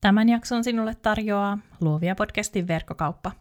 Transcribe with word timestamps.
Tämän 0.00 0.28
jakson 0.28 0.64
sinulle 0.64 0.94
tarjoaa 0.94 1.58
Luovia 1.80 2.14
podcastin 2.14 2.68
verkkokauppa. 2.68 3.32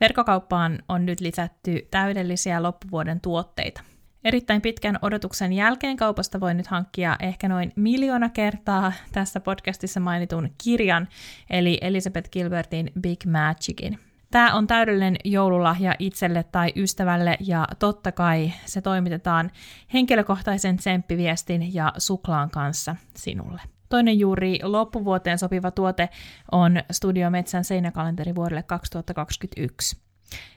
Verkkokauppaan 0.00 0.78
on 0.88 1.06
nyt 1.06 1.20
lisätty 1.20 1.88
täydellisiä 1.90 2.62
loppuvuoden 2.62 3.20
tuotteita. 3.20 3.82
Erittäin 4.24 4.62
pitkän 4.62 4.98
odotuksen 5.02 5.52
jälkeen 5.52 5.96
kaupasta 5.96 6.40
voi 6.40 6.54
nyt 6.54 6.66
hankkia 6.66 7.16
ehkä 7.20 7.48
noin 7.48 7.72
miljoona 7.76 8.28
kertaa 8.28 8.92
tässä 9.12 9.40
podcastissa 9.40 10.00
mainitun 10.00 10.50
kirjan, 10.64 11.08
eli 11.50 11.78
Elizabeth 11.80 12.30
Gilbertin 12.30 12.92
Big 13.00 13.24
Magicin. 13.24 13.98
Tämä 14.30 14.54
on 14.54 14.66
täydellinen 14.66 15.16
joululahja 15.24 15.94
itselle 15.98 16.42
tai 16.42 16.72
ystävälle 16.76 17.36
ja 17.40 17.68
totta 17.78 18.12
kai 18.12 18.52
se 18.66 18.80
toimitetaan 18.80 19.50
henkilökohtaisen 19.92 20.76
tsemppiviestin 20.76 21.74
ja 21.74 21.92
suklaan 21.98 22.50
kanssa 22.50 22.96
sinulle. 23.16 23.60
Toinen 23.88 24.18
juuri 24.18 24.58
loppuvuoteen 24.62 25.38
sopiva 25.38 25.70
tuote 25.70 26.08
on 26.52 26.82
Studio 26.92 27.30
Metsän 27.30 27.64
seinäkalenteri 27.64 28.34
vuodelle 28.34 28.62
2021. 28.62 29.96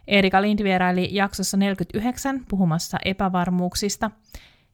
Erika 0.07 0.41
Lind 0.41 0.63
vieraili 0.63 1.09
jaksossa 1.11 1.57
49 1.57 2.45
puhumassa 2.49 2.97
epävarmuuksista. 3.05 4.11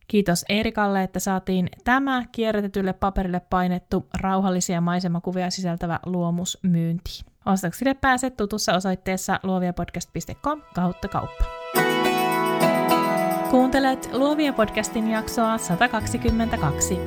Kiitos 0.07 0.45
Erikalle, 0.49 1.03
että 1.03 1.19
saatiin 1.19 1.69
tämä 1.83 2.23
kierrätetylle 2.31 2.93
paperille 2.93 3.39
painettu 3.39 4.07
rauhallisia 4.13 4.81
maisemakuvia 4.81 5.49
sisältävä 5.49 5.99
luomus 6.05 6.57
myyntiin. 6.63 7.25
Ostoksille 7.45 7.93
pääset 7.93 8.37
tutussa 8.37 8.73
osoitteessa 8.73 9.39
luoviapodcast.com 9.43 10.61
kautta 10.75 11.07
kauppa. 11.07 11.45
Kuuntelet 13.51 14.09
Luovia 14.13 14.53
podcastin 14.53 15.09
jaksoa 15.09 15.57
122. 15.57 16.99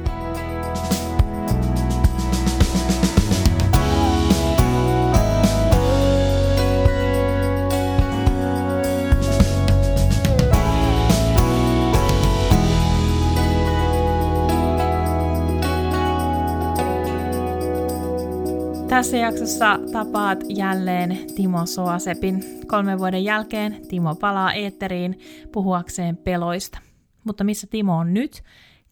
Tässä 19.00 19.16
jaksossa 19.16 19.78
tapaat 19.92 20.44
jälleen 20.48 21.18
Timo 21.36 21.66
Soasepin. 21.66 22.40
Kolmen 22.66 22.98
vuoden 22.98 23.24
jälkeen 23.24 23.76
Timo 23.88 24.14
palaa 24.14 24.52
eetteriin 24.52 25.18
puhuakseen 25.52 26.16
peloista. 26.16 26.78
Mutta 27.24 27.44
missä 27.44 27.66
Timo 27.66 27.96
on 27.96 28.14
nyt? 28.14 28.42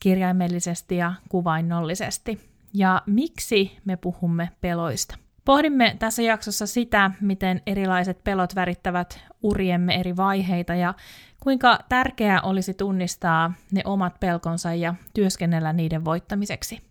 Kirjaimellisesti 0.00 0.96
ja 0.96 1.12
kuvainnollisesti. 1.28 2.40
Ja 2.74 3.02
miksi 3.06 3.78
me 3.84 3.96
puhumme 3.96 4.50
peloista? 4.60 5.16
Pohdimme 5.44 5.96
tässä 5.98 6.22
jaksossa 6.22 6.66
sitä, 6.66 7.10
miten 7.20 7.62
erilaiset 7.66 8.24
pelot 8.24 8.54
värittävät 8.54 9.20
uriemme 9.42 9.94
eri 9.94 10.16
vaiheita 10.16 10.74
ja 10.74 10.94
kuinka 11.42 11.78
tärkeää 11.88 12.40
olisi 12.42 12.74
tunnistaa 12.74 13.52
ne 13.72 13.82
omat 13.84 14.20
pelkonsa 14.20 14.74
ja 14.74 14.94
työskennellä 15.14 15.72
niiden 15.72 16.04
voittamiseksi. 16.04 16.87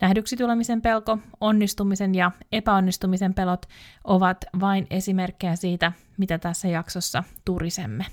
Nähdyksi 0.00 0.36
tulemisen 0.36 0.82
pelko, 0.82 1.18
onnistumisen 1.40 2.14
ja 2.14 2.30
epäonnistumisen 2.52 3.34
pelot 3.34 3.66
ovat 4.04 4.44
vain 4.60 4.86
esimerkkejä 4.90 5.56
siitä, 5.56 5.92
mitä 6.16 6.38
tässä 6.38 6.68
jaksossa 6.68 7.24
turisemme. 7.44 8.06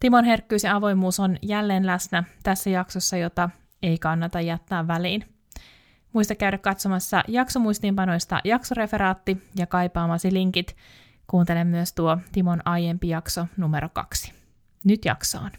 Timon 0.00 0.24
herkkyys 0.24 0.64
ja 0.64 0.76
avoimuus 0.76 1.20
on 1.20 1.36
jälleen 1.42 1.86
läsnä 1.86 2.24
tässä 2.42 2.70
jaksossa, 2.70 3.16
jota 3.16 3.50
ei 3.82 3.98
kannata 3.98 4.40
jättää 4.40 4.86
väliin. 4.86 5.24
Muista 6.12 6.34
käydä 6.34 6.58
katsomassa 6.58 7.24
jaksomuistiinpanoista 7.28 8.40
jaksoreferaatti 8.44 9.42
ja 9.56 9.66
kaipaamasi 9.66 10.32
linkit. 10.32 10.76
Kuuntele 11.26 11.64
myös 11.64 11.92
tuo 11.92 12.18
Timon 12.32 12.60
aiempi 12.64 13.08
jakso 13.08 13.46
numero 13.56 13.88
kaksi. 13.88 14.32
Nyt 14.84 15.04
jaksoon. 15.04 15.50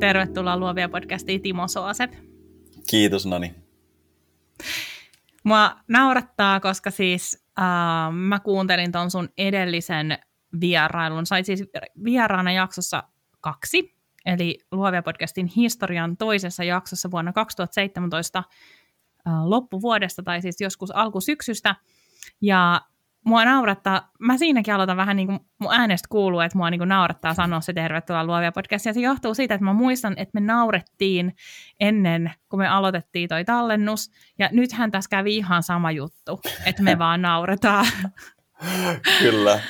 Tervetuloa 0.00 0.56
Luovia 0.56 0.88
podcastiin 0.88 1.42
Timo 1.42 1.68
Soasep. 1.68 2.12
Kiitos 2.90 3.26
Nani. 3.26 3.54
Mua 5.44 5.76
naurattaa, 5.88 6.60
koska 6.60 6.90
siis 6.90 7.44
äh, 7.58 7.64
mä 8.12 8.40
kuuntelin 8.40 8.92
ton 8.92 9.10
sun 9.10 9.28
edellisen 9.38 10.18
vierailun. 10.60 11.26
Sait 11.26 11.46
siis 11.46 11.64
vieraana 12.04 12.52
jaksossa 12.52 13.02
kaksi, 13.40 13.94
eli 14.26 14.58
Luovia 14.72 15.02
podcastin 15.02 15.46
historian 15.46 16.16
toisessa 16.16 16.64
jaksossa 16.64 17.10
vuonna 17.10 17.32
2017 17.32 18.38
äh, 18.38 19.32
loppuvuodesta, 19.44 20.22
tai 20.22 20.42
siis 20.42 20.60
joskus 20.60 20.90
alkusyksystä. 20.90 21.76
Ja 22.40 22.80
mua 23.28 23.44
naurattaa, 23.44 24.10
mä 24.18 24.38
siinäkin 24.38 24.74
aloitan 24.74 24.96
vähän 24.96 25.16
niin 25.16 25.28
kuin 25.28 25.40
mun 25.58 25.74
äänestä 25.74 26.08
kuuluu, 26.08 26.40
että 26.40 26.58
mua 26.58 26.70
niin 26.70 26.78
kuin 26.78 26.88
naurattaa 26.88 27.34
sanoa 27.34 27.60
se 27.60 27.72
tervetuloa 27.72 28.24
luovia 28.24 28.52
podcastia. 28.52 28.92
Se 28.92 29.00
johtuu 29.00 29.34
siitä, 29.34 29.54
että 29.54 29.64
mä 29.64 29.72
muistan, 29.72 30.14
että 30.16 30.40
me 30.40 30.46
naurettiin 30.46 31.36
ennen, 31.80 32.32
kun 32.48 32.58
me 32.58 32.68
aloitettiin 32.68 33.28
toi 33.28 33.44
tallennus. 33.44 34.10
Ja 34.38 34.48
nythän 34.52 34.90
tässä 34.90 35.10
kävi 35.10 35.36
ihan 35.36 35.62
sama 35.62 35.90
juttu, 35.90 36.40
että 36.66 36.82
me 36.82 36.98
vaan 36.98 37.22
nauretaan. 37.22 37.86
Kyllä. 39.20 39.60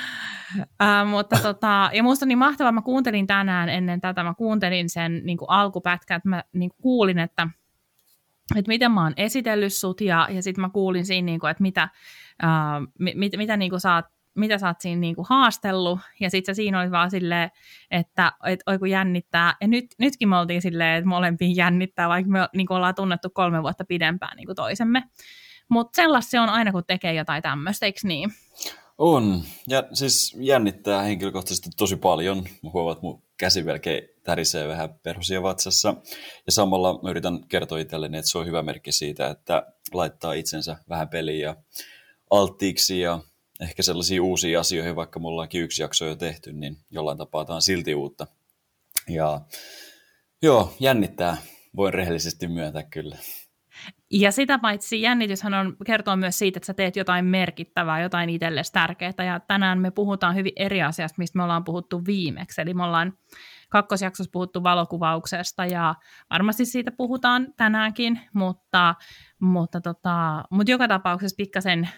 Uh, 0.57 1.11
mutta 1.11 1.37
tota, 1.43 1.91
ja 1.93 2.03
musta 2.03 2.25
on 2.25 2.29
niin 2.29 2.39
mahtavaa, 2.39 2.73
mä 2.73 2.83
kuuntelin 2.83 3.27
tänään 3.27 3.69
ennen 3.69 4.01
tätä, 4.01 4.23
mä 4.23 4.35
kuuntelin 4.35 4.89
sen 4.89 5.21
niin 5.25 5.39
kuin 5.39 5.51
alkupätkän, 5.51 6.17
että 6.17 6.29
mä 6.29 6.45
niin 6.53 6.71
kuin 6.71 6.83
kuulin, 6.83 7.19
että, 7.19 7.49
että 8.57 8.69
miten 8.69 8.93
mä 8.93 9.03
oon 9.03 9.13
esitellyt 9.17 9.73
sut, 9.73 10.01
ja, 10.01 10.29
ja 10.31 10.43
sitten 10.43 10.63
mä 10.63 10.71
kuulin 10.71 11.07
siinä, 11.07 11.27
niin 11.27 11.41
kuin, 11.41 11.51
että 11.51 11.63
mitä, 11.63 11.89
uh, 12.43 12.93
mit, 12.99 13.33
mitä 13.37 13.57
niin 13.57 13.71
kuin 13.71 13.81
oot 13.95 14.05
mitä 14.35 14.59
sä 14.59 14.67
oot 14.67 14.81
siinä 14.81 15.01
niinku 15.01 15.27
haastellut, 15.29 15.99
ja 16.21 16.31
sitten 16.31 16.55
siinä 16.55 16.81
oli 16.81 16.91
vaan 16.91 17.11
silleen, 17.11 17.51
että 17.91 18.33
et, 18.45 18.61
oi 18.67 18.79
kun 18.79 18.91
jännittää, 18.91 19.57
ja 19.61 19.69
nyt, 19.69 19.87
nytkin 19.99 20.29
me 20.29 20.39
oltiin 20.39 20.63
silleen, 20.63 20.99
että 20.99 21.09
molempiin 21.09 21.57
jännittää, 21.57 22.09
vaikka 22.09 22.31
me 22.31 22.49
niinku 22.55 22.75
ollaan 22.75 22.95
tunnettu 22.95 23.31
kolme 23.31 23.63
vuotta 23.63 23.85
pidempään 23.85 24.37
niinku 24.37 24.55
toisemme. 24.55 25.03
Mutta 25.69 25.97
sellaista 25.97 26.31
se 26.31 26.41
on 26.41 26.49
aina, 26.49 26.73
kun 26.73 26.85
tekee 26.87 27.15
jotain 27.15 27.43
tämmöistä, 27.43 27.87
eikö 27.87 28.01
niin? 28.03 28.31
On. 28.99 29.43
Ja 29.69 29.85
siis 29.93 30.37
jännittää 30.41 31.03
henkilökohtaisesti 31.03 31.71
tosi 31.77 31.97
paljon. 31.97 32.45
Mä 32.63 32.71
huomaan, 32.73 32.93
että 32.93 33.03
mun 33.03 33.23
käsi 33.37 33.63
melkein 33.63 34.03
tärisee 34.23 34.69
vähän 34.69 34.95
perhosia 35.03 35.43
vatsassa. 35.43 35.95
Ja 36.47 36.53
samalla 36.53 37.03
mä 37.03 37.11
yritän 37.11 37.49
kertoa 37.49 37.79
itselleni, 37.79 38.19
että 38.19 38.31
se 38.31 38.39
on 38.39 38.47
hyvä 38.47 38.63
merkki 38.63 38.93
siitä, 38.93 39.29
että 39.29 39.67
laittaa 39.93 40.33
itsensä 40.33 40.77
vähän 40.89 41.09
peliin 41.09 41.41
ja 41.41 41.57
alttiiksi 42.31 43.01
ja 43.01 43.19
ehkä 43.61 43.83
sellaisiin 43.83 44.21
uusiin 44.21 44.59
asioihin, 44.59 44.97
vaikka 44.97 45.21
mulla 45.21 45.43
onkin 45.43 45.63
yksi 45.63 45.83
jakso 45.83 46.05
jo 46.05 46.17
tehty, 46.17 46.53
niin 46.53 46.77
jollain 46.91 47.19
tapaa 47.19 47.45
tämä 47.45 47.55
on 47.55 47.63
silti 47.63 47.95
uutta. 47.95 48.27
Ja 49.09 49.41
joo, 50.43 50.75
jännittää, 50.81 51.37
voin 51.77 51.95
rehellisesti 51.95 52.49
myöntää 52.49 52.83
kyllä. 52.83 53.17
Ja 54.11 54.33
sitä 54.33 54.59
paitsi 54.59 55.03
jännityshän 55.03 55.55
on, 55.55 55.77
kertoo 55.87 56.17
myös 56.17 56.39
siitä, 56.39 56.59
että 56.59 56.67
sä 56.67 56.75
teet 56.75 56.97
jotain 56.97 57.25
merkittävää, 57.25 58.01
jotain 58.01 58.31
itsellesi 58.31 58.73
tärkeää. 58.73 59.25
Ja 59.27 59.41
tänään 59.41 59.79
me 59.79 59.91
puhutaan 59.91 60.35
hyvin 60.35 60.53
eri 60.57 60.83
asiasta, 60.83 61.15
mistä 61.19 61.39
me 61.39 61.43
ollaan 61.43 61.65
puhuttu 61.65 62.05
viimeksi. 62.07 62.61
Eli 62.61 62.75
me 62.75 62.85
ollaan 62.85 63.13
kakkosjaksossa 63.69 64.31
puhuttu 64.33 64.63
valokuvauksesta 64.63 65.67
ja 65.67 65.95
varmasti 66.31 66.65
siitä 66.65 66.93
puhutaan 66.93 67.55
tänäänkin, 67.57 68.21
mutta, 68.33 68.95
mutta, 69.41 69.81
tota, 69.81 70.45
mutta 70.51 70.71
joka 70.71 70.89
tapauksessa 70.89 71.37
pikkasen 71.37 71.89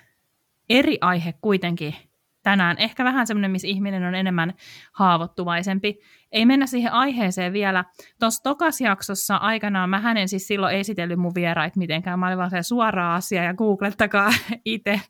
eri 0.70 0.98
aihe 1.00 1.34
kuitenkin 1.40 1.94
tänään. 2.42 2.78
Ehkä 2.78 3.04
vähän 3.04 3.26
semmoinen, 3.26 3.50
missä 3.50 3.68
ihminen 3.68 4.04
on 4.04 4.14
enemmän 4.14 4.54
haavoittuvaisempi. 4.92 5.98
Ei 6.32 6.46
mennä 6.46 6.66
siihen 6.66 6.92
aiheeseen 6.92 7.52
vielä. 7.52 7.84
Tuossa 8.20 8.42
tokas 8.42 8.80
jaksossa 8.80 9.36
aikanaan, 9.36 9.90
mä 9.90 10.00
hänen 10.00 10.28
siis 10.28 10.46
silloin 10.46 10.76
esitellyt 10.76 11.18
mun 11.18 11.34
vierait 11.34 11.76
mitenkään. 11.76 12.18
Mä 12.18 12.26
olin 12.26 12.38
vaan 12.38 12.50
se 12.50 12.62
suora 12.62 13.14
asia 13.14 13.44
ja 13.44 13.54
googlettakaa 13.54 14.30
itse, 14.64 15.00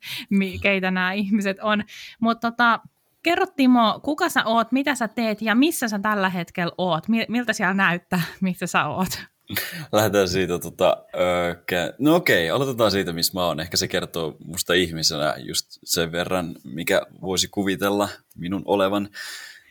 keitä 0.62 0.90
nämä 0.90 1.12
ihmiset 1.12 1.56
on. 1.62 1.84
Mutta 2.20 2.50
tota, 2.50 2.80
kerro 3.22 3.46
Timo, 3.56 4.00
kuka 4.04 4.28
sä 4.28 4.44
oot, 4.44 4.72
mitä 4.72 4.94
sä 4.94 5.08
teet 5.08 5.42
ja 5.42 5.54
missä 5.54 5.88
sä 5.88 5.98
tällä 5.98 6.28
hetkellä 6.28 6.72
oot? 6.78 7.04
Miltä 7.28 7.52
siellä 7.52 7.74
näyttää, 7.74 8.22
missä 8.40 8.66
sä 8.66 8.86
oot? 8.86 9.26
Lähdetään 9.92 10.28
siitä, 10.28 10.58
tota, 10.58 11.04
öö, 11.14 11.94
no 11.98 12.14
okei, 12.14 12.50
aloitetaan 12.50 12.90
siitä, 12.90 13.12
missä 13.12 13.32
mä 13.34 13.46
oon. 13.46 13.60
Ehkä 13.60 13.76
se 13.76 13.88
kertoo 13.88 14.36
musta 14.44 14.74
ihmisenä 14.74 15.34
just 15.38 15.66
sen 15.84 16.12
verran, 16.12 16.56
mikä 16.64 17.02
voisi 17.20 17.48
kuvitella 17.48 18.08
minun 18.36 18.62
olevan. 18.64 19.08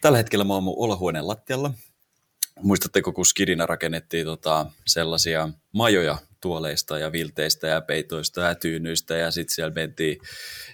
Tällä 0.02 0.18
hetkellä 0.18 0.46
mä 0.46 0.54
oon 0.54 0.64
mun 0.64 0.76
olohuoneen 0.78 1.28
lattialla. 1.28 1.74
Muistatteko, 2.62 3.12
kun 3.12 3.26
Skidina 3.26 3.66
rakennettiin 3.66 4.26
tota, 4.26 4.66
sellaisia 4.88 5.50
majoja 5.72 6.18
tuoleista 6.42 6.98
ja 6.98 7.12
vilteistä 7.12 7.68
ja 7.68 7.81
peitoista 7.81 8.42
ja 8.42 8.56
tyynyistä 8.56 9.18
ja 9.18 9.31
sitten 9.31 9.56
siellä 9.56 9.74
mentiin 9.74 10.18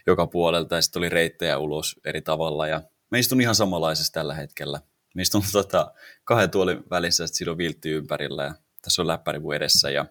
joka 0.08 0.28
puolelta 0.28 0.76
ja 0.76 0.82
sitten 0.82 1.00
oli 1.00 1.10
reittejä 1.10 1.58
ulos 1.58 1.96
eri 2.06 2.22
tavalla 2.22 2.68
ja 2.68 2.82
mä 3.12 3.18
istun 3.18 3.42
ihan 3.42 3.56
samanlaisessa 3.56 4.14
tällä 4.14 4.34
hetkellä. 4.36 4.82
Mä 5.16 5.22
istun 5.22 5.44
tota, 5.52 5.94
kahden 6.24 6.50
tuolin 6.50 6.84
välissä 6.90 7.28
sitten 7.28 7.38
siinä 7.38 7.52
on 7.52 7.58
viltti 7.58 7.90
ympärillä 7.90 8.44
ja 8.44 8.54
tässä 8.86 9.02
on 9.02 9.08
läppäri 9.08 9.40
mun 9.40 9.56
edessä 9.56 9.90
ja 9.90 10.06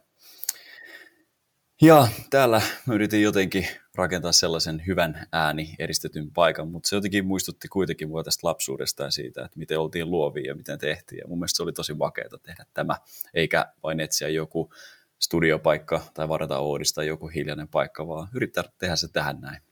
ja 1.83 2.09
täällä 2.31 2.63
mä 2.87 2.95
yritin 2.95 3.23
jotenkin 3.23 3.67
rakentaa 3.95 4.33
sellaisen 4.33 4.83
hyvän 4.87 5.27
ääni 5.33 5.75
eristetyn 5.79 6.31
paikan, 6.31 6.69
mutta 6.69 6.89
se 6.89 6.97
jotenkin 6.97 7.27
muistutti 7.27 7.69
kuitenkin 7.69 8.09
mua 8.09 8.25
tästä 8.25 8.47
lapsuudesta 8.47 9.03
ja 9.03 9.11
siitä, 9.11 9.45
että 9.45 9.59
miten 9.59 9.79
oltiin 9.79 10.11
luovia 10.11 10.47
ja 10.47 10.55
miten 10.55 10.79
tehtiin. 10.79 11.19
Ja 11.19 11.29
mun 11.29 11.39
mielestä 11.39 11.57
se 11.57 11.63
oli 11.63 11.73
tosi 11.73 11.95
makeata 11.95 12.39
tehdä 12.39 12.65
tämä, 12.75 12.95
eikä 13.35 13.67
vain 13.83 14.01
etsiä 14.01 14.29
joku 14.29 14.73
studiopaikka 15.21 16.01
tai 16.15 16.29
varata 16.29 16.59
Oodista 16.59 17.05
joku 17.05 17.29
hiljainen 17.29 17.69
paikka, 17.69 18.09
vaan 18.09 18.29
yrittää 18.35 18.65
tehdä 18.79 18.97
se 18.97 19.09
tähän 19.13 19.41
näin. 19.41 19.63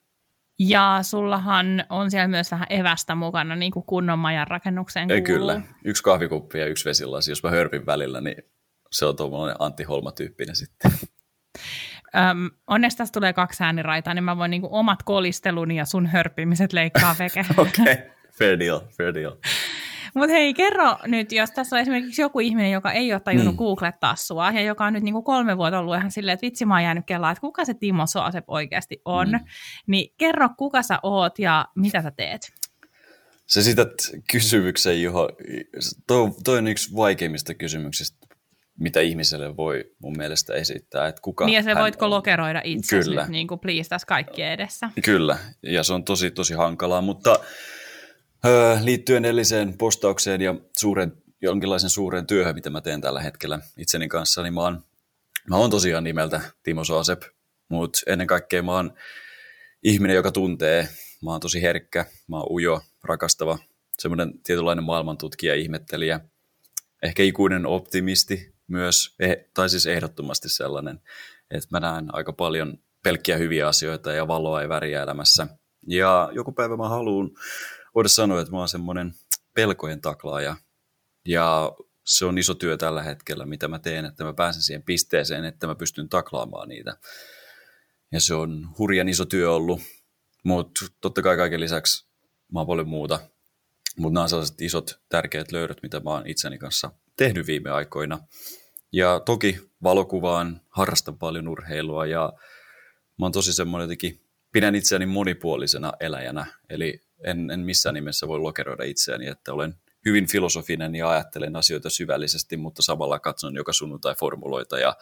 Ja 0.59 0.99
sullahan 1.03 1.85
on 1.91 2.11
siellä 2.11 2.29
myös 2.29 2.51
vähän 2.51 2.67
evästä 2.71 3.15
mukana, 3.15 3.57
niin 3.57 3.73
kuin 3.73 3.87
kunnon 3.87 4.19
majan 4.19 4.47
rakennukseen 4.47 5.09
kuuluu. 5.09 5.17
Ei, 5.17 5.23
kyllä. 5.23 5.61
Yksi 5.85 6.03
kahvikuppi 6.03 6.59
ja 6.59 6.67
yksi 6.67 6.85
vesilasi. 6.85 7.31
Jos 7.31 7.43
mä 7.43 7.51
hörpin 7.51 7.87
välillä, 7.87 8.21
niin 8.21 8.52
se 8.93 9.07
on 9.07 9.17
tuommoinen 9.17 9.57
Antti 9.59 9.85
Holma-tyyppinen 9.85 10.57
sitten. 10.57 10.93
Öm, 12.17 12.51
onneksi 12.67 12.97
tässä 12.97 13.13
tulee 13.13 13.33
kaksi 13.33 13.65
ääniraitaa, 13.65 14.15
niin 14.15 14.25
mä 14.25 14.37
voin 14.37 14.51
niinku 14.51 14.69
omat 14.71 15.03
kolisteluni 15.03 15.77
ja 15.77 15.85
sun 15.85 16.07
hörppimiset 16.07 16.73
leikkaa 16.73 17.17
veke. 17.19 17.41
Okei, 17.57 17.83
okay. 17.83 17.97
fair 18.39 18.59
deal, 18.59 18.81
fair 18.99 19.15
deal. 19.15 19.33
Mutta 20.15 20.33
hei, 20.33 20.55
kerro 20.55 20.97
nyt, 21.07 21.33
jos 21.33 21.51
tässä 21.51 21.77
on 21.77 21.83
esimerkiksi 21.83 22.23
joku 22.23 22.41
ihminen, 22.41 22.71
joka 22.71 22.93
ei 22.93 23.13
ole 23.13 23.21
tajunnut 23.21 23.55
mm. 23.55 23.59
googlettaa 23.59 24.17
sua, 24.17 24.51
ja 24.51 24.61
joka 24.61 24.85
on 24.85 24.93
nyt 24.93 25.03
niinku 25.03 25.23
kolme 25.23 25.57
vuotta 25.57 25.79
ollut 25.79 25.97
ihan 25.97 26.11
silleen, 26.11 26.35
että 26.35 26.47
vitsi 26.47 26.67
mä 26.67 26.75
oon 26.75 26.83
jäänyt 26.83 27.07
kellaan, 27.07 27.33
että 27.33 27.41
kuka 27.41 27.65
se 27.65 27.75
Timo 27.75 28.07
Soasep 28.07 28.45
oikeasti 28.47 29.01
on, 29.05 29.29
mm. 29.29 29.41
niin 29.87 30.15
kerro, 30.19 30.49
kuka 30.59 30.83
sä 30.83 30.99
oot 31.03 31.39
ja 31.39 31.67
mitä 31.77 32.03
sä 32.03 32.11
teet? 32.11 32.53
Se 33.47 33.63
sitä 33.63 33.87
kysymyksen, 34.33 35.03
Juho, 35.03 35.29
toi, 36.07 36.31
toi 36.45 36.59
on 36.59 36.67
yksi 36.67 36.97
vaikeimmista 36.97 37.55
kysymyksistä 37.55 38.22
mitä 38.83 39.01
ihmiselle 39.01 39.57
voi 39.57 39.85
mun 39.99 40.17
mielestä 40.17 40.55
esittää. 40.55 41.09
Että 41.09 41.23
kuka 41.23 41.47
niin 41.47 41.55
ja 41.55 41.63
se 41.63 41.75
voitko 41.75 42.05
on. 42.05 42.11
lokeroida 42.11 42.61
itse 42.65 42.99
Kyllä. 42.99 43.21
nyt 43.21 43.31
niin 43.31 43.49
kuin 43.49 43.61
please 43.61 43.89
tässä 43.89 44.07
kaikkien 44.07 44.53
edessä. 44.53 44.91
Kyllä, 45.05 45.39
ja 45.63 45.83
se 45.83 45.93
on 45.93 46.05
tosi 46.05 46.31
tosi 46.31 46.55
hankalaa, 46.55 47.01
mutta 47.01 47.41
öö, 48.47 48.79
liittyen 48.83 49.25
edelliseen 49.25 49.79
postaukseen 49.79 50.41
ja 50.41 50.55
suuren, 50.77 51.13
jonkinlaisen 51.43 51.91
suuren 51.91 52.27
työhön, 52.27 52.55
mitä 52.55 52.71
mä 52.71 52.81
teen 52.81 53.01
tällä 53.01 53.21
hetkellä 53.21 53.59
itseni 53.79 54.09
kanssa, 54.09 54.43
niin 54.43 54.55
mä 54.55 54.61
oon, 54.61 54.85
mä 55.49 55.57
oon 55.57 55.71
tosiaan 55.71 56.05
nimeltä 56.05 56.41
Timo 56.63 56.85
Soasep, 56.85 57.23
mutta 57.69 57.99
ennen 58.07 58.27
kaikkea 58.27 58.63
mä 58.63 58.73
oon 58.73 58.95
ihminen, 59.83 60.17
joka 60.17 60.33
tuntee, 60.33 60.89
mä 61.25 61.31
oon 61.31 61.41
tosi 61.41 61.63
herkkä, 61.63 62.07
mä 62.29 62.37
oon 62.37 62.53
ujo, 62.53 62.81
rakastava, 63.05 63.59
semmoinen 63.99 64.33
tietynlainen 64.43 64.85
maailmantutkija, 64.85 65.55
ihmettelijä, 65.55 66.21
ehkä 67.03 67.23
ikuinen 67.23 67.67
optimisti, 67.67 68.52
myös, 68.69 69.15
eh, 69.19 69.37
tai 69.55 69.69
siis 69.69 69.87
ehdottomasti 69.87 70.49
sellainen, 70.49 71.01
että 71.51 71.69
mä 71.71 71.81
näen 71.81 72.15
aika 72.15 72.33
paljon 72.33 72.79
pelkkiä 73.03 73.37
hyviä 73.37 73.69
asioita 73.69 74.13
ja 74.13 74.29
valoa 74.29 74.63
ja 74.63 74.69
väriä 74.69 75.03
elämässä. 75.03 75.47
Ja 75.87 76.31
joku 76.33 76.53
päivä 76.53 76.77
mä 76.77 76.89
haluan 76.89 77.31
voida 77.95 78.09
sanoa, 78.09 78.41
että 78.41 78.53
mä 78.53 78.59
oon 78.59 78.69
semmoinen 78.69 79.15
pelkojen 79.55 80.01
taklaaja. 80.01 80.57
Ja 81.27 81.73
se 82.07 82.25
on 82.25 82.39
iso 82.39 82.55
työ 82.55 82.77
tällä 82.77 83.03
hetkellä, 83.03 83.47
mitä 83.47 83.69
mä 83.69 83.79
teen, 83.79 84.05
että 84.05 84.25
mä 84.25 84.33
pääsen 84.33 84.63
siihen 84.63 84.83
pisteeseen, 84.83 85.45
että 85.45 85.67
mä 85.67 85.75
pystyn 85.75 86.09
taklaamaan 86.09 86.69
niitä. 86.69 86.97
Ja 88.13 88.21
se 88.21 88.35
on 88.35 88.69
hurjan 88.79 89.09
iso 89.09 89.25
työ 89.25 89.53
ollut, 89.53 89.81
mutta 90.45 90.85
totta 91.01 91.23
kai 91.23 91.37
kaiken 91.37 91.61
lisäksi 91.61 92.13
mä 92.53 92.61
oon 92.61 92.67
paljon 92.67 92.89
muuta. 92.89 93.21
Mutta 93.97 94.15
nämä 94.15 94.23
on 94.23 94.29
sellaiset 94.29 94.61
isot, 94.61 95.01
tärkeät 95.09 95.53
löydöt, 95.53 95.83
mitä 95.83 96.01
mä 96.01 96.11
oon 96.11 96.27
itseni 96.27 96.59
kanssa 96.59 96.91
tehnyt 97.17 97.47
viime 97.47 97.71
aikoina. 97.71 98.19
Ja 98.93 99.21
toki 99.21 99.61
valokuvaan 99.83 100.61
harrastan 100.69 101.19
paljon 101.19 101.49
urheilua 101.49 102.07
ja 102.07 102.33
mä 103.19 103.25
oon 103.25 103.33
tosi 103.33 103.53
semmoinen 103.53 103.85
jotenkin, 103.85 104.21
pidän 104.53 104.75
itseäni 104.75 105.07
monipuolisena 105.07 105.93
eläjänä, 106.01 106.47
eli 106.69 107.01
en, 107.25 107.51
en 107.51 107.61
missään 107.61 107.95
nimessä 107.95 108.29
voi 108.29 108.39
lokeroida 108.39 108.85
itseäni, 108.85 109.27
että 109.27 109.53
olen 109.53 109.75
hyvin 110.05 110.27
filosofinen 110.27 110.95
ja 110.95 111.11
ajattelen 111.11 111.57
asioita 111.57 111.91
syvällisesti, 111.91 112.57
mutta 112.57 112.83
samalla 112.83 113.19
katson 113.19 113.55
joka 113.55 113.73
sunnuntai 113.73 114.15
formuloita 114.15 114.79
ja 114.79 114.97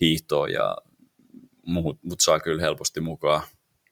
hiihtoa 0.00 0.48
ja 0.48 0.76
muut, 1.66 1.98
mut 2.02 2.20
saa 2.20 2.40
kyllä 2.40 2.62
helposti 2.62 3.00
mukaan 3.00 3.42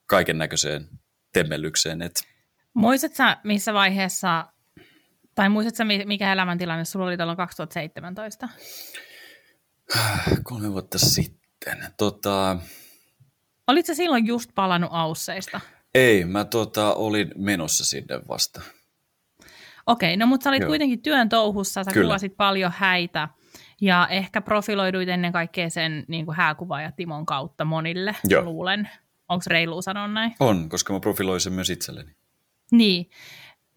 kaiken 0.06 0.38
näköiseen 0.38 0.88
temmellykseen. 1.32 2.02
Et... 2.02 2.31
Muistatko 2.74 3.22
missä 3.44 3.74
vaiheessa, 3.74 4.46
tai 5.34 5.48
muistatko 5.48 5.84
mikä 6.06 6.32
elämäntilanne 6.32 6.84
sulla 6.84 7.06
oli 7.06 7.16
tuolla 7.16 7.36
2017? 7.36 8.48
Kolme 10.42 10.72
vuotta 10.72 10.98
sitten. 10.98 11.86
Tota... 11.96 12.56
Olitko 13.66 13.94
silloin 13.94 14.26
just 14.26 14.50
palannut 14.54 14.90
Ausseista? 14.92 15.60
Ei, 15.94 16.24
mä 16.24 16.44
tota, 16.44 16.94
olin 16.94 17.32
menossa 17.36 17.84
sinne 17.84 18.20
vasta. 18.28 18.60
Okei, 19.86 20.16
no 20.16 20.26
mutta 20.26 20.44
sä 20.44 20.50
olit 20.50 20.60
Joo. 20.60 20.68
kuitenkin 20.68 21.02
työn 21.02 21.28
touhussa, 21.28 21.84
sä 21.84 21.90
Kyllä. 21.90 22.06
kuvasit 22.06 22.36
paljon 22.36 22.72
häitä 22.76 23.28
ja 23.80 24.08
ehkä 24.10 24.40
profiloiduit 24.40 25.08
ennen 25.08 25.32
kaikkea 25.32 25.70
sen 25.70 26.04
niin 26.08 26.26
kuin 26.26 26.36
ja 26.82 26.92
Timon 26.92 27.26
kautta 27.26 27.64
monille, 27.64 28.16
Joo. 28.28 28.44
luulen. 28.44 28.90
Onko 29.28 29.44
reilu 29.46 29.82
sanoa 29.82 30.08
näin? 30.08 30.34
On, 30.40 30.68
koska 30.68 30.92
mä 30.92 31.00
profiloin 31.00 31.40
sen 31.40 31.52
myös 31.52 31.70
itselleni. 31.70 32.12
Niin. 32.72 33.10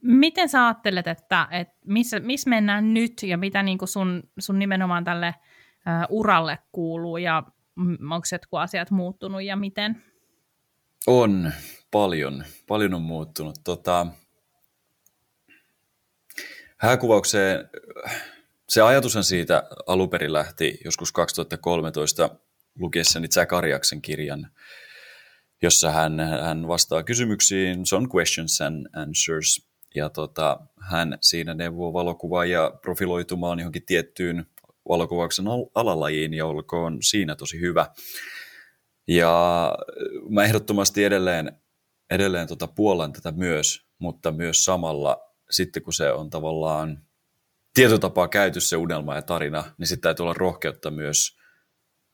Miten 0.01 0.49
sä 0.49 0.65
ajattelet, 0.65 1.07
että, 1.07 1.47
että 1.51 1.75
missä, 1.85 2.19
missä 2.19 2.49
mennään 2.49 2.93
nyt 2.93 3.23
ja 3.23 3.37
mitä 3.37 3.63
niin 3.63 3.77
kuin 3.77 3.89
sun, 3.89 4.23
sun 4.39 4.59
nimenomaan 4.59 5.03
tälle– 5.03 5.35
uralle 6.09 6.59
kuuluu 6.71 7.17
ja 7.17 7.43
onko 8.01 8.25
jotkut 8.31 8.59
asiat 8.59 8.91
muuttunut 8.91 9.43
ja 9.43 9.55
miten? 9.55 10.03
On, 11.07 11.51
paljon. 11.91 12.43
Paljon 12.67 12.93
on 12.93 13.01
muuttunut. 13.01 13.59
Tota, 13.63 14.07
hääkuvaukseen, 16.77 17.69
se 18.69 18.81
ajatushan 18.81 19.23
siitä 19.23 19.63
aluperin 19.87 20.33
lähti 20.33 20.77
joskus 20.85 21.11
2013 21.11 22.29
lukiessani 22.79 23.27
Jack 23.35 23.53
Arjaksen 23.53 24.01
kirjan, 24.01 24.51
jossa 25.61 25.91
hän, 25.91 26.19
hän 26.19 26.67
vastaa 26.67 27.03
kysymyksiin, 27.03 27.85
se 27.85 27.95
on 27.95 28.09
questions 28.15 28.61
and 28.61 28.87
answers, 28.93 29.69
ja 29.95 30.09
tota, 30.09 30.59
hän 30.81 31.17
siinä 31.21 31.53
neuvoo 31.53 31.93
valokuvaajia 31.93 32.71
profiloitumaan 32.81 33.59
johonkin 33.59 33.85
tiettyyn 33.85 34.45
valokuvauksen 34.89 35.45
alalajiin 35.75 36.33
ja 36.33 36.45
olkoon 36.45 36.97
siinä 37.01 37.35
tosi 37.35 37.59
hyvä. 37.59 37.87
Ja 39.07 39.71
mä 40.29 40.43
ehdottomasti 40.43 41.03
edelleen, 41.03 41.51
edelleen 42.09 42.47
tota 42.47 42.67
puolan 42.67 43.13
tätä 43.13 43.31
myös, 43.31 43.85
mutta 43.99 44.31
myös 44.31 44.65
samalla 44.65 45.33
sitten 45.49 45.83
kun 45.83 45.93
se 45.93 46.11
on 46.11 46.29
tavallaan 46.29 47.03
tietotapaa 47.73 48.27
käyty 48.27 48.59
se 48.59 48.77
unelma 48.77 49.15
ja 49.15 49.21
tarina, 49.21 49.63
niin 49.77 49.87
sitten 49.87 50.01
täytyy 50.01 50.23
olla 50.23 50.33
rohkeutta 50.33 50.91
myös 50.91 51.37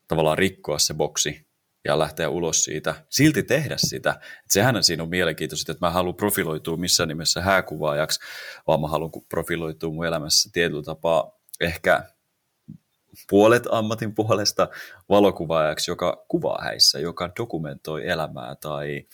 tavallaan 0.08 0.38
rikkoa 0.38 0.80
se 0.80 0.94
boksi 0.94 1.51
ja 1.86 2.00
lähteä 2.00 2.30
ulos 2.30 2.64
siitä, 2.64 2.96
silti 3.10 3.44
tehdä 3.44 3.76
sitä. 3.78 4.20
Et 4.44 4.52
sehän 4.52 4.84
siinä 4.84 5.04
on 5.04 5.10
mielenkiintoista, 5.10 5.72
että 5.72 5.86
mä 5.86 5.90
haluan 5.90 6.16
profiloitua 6.16 6.78
missään 6.78 7.10
nimessä 7.10 7.42
hääkuvaajaksi, 7.42 8.20
vaan 8.68 8.82
mä 8.82 8.88
haluan 8.88 9.12
profiloitua 9.30 9.92
mun 9.92 10.06
elämässä 10.06 10.50
tietyllä 10.54 10.84
tapaa 10.84 11.42
ehkä 11.60 12.04
puolet 13.30 13.64
ammatin 13.72 14.16
puolesta 14.16 14.70
valokuvaajaksi, 15.10 15.92
joka 15.92 16.26
kuvaa 16.28 16.60
häissä, 16.64 17.00
joka 17.00 17.32
dokumentoi 17.40 18.08
elämää 18.10 18.56
tai 18.56 19.08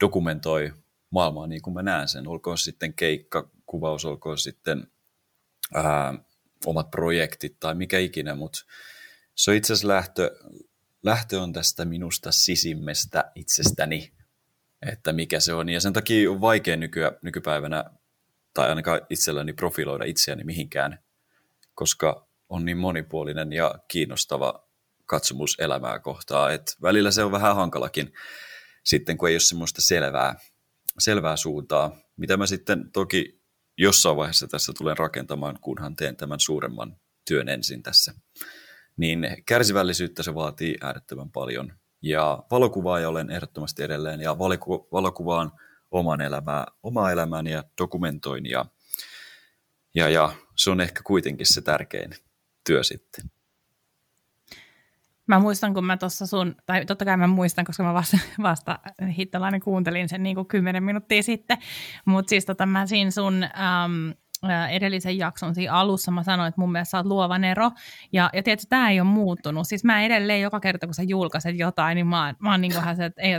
dokumentoi 0.00 0.72
maailmaa 1.10 1.46
niin 1.46 1.62
kuin 1.62 1.74
mä 1.74 1.82
näen 1.82 2.08
sen. 2.08 2.28
Olkoon 2.28 2.58
sitten 2.58 2.94
keikka, 2.94 3.50
kuvaus, 3.66 4.04
olkoon 4.04 4.38
sitten 4.38 4.86
ää, 5.74 6.14
omat 6.66 6.90
projektit 6.90 7.56
tai 7.60 7.74
mikä 7.74 7.98
ikinä, 7.98 8.34
mutta 8.34 8.64
se 9.34 9.50
on 9.50 9.56
itse 9.56 9.72
asiassa 9.72 9.88
lähtö, 9.88 10.36
lähtö 11.02 11.40
on 11.40 11.52
tästä 11.52 11.84
minusta 11.84 12.32
sisimmestä 12.32 13.32
itsestäni, 13.34 14.12
että 14.86 15.12
mikä 15.12 15.40
se 15.40 15.54
on. 15.54 15.68
Ja 15.68 15.80
sen 15.80 15.92
takia 15.92 16.30
on 16.30 16.40
vaikea 16.40 16.76
nykyä, 16.76 17.12
nykypäivänä, 17.22 17.84
tai 18.54 18.68
ainakaan 18.68 19.00
itselläni 19.10 19.52
profiloida 19.52 20.04
itseäni 20.04 20.44
mihinkään, 20.44 20.98
koska 21.74 22.26
on 22.48 22.64
niin 22.64 22.78
monipuolinen 22.78 23.52
ja 23.52 23.74
kiinnostava 23.88 24.68
katsomus 25.06 25.56
elämää 25.58 25.98
kohtaa, 25.98 26.52
että 26.52 26.72
välillä 26.82 27.10
se 27.10 27.24
on 27.24 27.32
vähän 27.32 27.56
hankalakin 27.56 28.12
sitten, 28.84 29.18
kun 29.18 29.28
ei 29.28 29.34
ole 29.34 29.40
semmoista 29.40 29.82
selvää, 29.82 30.34
selvää 30.98 31.36
suuntaa, 31.36 31.96
mitä 32.16 32.36
mä 32.36 32.46
sitten 32.46 32.92
toki 32.92 33.40
jossain 33.78 34.16
vaiheessa 34.16 34.46
tässä 34.48 34.72
tulen 34.78 34.98
rakentamaan, 34.98 35.58
kunhan 35.60 35.96
teen 35.96 36.16
tämän 36.16 36.40
suuremman 36.40 36.96
työn 37.28 37.48
ensin 37.48 37.82
tässä. 37.82 38.14
Niin 39.00 39.26
kärsivällisyyttä 39.46 40.22
se 40.22 40.34
vaatii 40.34 40.76
äärettömän 40.82 41.30
paljon. 41.30 41.72
Ja 42.02 42.42
valokuvaaja 42.50 43.08
olen 43.08 43.30
ehdottomasti 43.30 43.82
edelleen, 43.82 44.20
ja 44.20 44.38
valoku- 44.38 44.88
valokuvaan 44.92 45.52
oman 45.90 46.20
elämää, 46.20 46.66
omaa 46.82 47.12
elämääni 47.12 47.52
ja 47.52 47.64
dokumentoin, 47.80 48.46
ja, 48.46 48.64
ja, 49.94 50.08
ja 50.08 50.32
se 50.56 50.70
on 50.70 50.80
ehkä 50.80 51.00
kuitenkin 51.06 51.46
se 51.46 51.62
tärkein 51.62 52.10
työ 52.66 52.82
sitten. 52.82 53.24
Mä 55.26 55.38
muistan, 55.38 55.74
kun 55.74 55.84
mä 55.84 55.96
tuossa 55.96 56.26
sun, 56.26 56.56
tai 56.66 56.86
totta 56.86 57.04
kai 57.04 57.16
mä 57.16 57.26
muistan, 57.26 57.64
koska 57.64 57.82
mä 57.82 57.94
vasta, 57.94 58.18
vasta 58.42 58.78
hittalainen 59.16 59.60
kuuntelin 59.60 60.08
sen 60.08 60.22
niin 60.22 60.36
kuin 60.36 60.46
kymmenen 60.46 60.82
minuuttia 60.84 61.22
sitten, 61.22 61.58
mutta 62.04 62.30
siis 62.30 62.44
tota, 62.44 62.66
mä 62.66 62.86
siinä 62.86 63.10
sun 63.10 63.42
äm, 63.42 64.14
edellisen 64.70 65.18
jakson 65.18 65.54
siinä 65.54 65.72
alussa 65.72 66.10
mä 66.10 66.22
sanoin, 66.22 66.48
että 66.48 66.60
mun 66.60 66.72
mielestä 66.72 66.90
sä 66.90 66.96
oot 66.96 67.06
luova 67.06 67.36
ero. 67.50 67.70
Ja, 68.12 68.30
ja 68.32 68.42
tietysti 68.42 68.68
tämä 68.68 68.90
ei 68.90 69.00
ole 69.00 69.08
muuttunut. 69.08 69.68
Siis 69.68 69.84
mä 69.84 70.02
edelleen 70.02 70.42
joka 70.42 70.60
kerta, 70.60 70.86
kun 70.86 70.94
sä 70.94 71.02
julkaiset 71.02 71.58
jotain, 71.58 71.94
niin 71.94 72.06
mä 72.06 72.26
oon, 72.26 72.34
mä 72.38 72.50
oon 72.50 72.60
niin 72.60 72.72
kuin 72.72 72.96
se, 72.96 73.04
että 73.04 73.22
ei, 73.22 73.32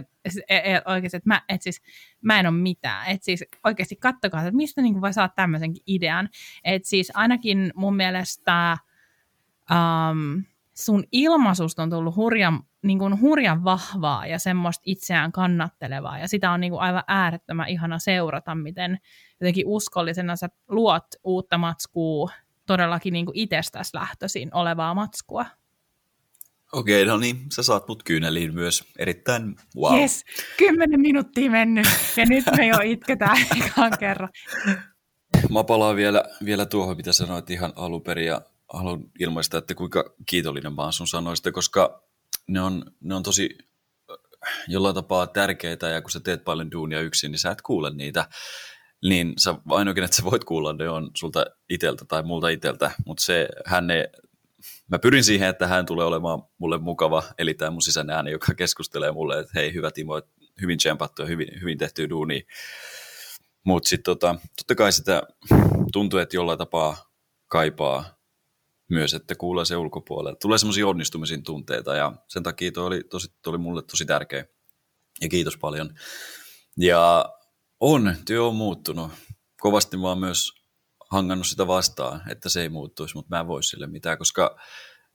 ei, 0.49 0.57
ei, 0.57 0.81
oikeasti, 0.85 1.17
että 1.17 1.29
mä, 1.29 1.41
et 1.49 1.61
siis, 1.61 1.81
mä 2.21 2.39
en 2.39 2.47
ole 2.47 2.57
mitään. 2.57 3.07
Että 3.07 3.25
siis 3.25 3.43
oikeasti 3.63 3.95
kattokaa, 3.95 4.41
että 4.41 4.51
mistä 4.51 4.81
niin 4.81 4.93
kuin 4.93 5.01
voi 5.01 5.13
saada 5.13 5.33
tämmöisenkin 5.35 5.83
idean. 5.87 6.29
Että 6.63 6.89
siis 6.89 7.11
ainakin 7.15 7.71
mun 7.75 7.95
mielestä 7.95 8.77
um, 9.71 10.43
sun 10.73 11.03
ilmaisusta 11.11 11.83
on 11.83 11.89
tullut 11.89 12.15
hurjan, 12.15 12.63
niin 12.83 12.99
kuin 12.99 13.21
hurjan 13.21 13.63
vahvaa 13.63 14.27
ja 14.27 14.39
semmoista 14.39 14.83
itseään 14.85 15.31
kannattelevaa. 15.31 16.19
Ja 16.19 16.27
sitä 16.27 16.51
on 16.51 16.59
niin 16.59 16.71
kuin 16.71 16.81
aivan 16.81 17.03
äärettömän 17.07 17.69
ihana 17.69 17.99
seurata, 17.99 18.55
miten 18.55 18.99
jotenkin 19.41 19.67
uskollisena 19.67 20.35
sä 20.35 20.49
luot 20.69 21.05
uutta 21.23 21.57
matskua, 21.57 22.31
todellakin 22.65 23.13
niin 23.13 23.25
kuin 23.25 23.37
itsestäsi 23.37 23.97
lähtöisin 23.97 24.49
olevaa 24.53 24.93
matskua. 24.93 25.45
Okei, 26.71 27.05
no 27.05 27.17
niin, 27.17 27.37
sä 27.51 27.63
saat 27.63 27.87
mut 27.87 28.03
kyyneliin 28.03 28.53
myös. 28.53 28.83
Erittäin 28.99 29.55
wow. 29.77 29.99
Yes, 29.99 30.25
kymmenen 30.57 31.01
minuuttia 31.01 31.51
mennyt 31.51 31.87
ja 32.17 32.25
nyt 32.25 32.45
me 32.57 32.67
jo 32.67 32.75
itketään 32.83 33.37
ekaan 33.65 33.91
kerran. 33.99 34.29
Mä 35.49 35.63
palaan 35.63 35.95
vielä, 35.95 36.23
vielä 36.45 36.65
tuohon, 36.65 36.97
mitä 36.97 37.13
sanoit 37.13 37.49
ihan 37.49 37.73
alun 37.75 38.01
perin 38.01 38.25
ja 38.25 38.41
haluan 38.73 39.03
ilmaista, 39.19 39.57
että 39.57 39.75
kuinka 39.75 40.13
kiitollinen 40.25 40.73
mä 40.73 40.81
oon 40.81 40.93
sun 40.93 41.07
sanoista, 41.07 41.51
koska 41.51 42.03
ne 42.47 42.61
on, 42.61 42.85
ne 42.99 43.15
on 43.15 43.23
tosi 43.23 43.49
jollain 44.67 44.95
tapaa 44.95 45.27
tärkeitä 45.27 45.89
ja 45.89 46.01
kun 46.01 46.11
sä 46.11 46.19
teet 46.19 46.43
paljon 46.43 46.71
duunia 46.71 47.01
yksin, 47.01 47.31
niin 47.31 47.39
sä 47.39 47.51
et 47.51 47.61
kuule 47.61 47.89
niitä. 47.95 48.29
Niin 49.03 49.33
sä, 49.37 49.55
ainoakin, 49.69 50.03
että 50.03 50.17
sä 50.17 50.23
voit 50.23 50.43
kuulla, 50.43 50.73
ne 50.73 50.89
on 50.89 51.11
sulta 51.17 51.45
iteltä 51.69 52.05
tai 52.05 52.23
multa 52.23 52.49
iteltä, 52.49 52.91
mutta 53.05 53.23
se 53.23 53.47
hän 53.65 53.91
ei, 53.91 54.05
mä 54.91 54.99
pyrin 54.99 55.23
siihen, 55.23 55.49
että 55.49 55.67
hän 55.67 55.85
tulee 55.85 56.05
olemaan 56.05 56.43
mulle 56.57 56.77
mukava, 56.77 57.23
eli 57.37 57.53
tämä 57.53 57.71
mun 57.71 57.81
sisäinen 57.81 58.15
ääni, 58.15 58.31
joka 58.31 58.53
keskustelee 58.53 59.11
mulle, 59.11 59.39
että 59.39 59.51
hei 59.55 59.73
hyvä 59.73 59.91
Timo, 59.91 60.21
hyvin 60.61 60.77
tsempattu 60.77 61.21
ja 61.21 61.27
hyvin, 61.27 61.47
hyvin 61.61 61.77
tehty 61.77 62.09
duuni. 62.09 62.47
Mutta 63.65 63.89
sitten 63.89 64.03
tota, 64.03 64.35
totta 64.57 64.75
kai 64.75 64.91
sitä 64.91 65.23
tuntuu, 65.93 66.19
että 66.19 66.37
jollain 66.37 66.57
tapaa 66.57 66.97
kaipaa 67.47 68.20
myös, 68.91 69.13
että 69.13 69.35
kuulee 69.35 69.65
se 69.65 69.77
ulkopuolelle. 69.77 70.37
Tulee 70.41 70.57
semmoisia 70.57 70.87
onnistumisen 70.87 71.43
tunteita 71.43 71.95
ja 71.95 72.13
sen 72.27 72.43
takia 72.43 72.71
toi 72.71 72.85
oli, 72.85 73.03
tosi, 73.03 73.33
toi 73.41 73.51
oli 73.51 73.57
mulle 73.57 73.81
tosi 73.81 74.05
tärkeä. 74.05 74.45
Ja 75.21 75.29
kiitos 75.29 75.57
paljon. 75.57 75.95
Ja 76.77 77.25
on, 77.79 78.15
työ 78.25 78.45
on 78.45 78.55
muuttunut. 78.55 79.11
Kovasti 79.61 79.97
mä 79.97 80.07
oon 80.07 80.19
myös 80.19 80.51
hangannut 81.11 81.47
sitä 81.47 81.67
vastaan, 81.67 82.21
että 82.29 82.49
se 82.49 82.61
ei 82.61 82.69
muuttuisi, 82.69 83.15
mutta 83.15 83.35
mä 83.35 83.39
en 83.39 83.47
voi 83.47 83.63
sille 83.63 83.87
mitään, 83.87 84.17
koska 84.17 84.59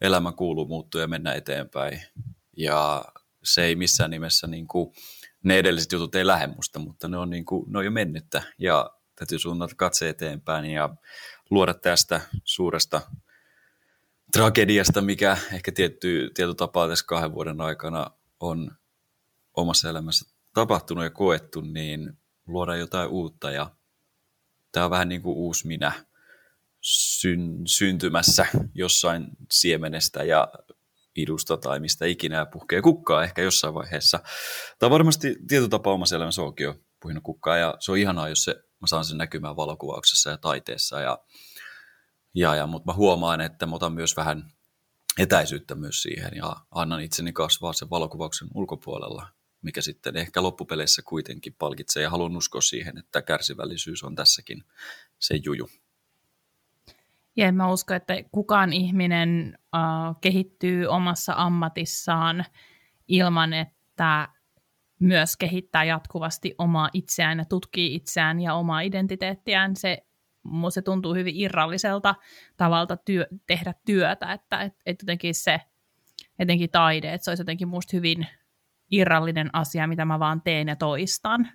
elämä 0.01 0.33
kuuluu 0.33 0.67
muuttua 0.69 1.01
ja 1.01 1.09
mennä 1.09 1.33
eteenpäin. 1.33 2.03
Ja 2.57 3.05
se 3.45 3.65
ei 3.65 3.77
missään 3.77 4.11
nimessä, 4.11 4.47
niin 4.47 4.69
kuin, 4.69 4.95
ne 5.45 5.59
edelliset 5.59 5.93
jutut 5.93 6.15
ei 6.15 6.27
lähde 6.27 6.47
musta, 6.47 6.79
mutta 6.79 7.09
ne 7.09 7.17
on, 7.17 7.31
niin 7.31 7.45
kuin, 7.45 7.73
ne 7.73 7.79
on 7.79 7.85
jo 7.85 7.91
mennyttä. 7.91 8.43
Ja 8.59 8.91
täytyy 9.19 9.39
suunnata 9.39 9.75
katse 9.75 10.09
eteenpäin 10.09 10.65
ja 10.65 10.95
luoda 11.51 11.75
tästä 11.75 12.21
suuresta 12.45 13.01
tragediasta, 14.37 15.01
mikä 15.01 15.37
ehkä 15.53 15.73
tietty, 15.73 16.31
tietty 16.35 16.55
tapaa 16.55 16.89
tässä 16.89 17.05
kahden 17.09 17.33
vuoden 17.35 17.61
aikana 17.61 18.11
on 18.41 18.71
omassa 19.57 19.91
elämässä 19.91 20.35
tapahtunut 20.55 21.05
ja 21.05 21.11
koettu, 21.11 21.61
niin 21.61 22.13
luoda 22.47 22.77
jotain 22.77 23.09
uutta. 23.09 23.51
Ja 23.51 23.71
tämä 24.73 24.85
on 24.85 24.91
vähän 24.91 25.09
niin 25.09 25.23
kuin 25.23 25.37
uusi 25.37 25.67
minä 25.67 25.93
syn, 26.81 27.63
syntymässä 27.67 28.47
jossain 28.75 29.27
siemenestä 29.53 30.25
ja 30.25 30.49
idusta 31.17 31.57
tai 31.57 31.81
mistä 31.81 32.07
ikinä 32.07 32.47
puhkee 32.47 32.83
kukkaa 32.83 33.25
ehkä 33.25 33.43
jossain 33.43 33.75
vaiheessa. 33.75 34.21
Tämä 34.79 34.91
varmasti 34.91 35.37
tietyllä 35.49 35.69
tapaa 35.69 35.93
omassa 35.93 36.17
elämässä 36.17 36.43
onkin 36.43 36.65
jo 36.65 36.75
puhunut 37.03 37.23
kukkaa. 37.25 37.57
Ja 37.57 37.77
se 37.81 37.93
on 37.93 37.99
ihanaa, 37.99 38.29
jos 38.29 38.45
se, 38.45 38.55
mä 38.55 38.87
saan 38.87 39.05
sen 39.05 39.19
näkymään 39.19 39.57
valokuvauksessa 39.57 40.31
ja 40.31 40.37
taiteessa. 40.37 41.01
Ja 41.01 41.19
ja, 42.37 42.55
ja, 42.55 42.67
mutta 42.67 42.93
mä 42.93 42.97
huomaan, 42.97 43.41
että 43.41 43.67
mä 43.67 43.77
otan 43.77 43.93
myös 43.93 44.17
vähän 44.17 44.51
etäisyyttä 45.19 45.75
myös 45.75 46.03
siihen 46.03 46.31
ja 46.37 46.57
annan 46.71 47.01
itseni 47.01 47.33
kasvaa 47.33 47.73
sen 47.73 47.91
valokuvauksen 47.91 48.49
ulkopuolella, 48.55 49.29
mikä 49.63 49.81
sitten 49.81 50.17
ehkä 50.17 50.43
loppupeleissä 50.43 51.03
kuitenkin 51.03 51.55
palkitsee 51.59 52.03
ja 52.03 52.11
haluan 52.11 52.37
uskoa 52.37 52.61
siihen, 52.61 52.99
että 52.99 53.23
kärsivällisyys 53.23 54.05
on 54.05 54.15
tässäkin 54.15 54.65
se 55.19 55.41
juju. 55.45 55.69
Ja 57.37 57.53
mä 57.53 57.73
uskon, 57.73 57.97
että 57.97 58.15
kukaan 58.33 58.73
ihminen 58.73 59.59
uh, 59.77 60.17
kehittyy 60.21 60.87
omassa 60.87 61.33
ammatissaan 61.37 62.45
ilman, 63.09 63.53
että 63.53 64.29
myös 65.01 65.37
kehittää 65.37 65.85
jatkuvasti 65.85 66.55
omaa 66.59 66.91
itseään 66.93 67.39
ja 67.39 67.45
tutkii 67.45 67.95
itseään 67.95 68.41
ja 68.41 68.55
omaa 68.55 68.81
identiteettiään. 68.81 69.77
Se 69.77 70.07
se 70.71 70.83
tuntuu 70.83 71.15
hyvin 71.15 71.37
irralliselta 71.37 72.15
tavalta 72.57 72.97
työ, 72.97 73.27
tehdä 73.47 73.75
työtä, 73.85 74.33
että 74.33 74.63
et, 74.63 74.73
et 74.87 74.97
jotenkin 75.03 75.35
se, 75.35 75.61
etenkin 76.39 76.71
taide, 76.71 77.13
että 77.13 77.25
se 77.25 77.31
olisi 77.31 77.41
jotenkin 77.41 77.69
musta 77.69 77.97
hyvin 77.97 78.27
irrallinen 78.91 79.51
asia, 79.53 79.87
mitä 79.87 80.05
mä 80.05 80.19
vaan 80.19 80.43
teen 80.43 80.69
ja 80.69 80.77
toistan. 80.77 81.49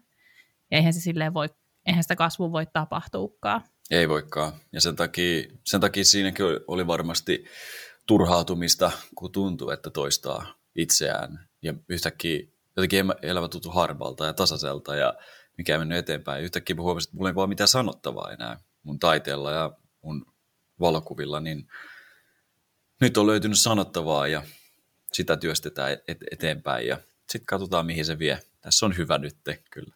Ja 0.72 0.78
eihän 0.78 0.94
se 0.94 1.00
silleen 1.00 1.34
voi, 1.34 1.48
eihän 1.86 2.04
sitä 2.04 2.16
kasvua 2.16 2.52
voi 2.52 2.66
tapahtuukaan. 2.74 3.62
Ei 3.92 4.10
voikaan. 4.10 4.54
Ja 4.72 4.82
sen 4.82 4.96
takia, 4.96 5.44
sen 5.66 5.82
takia 5.82 6.06
siinäkin 6.06 6.46
oli 6.68 6.88
varmasti 6.88 7.46
turhautumista, 8.08 8.92
kun 9.16 9.32
tuntuu, 9.32 9.70
että 9.70 9.90
toistaa 9.90 10.56
itseään. 10.76 11.50
Ja 11.62 11.74
yhtäkkiä 11.90 12.40
jotenkin 12.78 13.06
elämä 13.22 13.48
tuntuu 13.48 13.72
harvalta 13.72 14.26
ja 14.26 14.34
tasaiselta 14.34 14.96
ja 14.96 15.14
mikä 15.58 15.78
mennyt 15.78 15.98
eteenpäin. 15.98 16.44
Yhtäkkiä 16.44 16.76
huomasin, 16.80 17.10
että 17.10 17.18
mulla 17.18 17.30
ei 17.30 17.36
vaan 17.36 17.50
mitään 17.50 17.68
sanottavaa 17.68 18.32
enää 18.32 18.58
mun 18.84 19.00
taiteella 19.00 19.52
ja 19.52 19.72
mun 20.02 20.26
valokuvilla, 20.80 21.40
niin 21.40 21.68
nyt 23.02 23.18
on 23.18 23.28
löytynyt 23.28 23.60
sanottavaa 23.60 24.28
ja 24.28 24.44
sitä 25.14 25.38
työstetään 25.38 25.92
et- 26.08 26.24
eteenpäin 26.32 26.88
ja 26.88 26.98
sitten 27.30 27.46
katsotaan, 27.46 27.86
mihin 27.86 28.06
se 28.06 28.20
vie. 28.20 28.40
Tässä 28.62 28.86
on 28.86 28.98
hyvä 28.98 29.18
nyt, 29.18 29.38
kyllä. 29.70 29.96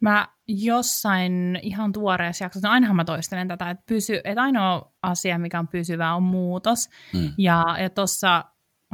Mä 0.00 0.28
jossain 0.46 1.58
ihan 1.62 1.92
tuoreessa 1.92 2.44
jaksossa, 2.44 2.68
no 2.68 2.72
ainahan 2.72 2.96
mä 2.96 3.04
toistelen 3.04 3.48
tätä, 3.48 3.70
että, 3.70 3.84
pysy, 3.86 4.20
että 4.24 4.42
ainoa 4.42 4.92
asia, 5.02 5.38
mikä 5.38 5.58
on 5.58 5.68
pysyvä, 5.68 6.14
on 6.14 6.22
muutos. 6.22 6.90
Hmm. 7.12 7.32
Ja, 7.38 7.76
ja 7.80 7.90
tuossa 7.90 8.44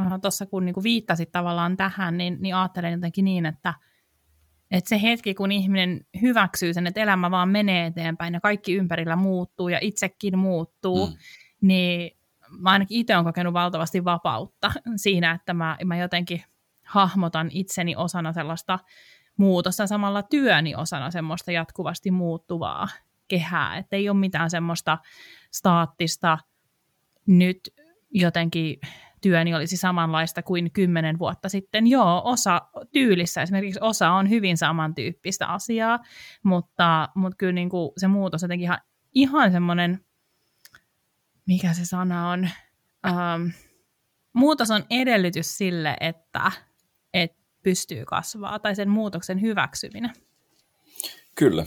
äh, 0.00 0.48
kun 0.50 0.64
niinku 0.64 0.82
viittasit 0.82 1.32
tavallaan 1.32 1.76
tähän, 1.76 2.18
niin, 2.18 2.36
niin 2.40 2.54
ajattelen 2.54 2.92
jotenkin 2.92 3.24
niin, 3.24 3.46
että– 3.46 3.74
että 4.70 4.88
se 4.88 5.02
hetki, 5.02 5.34
kun 5.34 5.52
ihminen 5.52 6.00
hyväksyy 6.22 6.74
sen, 6.74 6.86
että 6.86 7.00
elämä 7.00 7.30
vaan 7.30 7.48
menee 7.48 7.86
eteenpäin 7.86 8.34
ja 8.34 8.40
kaikki 8.40 8.74
ympärillä 8.74 9.16
muuttuu 9.16 9.68
ja 9.68 9.78
itsekin 9.82 10.38
muuttuu, 10.38 11.06
mm. 11.06 11.12
niin 11.60 12.18
mä 12.50 12.70
ainakin 12.70 12.98
itse 12.98 13.14
olen 13.14 13.24
kokenut 13.24 13.54
valtavasti 13.54 14.04
vapautta 14.04 14.72
siinä, 14.96 15.32
että 15.32 15.54
mä, 15.54 15.78
mä 15.84 15.96
jotenkin 15.96 16.44
hahmotan 16.84 17.48
itseni 17.52 17.96
osana 17.96 18.32
sellaista 18.32 18.78
muutosta 19.36 19.86
samalla 19.86 20.22
työni 20.22 20.74
osana 20.74 21.10
semmoista 21.10 21.52
jatkuvasti 21.52 22.10
muuttuvaa 22.10 22.88
kehää, 23.28 23.76
että 23.76 23.96
ei 23.96 24.08
ole 24.08 24.18
mitään 24.18 24.50
semmoista 24.50 24.98
staattista 25.50 26.38
nyt 27.26 27.60
jotenkin 28.10 28.80
työni 29.20 29.54
olisi 29.54 29.76
samanlaista 29.76 30.42
kuin 30.42 30.72
kymmenen 30.72 31.18
vuotta 31.18 31.48
sitten. 31.48 31.86
Joo, 31.86 32.22
osa 32.24 32.62
tyylissä 32.92 33.42
esimerkiksi 33.42 33.80
osa 33.82 34.10
on 34.10 34.30
hyvin 34.30 34.56
samantyyppistä 34.56 35.46
asiaa, 35.46 35.98
mutta, 36.42 37.08
mutta 37.14 37.36
kyllä 37.36 37.52
niin 37.52 37.68
kuin 37.68 37.90
se 37.96 38.08
muutos 38.08 38.42
jotenkin 38.42 38.64
ihan, 38.64 38.78
ihan 39.14 39.52
semmoinen, 39.52 40.04
mikä 41.46 41.72
se 41.72 41.84
sana 41.84 42.30
on, 42.30 42.48
ähm, 43.06 43.46
muutos 44.32 44.70
on 44.70 44.84
edellytys 44.90 45.58
sille, 45.58 45.96
että, 46.00 46.52
että 47.14 47.38
pystyy 47.62 48.04
kasvaa 48.04 48.58
tai 48.58 48.74
sen 48.74 48.88
muutoksen 48.88 49.40
hyväksyminen. 49.40 50.12
Kyllä, 51.34 51.66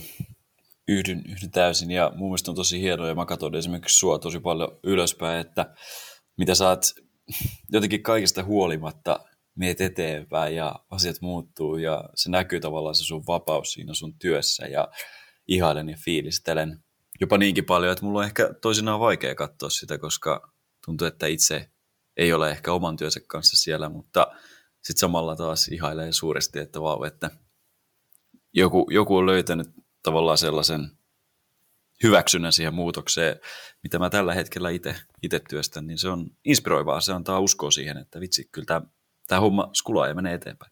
yhdyn, 0.88 1.24
yhdyn 1.30 1.52
täysin 1.52 1.92
ja 1.92 2.12
mun 2.16 2.30
mielestä 2.30 2.52
on 2.52 2.56
tosi 2.56 2.82
hienoa 2.82 3.08
ja 3.08 3.16
mä 3.16 3.26
katson 3.26 3.56
esimerkiksi 3.56 3.98
sua 3.98 4.20
tosi 4.20 4.40
paljon 4.40 4.80
ylöspäin, 4.84 5.40
että 5.40 5.74
mitä 6.38 6.56
sä 6.56 6.70
oot 6.70 6.84
jotenkin 7.72 8.04
kaikista 8.04 8.44
huolimatta 8.44 9.20
meet 9.56 9.82
eteenpäin 9.82 10.56
ja 10.56 10.76
asiat 10.90 11.22
muuttuu 11.22 11.78
ja 11.78 12.04
se 12.16 12.30
näkyy 12.30 12.60
tavallaan 12.60 12.96
se 12.96 13.04
sun 13.04 13.24
vapaus 13.28 13.74
siinä 13.74 13.94
sun 13.94 14.14
työssä 14.20 14.68
ja 14.68 14.88
ihailen 15.48 15.90
ja 15.90 15.98
fiilistelen 16.06 16.84
jopa 17.22 17.38
niinkin 17.38 17.66
paljon, 17.66 17.92
että 17.92 18.06
mulla 18.06 18.20
on 18.20 18.26
ehkä 18.26 18.54
toisinaan 18.62 19.00
vaikea 19.00 19.36
katsoa 19.36 19.70
sitä, 19.70 19.98
koska 19.98 20.52
tuntuu, 20.86 21.08
että 21.08 21.28
itse 21.28 21.70
ei 22.18 22.34
ole 22.34 22.52
ehkä 22.52 22.74
oman 22.74 22.98
työnsä 22.98 23.20
kanssa 23.28 23.58
siellä, 23.58 23.90
mutta 23.90 24.28
sitten 24.84 25.00
samalla 25.00 25.36
taas 25.36 25.68
ihailee 25.68 26.12
suuresti, 26.12 26.60
että 26.60 26.82
vau, 26.82 27.04
että 27.04 27.32
joku, 28.54 28.88
joku 28.92 29.18
on 29.18 29.26
löytänyt 29.26 29.70
tavallaan 30.04 30.38
sellaisen 30.38 30.92
hyväksynnän 32.04 32.54
siihen 32.54 32.74
muutokseen, 32.74 33.36
mitä 33.84 34.00
mä 34.00 34.10
tällä 34.10 34.34
hetkellä 34.34 34.70
itse 35.24 35.40
työstän, 35.50 35.88
niin 35.88 35.98
se 35.98 36.10
on 36.10 36.28
inspiroivaa. 36.46 37.02
Se 37.02 37.14
antaa 37.14 37.40
uskoa 37.40 37.72
siihen, 37.72 37.98
että 37.98 38.20
vitsi, 38.20 38.50
kyllä 38.52 38.66
tämä, 38.66 38.82
tämä 39.28 39.42
homma 39.42 39.70
skulaa 39.74 40.08
ja 40.08 40.16
menee 40.16 40.34
eteenpäin. 40.34 40.72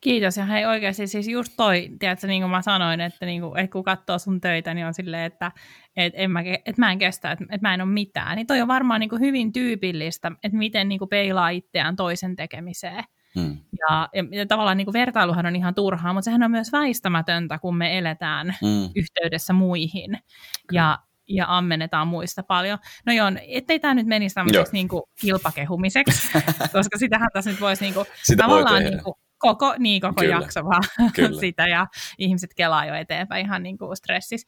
Kiitos. 0.00 0.36
Ja 0.36 0.44
hei 0.44 0.66
oikeasti 0.66 1.06
siis 1.06 1.28
just 1.28 1.52
toi, 1.56 1.88
tiedätkö, 1.98 2.26
niin 2.26 2.42
kuin 2.42 2.50
mä 2.50 2.62
sanoin, 2.62 3.00
että, 3.00 3.26
niin 3.26 3.40
kuin, 3.40 3.58
että 3.58 3.72
kun 3.72 3.84
katsoo 3.84 4.18
sun 4.18 4.40
töitä, 4.40 4.74
niin 4.74 4.86
on 4.86 4.94
silleen, 4.94 5.24
että, 5.24 5.52
että, 5.96 6.18
en 6.18 6.30
mä, 6.30 6.40
että 6.40 6.74
mä 6.82 6.92
en 6.92 6.98
kestä, 6.98 7.32
että, 7.32 7.44
että 7.44 7.68
mä 7.68 7.74
en 7.74 7.80
ole 7.80 7.90
mitään. 7.90 8.36
Niin 8.36 8.46
toi 8.46 8.60
on 8.60 8.68
varmaan 8.68 9.00
niin 9.00 9.10
kuin 9.10 9.20
hyvin 9.20 9.52
tyypillistä, 9.52 10.32
että 10.42 10.58
miten 10.58 10.88
niin 10.88 10.98
kuin 10.98 11.08
peilaa 11.08 11.48
itseään 11.48 11.96
toisen 11.96 12.36
tekemiseen. 12.36 13.04
Hmm. 13.34 13.56
Ja, 13.78 14.08
ja, 14.14 14.24
ja 14.30 14.46
tavallaan 14.46 14.76
niin 14.76 14.86
kuin 14.86 14.92
vertailuhan 14.92 15.46
on 15.46 15.56
ihan 15.56 15.74
turhaa, 15.74 16.12
mutta 16.12 16.24
sehän 16.24 16.42
on 16.42 16.50
myös 16.50 16.72
väistämätöntä, 16.72 17.58
kun 17.58 17.76
me 17.76 17.98
eletään 17.98 18.56
hmm. 18.60 18.90
yhteydessä 18.96 19.52
muihin. 19.52 20.10
Kyllä. 20.10 20.80
Ja, 20.80 20.98
ja 21.28 21.44
ammennetaan 21.48 22.08
muista 22.08 22.42
paljon. 22.42 22.78
No 23.06 23.12
joo, 23.12 23.26
ettei 23.48 23.80
tämä 23.80 23.94
nyt 23.94 24.06
menisi 24.06 24.34
tämmöiseksi 24.34 24.72
niin 24.72 24.88
kuin 24.88 25.02
kilpakehumiseksi, 25.20 26.28
koska 26.72 26.98
sitähän 26.98 27.28
tässä 27.32 27.50
nyt 27.50 27.60
voisi 27.60 27.84
niin 27.84 27.94
kuin, 27.94 28.06
Sitä 28.22 28.42
tavallaan 28.42 28.82
voi 28.82 28.90
niin 28.90 29.02
kuin, 29.02 29.14
koko, 29.38 29.74
niin 29.78 30.00
koko 30.00 30.20
Kyllä. 30.20 30.34
jakso 30.34 30.64
vaan 30.64 30.82
Kyllä. 31.16 31.40
sitä 31.40 31.66
ja 31.66 31.86
ihmiset 32.18 32.50
kelaa 32.56 32.86
jo 32.86 32.94
eteenpäin 32.94 33.46
ihan 33.46 33.62
niin 33.62 33.78
kuin 33.78 33.96
stressis. 33.96 34.46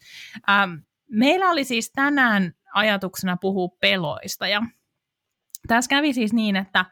Ähm, 0.50 0.70
meillä 1.10 1.50
oli 1.50 1.64
siis 1.64 1.92
tänään 1.92 2.52
ajatuksena 2.74 3.36
puhua 3.36 3.68
peloista 3.80 4.48
ja 4.48 4.62
tässä 5.66 5.88
kävi 5.88 6.12
siis 6.12 6.32
niin, 6.32 6.56
että 6.56 6.84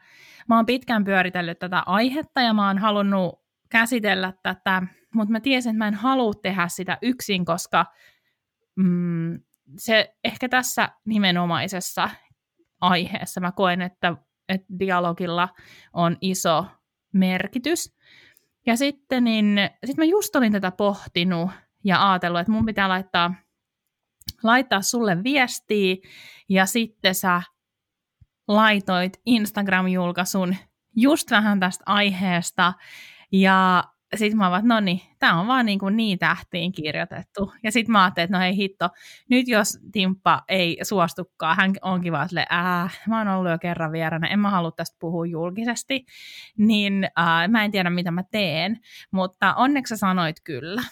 mä 0.49 0.55
oon 0.55 0.65
pitkään 0.65 1.03
pyöritellyt 1.03 1.59
tätä 1.59 1.83
aihetta 1.85 2.41
ja 2.41 2.53
mä 2.53 2.67
oon 2.67 2.77
halunnut 2.77 3.39
käsitellä 3.69 4.33
tätä, 4.43 4.83
mutta 5.13 5.31
mä 5.31 5.39
tiesin, 5.39 5.69
että 5.69 5.77
mä 5.77 5.87
en 5.87 5.93
halua 5.93 6.33
tehdä 6.33 6.67
sitä 6.67 6.97
yksin, 7.01 7.45
koska 7.45 7.85
mm, 8.75 9.39
se 9.77 10.15
ehkä 10.23 10.49
tässä 10.49 10.89
nimenomaisessa 11.05 12.09
aiheessa 12.81 13.41
mä 13.41 13.51
koen, 13.51 13.81
että, 13.81 14.15
että 14.49 14.67
dialogilla 14.79 15.49
on 15.93 16.17
iso 16.21 16.65
merkitys. 17.13 17.95
Ja 18.65 18.77
sitten 18.77 19.23
niin, 19.23 19.59
sit 19.85 19.97
mä 19.97 20.03
just 20.03 20.35
olin 20.35 20.51
tätä 20.51 20.71
pohtinut 20.71 21.49
ja 21.83 22.11
ajatellut, 22.11 22.39
että 22.41 22.51
mun 22.51 22.65
pitää 22.65 22.89
laittaa, 22.89 23.33
laittaa 24.43 24.81
sulle 24.81 25.23
viestiä 25.23 25.95
ja 26.49 26.65
sitten 26.65 27.15
sä 27.15 27.41
laitoit 28.49 29.21
Instagram-julkaisun 29.25 30.55
just 30.95 31.31
vähän 31.31 31.59
tästä 31.59 31.83
aiheesta 31.85 32.73
ja 33.31 33.83
sitten 34.15 34.37
mä 34.37 34.51
vaan, 34.51 34.67
no 34.67 34.79
niin, 34.79 35.01
tämä 35.19 35.39
on 35.39 35.47
vaan 35.47 35.65
niin, 35.65 35.79
kuin 35.79 35.97
niin 35.97 36.19
tähtiin 36.19 36.71
kirjoitettu. 36.71 37.53
Ja 37.63 37.71
sitten 37.71 37.91
mä 37.91 38.03
ajattelin, 38.03 38.25
että 38.25 38.37
no 38.37 38.41
hei 38.41 38.55
hitto, 38.55 38.89
nyt 39.29 39.47
jos 39.47 39.77
Timppa 39.91 40.43
ei 40.47 40.77
suostukaan, 40.83 41.57
hän 41.57 41.73
onkin 41.81 42.11
vaan 42.11 42.29
silleen, 42.29 42.53
äh, 42.53 42.99
mä 43.07 43.17
oon 43.17 43.27
ollut 43.27 43.51
jo 43.51 43.59
kerran 43.59 43.91
vieränä, 43.91 44.27
en 44.27 44.39
mä 44.39 44.49
halua 44.49 44.71
tästä 44.71 44.97
puhua 44.99 45.25
julkisesti, 45.25 46.05
niin 46.57 47.03
äh, 47.03 47.47
mä 47.47 47.65
en 47.65 47.71
tiedä 47.71 47.89
mitä 47.89 48.11
mä 48.11 48.23
teen, 48.31 48.79
mutta 49.11 49.55
onneksi 49.55 49.89
sä 49.89 49.97
sanoit 49.97 50.39
kyllä. 50.43 50.83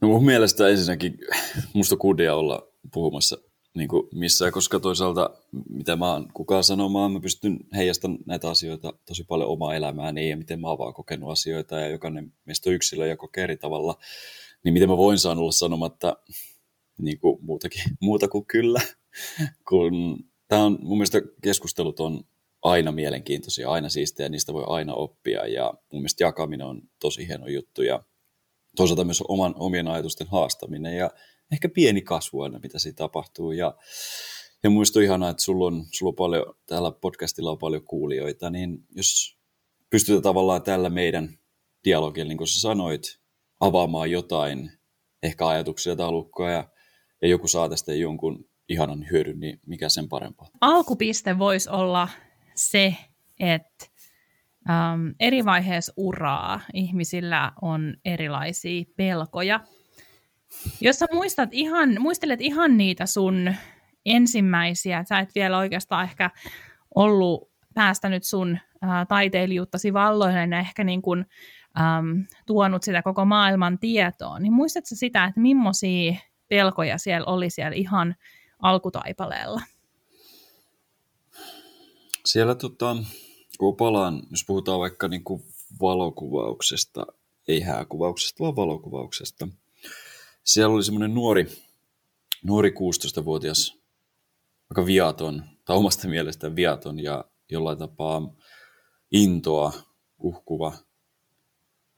No 0.00 0.08
mun 0.08 0.24
mielestä 0.24 0.68
ensinnäkin 0.68 1.18
musta 1.72 1.96
kudia 1.96 2.34
olla 2.34 2.62
puhumassa 2.92 3.49
niin 3.74 3.88
kuin 3.88 4.08
missään, 4.14 4.52
koska 4.52 4.80
toisaalta 4.80 5.30
mitä 5.68 5.96
mä 5.96 6.12
oon 6.12 6.28
kukaan 6.34 6.64
sanomaan, 6.64 7.12
mä 7.12 7.20
pystyn 7.20 7.58
heijastamaan 7.74 8.20
näitä 8.26 8.50
asioita 8.50 8.92
tosi 9.06 9.24
paljon 9.24 9.48
omaa 9.48 9.74
elämääni 9.74 10.30
ja 10.30 10.36
miten 10.36 10.60
mä 10.60 10.68
oon 10.68 10.78
vaan 10.78 10.94
kokenut 10.94 11.30
asioita 11.30 11.78
ja 11.80 11.88
jokainen 11.88 12.32
meistä 12.44 12.70
on 12.70 12.74
yksilö 12.74 13.06
ja 13.06 13.16
kokee 13.16 13.44
eri 13.44 13.56
tavalla, 13.56 13.98
niin 14.64 14.72
miten 14.72 14.88
mä 14.88 14.96
voin 14.96 15.18
saada 15.18 15.40
olla 15.40 15.52
sanomatta 15.52 16.16
niin 16.98 17.18
kuin 17.18 17.38
muutakin, 17.44 17.82
muuta 18.00 18.28
kuin 18.28 18.46
kyllä, 18.46 18.80
kun 19.68 20.24
tämä 20.48 20.64
on 20.64 20.78
mun 20.82 20.98
mielestä 20.98 21.22
keskustelut 21.42 22.00
on 22.00 22.24
aina 22.62 22.92
mielenkiintoisia, 22.92 23.70
aina 23.70 23.88
siistejä, 23.88 24.28
niistä 24.28 24.52
voi 24.52 24.64
aina 24.66 24.94
oppia 24.94 25.46
ja 25.46 25.74
mun 25.92 26.00
mielestä 26.02 26.24
jakaminen 26.24 26.66
on 26.66 26.82
tosi 27.00 27.28
hieno 27.28 27.46
juttu 27.46 27.82
ja 27.82 28.04
toisaalta 28.76 29.04
myös 29.04 29.22
oman, 29.28 29.54
omien 29.58 29.88
ajatusten 29.88 30.26
haastaminen 30.26 30.96
ja 30.96 31.10
ehkä 31.52 31.68
pieni 31.68 32.02
kasvu 32.02 32.40
aina, 32.40 32.58
mitä 32.58 32.78
siinä 32.78 32.96
tapahtuu. 32.96 33.52
Ja, 33.52 33.74
ja 34.62 34.70
muista 34.70 35.00
ihanaa, 35.00 35.30
että 35.30 35.42
sulla 35.42 35.66
on, 35.66 35.84
sulla 35.92 36.10
on 36.10 36.16
paljon, 36.16 36.54
täällä 36.66 36.92
podcastilla 36.92 37.50
on 37.50 37.58
paljon 37.58 37.84
kuulijoita, 37.84 38.50
niin 38.50 38.84
jos 38.90 39.38
pystytään 39.90 40.22
tavallaan 40.22 40.62
tällä 40.62 40.90
meidän 40.90 41.38
dialogilla, 41.84 42.28
niin 42.28 42.38
kuin 42.38 42.48
sä 42.48 42.60
sanoit, 42.60 43.20
avaamaan 43.60 44.10
jotain, 44.10 44.70
ehkä 45.22 45.48
ajatuksia, 45.48 45.96
taulukkoa 45.96 46.50
ja, 46.50 46.68
ja 47.22 47.28
joku 47.28 47.48
saa 47.48 47.68
tästä 47.68 47.94
jonkun 47.94 48.48
ihanan 48.68 49.06
hyödyn, 49.10 49.40
niin 49.40 49.60
mikä 49.66 49.88
sen 49.88 50.08
parempaa? 50.08 50.48
Alkupiste 50.60 51.38
voisi 51.38 51.70
olla 51.70 52.08
se, 52.54 52.96
että 53.40 53.86
um, 54.68 55.14
eri 55.20 55.44
vaiheessa 55.44 55.92
uraa 55.96 56.60
ihmisillä 56.74 57.52
on 57.62 57.96
erilaisia 58.04 58.84
pelkoja– 58.96 59.60
jos 60.80 60.98
sä 60.98 61.06
muistat 61.12 61.48
ihan, 61.52 61.96
muistelet 61.98 62.40
ihan 62.40 62.76
niitä 62.76 63.06
sun 63.06 63.54
ensimmäisiä, 64.06 65.04
sä 65.08 65.18
et 65.18 65.34
vielä 65.34 65.58
oikeastaan 65.58 66.04
ehkä 66.04 66.30
ollut 66.94 67.50
päästänyt 67.74 68.24
sun 68.24 68.58
ää, 68.82 69.06
taiteilijuuttasi 69.06 69.92
valloille 69.92 70.46
ja 70.50 70.58
ehkä 70.58 70.84
niin 70.84 71.02
kuin, 71.02 71.26
äm, 71.80 72.26
tuonut 72.46 72.82
sitä 72.82 73.02
koko 73.02 73.24
maailman 73.24 73.78
tietoon, 73.78 74.42
niin 74.42 74.52
muistatko 74.52 74.88
sitä, 74.94 75.24
että 75.24 75.40
millaisia 75.40 76.14
pelkoja 76.48 76.98
siellä 76.98 77.26
oli 77.26 77.50
siellä 77.50 77.76
ihan 77.76 78.16
alkutaipaleella? 78.58 79.60
Siellä 82.26 82.54
tota, 82.54 82.96
kun 83.58 83.76
palaan, 83.76 84.22
jos 84.30 84.44
puhutaan 84.46 84.80
vaikka 84.80 85.08
niin 85.08 85.24
kuin 85.24 85.42
valokuvauksesta, 85.80 87.06
ei 87.48 87.60
hääkuvauksesta, 87.60 88.44
vaan 88.44 88.56
valokuvauksesta– 88.56 89.48
siellä 90.44 90.74
oli 90.74 90.84
semmoinen 90.84 91.14
nuori, 91.14 91.46
nuori 92.44 92.70
16-vuotias, 92.70 93.78
aika 94.70 94.86
viaton, 94.86 95.42
tai 95.64 95.76
omasta 95.76 96.08
mielestä 96.08 96.56
viaton 96.56 97.00
ja 97.00 97.24
jollain 97.50 97.78
tapaa 97.78 98.34
intoa 99.10 99.72
uhkuva 100.18 100.72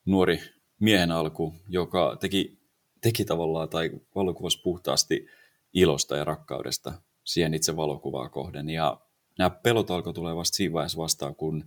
nuori 0.05 0.41
miehen 0.81 1.11
alku, 1.11 1.55
joka 1.69 2.17
teki, 2.21 2.59
teki 3.01 3.25
tavallaan 3.25 3.69
tai 3.69 3.91
valokuvasi 4.15 4.61
puhtaasti 4.63 5.27
ilosta 5.73 6.17
ja 6.17 6.25
rakkaudesta 6.25 6.93
siihen 7.25 7.55
itse 7.55 7.77
valokuvaa 7.77 8.29
kohden. 8.29 8.71
Ja 8.71 9.01
nämä 9.39 9.51
pelot 9.51 9.91
alkoi 9.91 10.15
tulee 10.15 10.37
vasta 10.37 10.57
siinä 10.57 10.73
vaiheessa 10.73 10.99
vastaan, 10.99 11.35
kun 11.35 11.65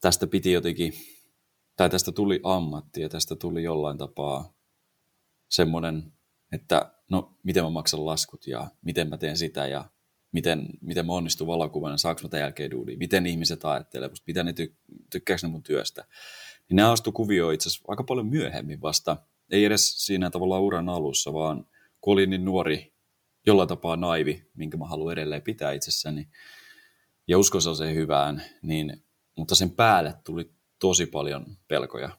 tästä 0.00 0.26
piti 0.26 0.52
jotenkin, 0.52 0.92
tai 1.76 1.90
tästä 1.90 2.12
tuli 2.12 2.40
ammatti 2.42 3.00
ja 3.00 3.08
tästä 3.08 3.36
tuli 3.36 3.62
jollain 3.62 3.98
tapaa 3.98 4.52
semmoinen, 5.52 6.12
että 6.52 6.92
no 7.10 7.38
miten 7.42 7.64
mä 7.64 7.70
maksan 7.70 8.06
laskut 8.06 8.46
ja 8.46 8.70
miten 8.82 9.08
mä 9.08 9.18
teen 9.18 9.36
sitä 9.36 9.66
ja 9.66 9.84
miten, 10.32 10.68
miten 10.80 11.06
mä 11.06 11.12
onnistun 11.12 11.46
valokuvana, 11.46 11.96
saanko 11.96 12.22
mä 12.22 12.28
tämän 12.28 12.42
jälkeen 12.42 12.70
duunia, 12.70 12.98
miten 12.98 13.26
ihmiset 13.26 13.64
ajattelee 13.64 14.08
musta, 14.08 14.24
mitä 14.26 14.42
ne 14.42 14.52
ty- 14.52 14.74
tykkääkö 15.10 15.46
ne 15.46 15.48
mun 15.48 15.62
työstä. 15.62 16.04
Niin 16.68 16.76
ne 16.76 16.82
astu 16.82 17.12
kuvioon 17.12 17.54
itse 17.54 17.68
asiassa 17.68 17.84
aika 17.88 18.04
paljon 18.04 18.26
myöhemmin 18.26 18.80
vasta, 18.82 19.16
ei 19.50 19.64
edes 19.64 20.06
siinä 20.06 20.30
tavallaan 20.30 20.62
uran 20.62 20.88
alussa, 20.88 21.32
vaan 21.32 21.66
kun 22.00 22.12
olin 22.12 22.30
niin 22.30 22.44
nuori, 22.44 22.94
jollain 23.46 23.68
tapaa 23.68 23.96
naivi, 23.96 24.50
minkä 24.54 24.76
mä 24.76 24.86
haluan 24.86 25.12
edelleen 25.12 25.42
pitää 25.42 25.72
itsessäni, 25.72 26.28
ja 27.28 27.38
uskon 27.38 27.62
sellaiseen 27.62 27.94
hyvään, 27.94 28.42
niin, 28.62 29.04
mutta 29.36 29.54
sen 29.54 29.70
päälle 29.70 30.14
tuli 30.24 30.50
tosi 30.78 31.06
paljon 31.06 31.56
pelkoja 31.68 32.10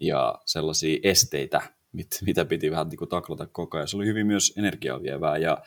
ja 0.00 0.38
sellaisia 0.46 0.98
esteitä, 1.02 1.79
mit, 1.92 2.08
mitä 2.26 2.44
piti 2.44 2.70
vähän 2.70 2.88
niin 2.88 2.98
kuin 2.98 3.08
taklata 3.08 3.46
koko 3.46 3.76
ajan. 3.76 3.88
Se 3.88 3.96
oli 3.96 4.06
hyvin 4.06 4.26
myös 4.26 4.54
energiavievää 4.56 5.36
ja 5.36 5.58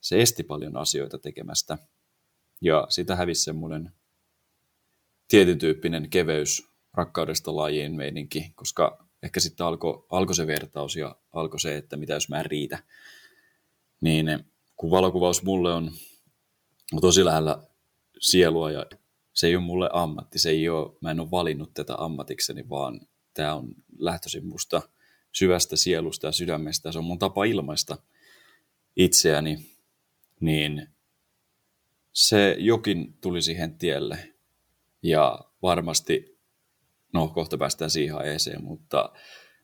se 0.00 0.22
esti 0.22 0.42
paljon 0.42 0.76
asioita 0.76 1.18
tekemästä. 1.18 1.78
Ja 2.60 2.86
sitä 2.88 3.16
hävisi 3.16 3.42
semmoinen 3.42 3.92
tietyn 5.28 5.58
tyyppinen 5.58 6.10
keveys 6.10 6.68
rakkaudesta 6.94 7.56
lajiin 7.56 7.94
meininki, 7.94 8.52
koska 8.54 9.06
ehkä 9.22 9.40
sitten 9.40 9.66
alkoi 9.66 10.06
alko 10.10 10.34
se 10.34 10.46
vertaus 10.46 10.96
ja 10.96 11.16
alkoi 11.32 11.60
se, 11.60 11.76
että 11.76 11.96
mitä 11.96 12.14
jos 12.14 12.28
mä 12.28 12.40
en 12.40 12.46
riitä. 12.46 12.82
Niin 14.00 14.26
kun 14.76 14.90
valokuvaus 14.90 15.42
mulle 15.42 15.74
on 15.74 15.90
tosi 17.00 17.24
lähellä 17.24 17.62
sielua 18.20 18.70
ja 18.70 18.86
se 19.32 19.46
ei 19.46 19.56
ole 19.56 19.64
mulle 19.64 19.90
ammatti, 19.92 20.38
se 20.38 20.50
ei 20.50 20.68
ole, 20.68 20.96
mä 21.00 21.10
en 21.10 21.20
ole 21.20 21.30
valinnut 21.30 21.74
tätä 21.74 21.94
ammatikseni, 21.98 22.68
vaan 22.68 23.00
tämä 23.34 23.54
on 23.54 23.74
lähtöisin 23.98 24.46
musta– 24.46 24.82
syvästä 25.34 25.76
sielusta 25.76 26.26
ja 26.26 26.32
sydämestä, 26.32 26.92
se 26.92 26.98
on 26.98 27.04
mun 27.04 27.18
tapa 27.18 27.44
ilmaista 27.44 27.98
itseäni, 28.96 29.66
niin 30.40 30.88
se 32.12 32.56
jokin 32.58 33.18
tuli 33.20 33.42
siihen 33.42 33.78
tielle 33.78 34.34
ja 35.02 35.38
varmasti, 35.62 36.38
no 37.12 37.28
kohta 37.28 37.58
päästään 37.58 37.90
siihen 37.90 38.16
aiheeseen, 38.16 38.64
mutta 38.64 39.12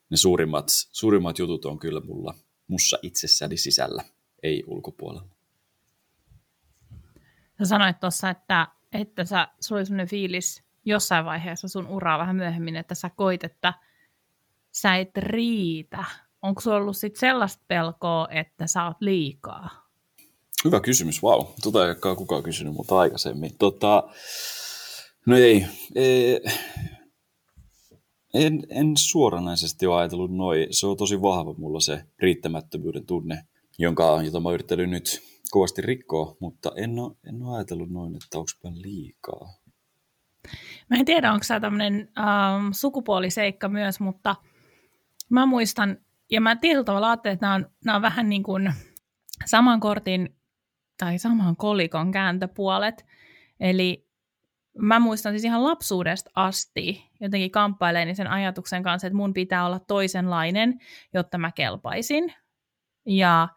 ne 0.09 0.17
suurimmat, 0.17 0.65
suurimmat 0.69 1.39
jutut 1.39 1.65
on 1.65 1.79
kyllä 1.79 2.01
mulla, 2.01 2.33
mussa 2.67 2.97
itsessäni 3.01 3.57
sisällä, 3.57 4.03
ei 4.43 4.63
ulkopuolella. 4.67 5.35
Sä 7.59 7.65
sanoit 7.65 7.99
tuossa, 7.99 8.29
että, 8.29 8.67
että 8.93 9.25
sä, 9.25 9.47
sulla 9.59 9.79
oli 9.79 9.85
sellainen 9.85 10.07
fiilis 10.07 10.63
jossain 10.85 11.25
vaiheessa 11.25 11.67
sun 11.67 11.87
uraa 11.87 12.19
vähän 12.19 12.35
myöhemmin, 12.35 12.75
että 12.75 12.95
sä 12.95 13.09
koit, 13.09 13.43
että 13.43 13.73
sä 14.71 14.95
et 14.95 15.17
riitä. 15.17 16.03
Onko 16.41 16.61
sulla 16.61 16.77
ollut 16.77 16.97
sit 16.97 17.15
sellaista 17.15 17.63
pelkoa, 17.67 18.27
että 18.31 18.67
sä 18.67 18.85
oot 18.85 18.97
liikaa? 18.99 19.69
Hyvä 20.65 20.79
kysymys, 20.79 21.23
vau. 21.23 21.43
Wow. 21.43 21.53
Tota 21.63 21.85
ei 21.85 21.95
ole 22.05 22.15
kukaan 22.15 22.43
kysynyt 22.43 22.73
mutta 22.73 22.99
aikaisemmin. 22.99 23.51
Tota, 23.57 24.03
no 25.25 25.37
ei, 25.37 25.65
ei 25.95 26.41
en, 28.33 28.63
en 28.69 28.97
suoranaisesti 28.97 29.85
ole 29.85 29.99
ajatellut 29.99 30.35
noin. 30.35 30.67
Se 30.71 30.87
on 30.87 30.97
tosi 30.97 31.21
vahva 31.21 31.53
mulla 31.57 31.79
se 31.79 32.03
riittämättömyyden 32.19 33.05
tunne, 33.05 33.43
jonka, 33.79 34.21
jota 34.23 34.39
mä 34.39 34.51
yrittänyt 34.51 34.89
nyt 34.89 35.21
kovasti 35.51 35.81
rikkoa, 35.81 36.35
mutta 36.39 36.71
en 36.75 36.99
ole, 36.99 37.15
en 37.29 37.43
ole 37.43 37.55
ajatellut 37.55 37.89
noin, 37.89 38.15
että 38.15 38.37
onko 38.37 38.47
liikaa. 38.73 39.53
Mä 40.89 40.97
en 40.97 41.05
tiedä, 41.05 41.33
onko 41.33 41.45
tämä 41.47 41.59
tämmöinen 41.59 42.09
ähm, 42.19 42.71
sukupuoliseikka 42.71 43.69
myös, 43.69 43.99
mutta 43.99 44.35
mä 45.31 45.45
muistan, 45.45 45.97
ja 46.31 46.41
mä 46.41 46.55
tietyllä 46.55 46.83
tavalla 46.83 47.09
ajattelen, 47.09 47.33
että 47.33 47.45
nämä 47.45 47.55
on, 47.55 47.65
nämä 47.85 47.95
on 47.95 48.01
vähän 48.01 48.29
niin 48.29 48.43
kuin 48.43 48.73
saman 49.45 49.79
kortin 49.79 50.35
tai 50.97 51.17
saman 51.17 51.55
kolikon 51.55 52.11
kääntöpuolet. 52.11 53.05
Eli 53.59 54.07
mä 54.77 54.99
muistan 54.99 55.33
siis 55.33 55.43
ihan 55.43 55.63
lapsuudesta 55.63 56.31
asti 56.35 57.11
jotenkin 57.21 57.51
kamppaileeni 57.51 58.15
sen 58.15 58.27
ajatuksen 58.27 58.83
kanssa, 58.83 59.07
että 59.07 59.17
mun 59.17 59.33
pitää 59.33 59.65
olla 59.65 59.79
toisenlainen, 59.79 60.79
jotta 61.13 61.37
mä 61.37 61.51
kelpaisin. 61.51 62.33
Ja 63.05 63.47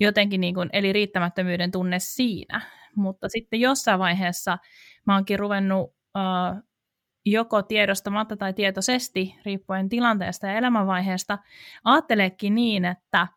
jotenkin 0.00 0.40
niin 0.40 0.54
kuin, 0.54 0.70
eli 0.72 0.92
riittämättömyyden 0.92 1.70
tunne 1.70 1.98
siinä. 1.98 2.60
Mutta 2.96 3.28
sitten 3.28 3.60
jossain 3.60 3.98
vaiheessa 3.98 4.58
mä 5.06 5.14
oonkin 5.14 5.38
ruvennut 5.38 5.90
uh, 5.90 6.62
joko 7.24 7.62
tiedostamatta 7.62 8.36
tai 8.36 8.52
tietoisesti, 8.52 9.34
riippuen 9.44 9.88
tilanteesta 9.88 10.46
ja 10.46 10.54
elämänvaiheesta, 10.54 11.38
ajatteleekin 11.84 12.54
niin, 12.54 12.84
että 12.84 13.28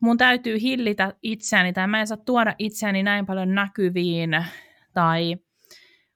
mun 0.00 0.18
täytyy 0.18 0.60
hillitä 0.60 1.12
itseäni 1.22 1.72
tai 1.72 1.86
mä 1.86 2.00
en 2.00 2.06
saa 2.06 2.16
tuoda 2.16 2.54
itseäni 2.58 3.02
näin 3.02 3.26
paljon 3.26 3.54
näkyviin 3.54 4.30
tai 4.94 5.36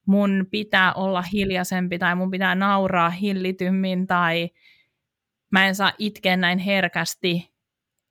mun 0.07 0.47
pitää 0.51 0.93
olla 0.93 1.23
hiljaisempi 1.23 1.99
tai 1.99 2.15
mun 2.15 2.31
pitää 2.31 2.55
nauraa 2.55 3.11
hillitymmin 3.11 4.07
tai 4.07 4.51
mä 5.51 5.67
en 5.67 5.75
saa 5.75 5.93
itkeä 5.99 6.37
näin 6.37 6.59
herkästi. 6.59 7.51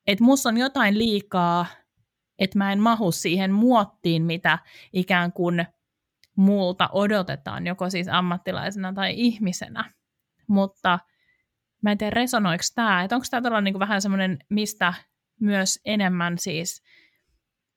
Että 0.07 0.23
musta 0.23 0.49
on 0.49 0.57
jotain 0.57 0.97
liikaa, 0.97 1.65
että 2.39 2.57
mä 2.57 2.71
en 2.71 2.79
mahu 2.79 3.11
siihen 3.11 3.51
muottiin, 3.51 4.23
mitä 4.23 4.59
ikään 4.93 5.33
kuin 5.33 5.65
muulta 6.39 6.89
odotetaan, 6.91 7.67
joko 7.67 7.89
siis 7.89 8.07
ammattilaisena 8.07 8.93
tai 8.93 9.13
ihmisenä. 9.17 9.93
Mutta 10.47 10.99
mä 11.81 11.91
en 11.91 11.97
tiedä, 11.97 12.11
resonoiko 12.11 12.63
tämä, 12.75 13.03
että 13.03 13.15
onko 13.15 13.25
tämä 13.31 13.41
todella 13.41 13.61
niin 13.61 13.79
vähän 13.79 14.01
semmoinen, 14.01 14.39
mistä 14.49 14.93
myös 15.39 15.79
enemmän 15.85 16.37
siis 16.37 16.83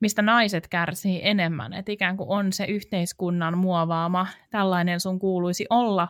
mistä 0.03 0.23
naiset 0.23 0.69
kärsii 0.69 1.21
enemmän, 1.23 1.73
että 1.73 1.93
ikään 1.93 2.17
kuin 2.17 2.29
on 2.29 2.53
se 2.53 2.65
yhteiskunnan 2.65 3.59
muovaama, 3.59 4.27
tällainen 4.51 5.01
sun 5.01 5.19
kuuluisi 5.19 5.67
olla, 5.71 6.09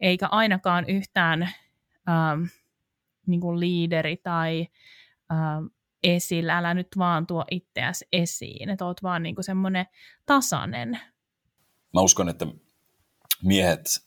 eikä 0.00 0.26
ainakaan 0.26 0.84
yhtään 0.88 1.42
ähm, 1.42 2.42
niin 3.26 3.40
kuin 3.40 3.60
liideri 3.60 4.16
tai 4.16 4.68
ähm, 5.32 5.66
esillä, 6.02 6.58
älä 6.58 6.74
nyt 6.74 6.88
vaan 6.98 7.26
tuo 7.26 7.44
itseäsi 7.50 8.08
esiin, 8.12 8.70
että 8.70 8.84
oot 8.84 9.02
vaan 9.02 9.22
niin 9.22 9.36
semmoinen 9.40 9.86
tasainen. 10.26 11.00
Mä 11.94 12.00
uskon, 12.00 12.28
että 12.28 12.46
miehet, 13.42 14.00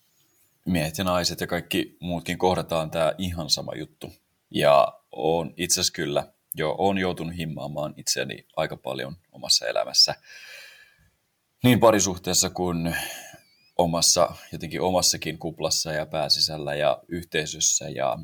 miehet 0.65 0.97
ja 0.97 1.03
naiset 1.03 1.41
ja 1.41 1.47
kaikki 1.47 1.97
muutkin 1.99 2.37
kohdataan 2.37 2.91
tämä 2.91 3.13
ihan 3.17 3.49
sama 3.49 3.71
juttu. 3.75 4.13
Ja 4.51 5.01
on 5.11 5.53
itse 5.57 5.73
asiassa 5.73 5.93
kyllä 5.93 6.33
jo 6.55 6.75
on 6.77 6.97
joutunut 6.97 7.37
himmaamaan 7.37 7.93
itseäni 7.97 8.47
aika 8.55 8.77
paljon 8.77 9.17
omassa 9.31 9.67
elämässä. 9.67 10.15
Niin 11.63 11.79
parisuhteessa 11.79 12.49
kuin 12.49 12.95
omassa, 13.77 14.35
jotenkin 14.51 14.81
omassakin 14.81 15.37
kuplassa 15.37 15.91
ja 15.91 16.05
pääsisällä 16.05 16.75
ja 16.75 17.03
yhteisössä 17.07 17.89
ja, 17.89 18.19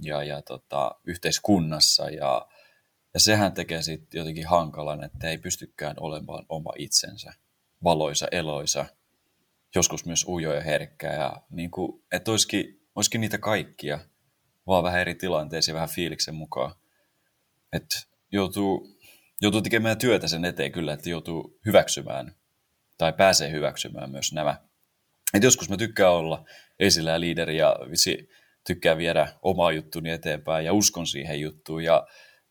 ja, 0.00 0.22
ja 0.22 0.42
tota, 0.42 0.90
yhteiskunnassa. 1.04 2.10
Ja, 2.10 2.48
ja 3.14 3.20
sehän 3.20 3.52
tekee 3.52 3.82
sitten 3.82 4.18
jotenkin 4.18 4.46
hankalan, 4.46 5.04
että 5.04 5.28
ei 5.28 5.38
pystykään 5.38 5.96
olemaan 6.00 6.46
oma 6.48 6.72
itsensä, 6.78 7.32
valoisa, 7.84 8.28
eloisa, 8.30 8.86
joskus 9.74 10.06
myös 10.06 10.24
ujo 10.28 10.54
ja 10.54 10.60
herkkä. 10.60 11.12
Ja 11.12 11.42
niin 11.50 11.70
kuin, 11.70 12.04
että 12.12 12.30
olisikin, 12.30 12.80
olisikin 12.94 13.20
niitä 13.20 13.38
kaikkia, 13.38 13.98
vaan 14.66 14.84
vähän 14.84 15.00
eri 15.00 15.14
tilanteisiin, 15.14 15.74
vähän 15.74 15.88
fiiliksen 15.88 16.34
mukaan 16.34 16.74
että 17.72 17.96
joutuu, 18.32 18.98
joutuu 19.40 19.62
tekemään 19.62 19.98
työtä 19.98 20.28
sen 20.28 20.44
eteen 20.44 20.72
kyllä, 20.72 20.92
että 20.92 21.10
joutuu 21.10 21.58
hyväksymään 21.66 22.34
tai 22.98 23.12
pääsee 23.12 23.50
hyväksymään 23.50 24.10
myös 24.10 24.32
nämä. 24.32 24.60
Et 25.34 25.42
joskus 25.42 25.70
mä 25.70 25.76
tykkään 25.76 26.12
olla 26.12 26.44
esillä 26.78 27.10
ja 27.10 27.20
liideri 27.20 27.56
ja 27.56 27.76
vitsi, 27.90 28.28
tykkään 28.66 28.98
viedä 28.98 29.32
omaa 29.42 29.72
juttuni 29.72 30.10
eteenpäin 30.10 30.64
ja 30.64 30.72
uskon 30.72 31.06
siihen 31.06 31.40
juttuun 31.40 31.84
ja, 31.84 32.06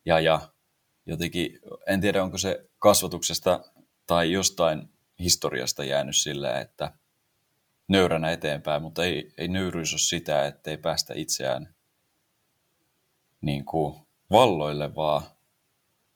ja, 0.06 0.20
ja 0.20 0.40
jotenkin, 1.06 1.60
en 1.88 2.02
tiedä 2.02 2.24
onko 2.24 2.38
se 2.38 2.70
kasvatuksesta 2.80 3.60
tai 4.08 4.32
jostain 4.32 4.90
historiasta 5.20 5.84
jäänyt 5.84 6.16
sillä, 6.16 6.60
että 6.60 6.92
nöyränä 7.88 8.32
eteenpäin, 8.32 8.82
mutta 8.82 9.04
ei, 9.04 9.34
ei 9.38 9.48
nöyryys 9.48 9.94
ole 9.94 10.00
sitä, 10.00 10.46
että 10.46 10.72
ei 10.72 10.78
päästä 10.78 11.14
itseään 11.14 11.76
niin 13.42 13.66
kuin 13.66 13.96
valloille, 14.32 14.96
vaan 14.96 15.22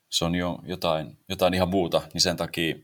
se 0.10 0.26
on 0.26 0.36
jo 0.36 0.60
jotain, 0.64 1.18
jotain 1.30 1.54
ihan 1.54 1.70
muuta, 1.70 2.02
niin 2.14 2.22
sen 2.22 2.38
takia 2.38 2.76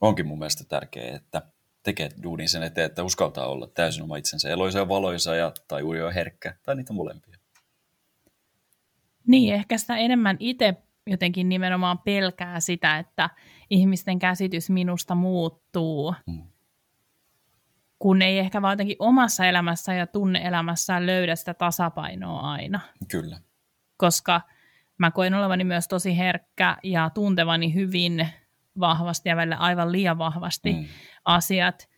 onkin 0.00 0.26
mun 0.26 0.38
mielestä 0.38 0.64
tärkeää, 0.64 1.16
että 1.16 1.42
tekee 1.82 2.10
duunin 2.22 2.48
sen 2.48 2.62
eteen, 2.62 2.86
että 2.86 3.02
uskaltaa 3.02 3.46
olla 3.46 3.66
täysin 3.66 4.02
oma 4.02 4.16
itsensä 4.16 4.48
eloisa 4.48 4.78
ja 4.78 4.88
valoisa 4.88 5.34
ja, 5.34 5.52
tai 5.68 5.82
ujo 5.82 6.10
herkkä, 6.10 6.54
tai 6.62 6.76
niitä 6.76 6.92
molempia. 6.92 7.36
Niin, 9.26 9.54
ehkä 9.54 9.78
sitä 9.78 9.96
enemmän 9.96 10.36
itse 10.40 10.74
jotenkin 11.06 11.48
nimenomaan 11.48 11.98
pelkää 11.98 12.60
sitä, 12.60 12.98
että 12.98 13.30
ihmisten 13.70 14.18
käsitys 14.18 14.70
minusta 14.70 15.14
muuttuu, 15.14 16.14
hmm. 16.30 16.42
kun 17.98 18.22
ei 18.22 18.38
ehkä 18.38 18.62
vaan 18.62 18.72
jotenkin 18.72 18.96
omassa 18.98 19.46
elämässä 19.46 19.94
ja 19.94 20.06
tunneelämässään 20.06 21.06
löydä 21.06 21.36
sitä 21.36 21.54
tasapainoa 21.54 22.40
aina. 22.40 22.80
Kyllä 23.10 23.38
koska 23.96 24.40
mä 24.98 25.10
koen 25.10 25.34
olevani 25.34 25.64
myös 25.64 25.88
tosi 25.88 26.18
herkkä 26.18 26.76
ja 26.82 27.10
tuntevani 27.10 27.74
hyvin 27.74 28.28
vahvasti 28.80 29.28
ja 29.28 29.36
välillä 29.36 29.56
aivan 29.56 29.92
liian 29.92 30.18
vahvasti 30.18 30.72
mm. 30.72 30.84
asiat, 31.24 31.88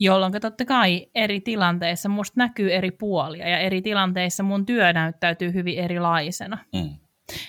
jolloin 0.00 0.32
totta 0.40 0.64
kai 0.64 1.06
eri 1.14 1.40
tilanteissa 1.40 2.08
musta 2.08 2.34
näkyy 2.36 2.72
eri 2.72 2.90
puolia 2.90 3.48
ja 3.48 3.58
eri 3.58 3.82
tilanteissa 3.82 4.42
mun 4.42 4.66
työ 4.66 4.92
näyttäytyy 4.92 5.52
hyvin 5.52 5.78
erilaisena. 5.78 6.58
Mm. 6.74 6.90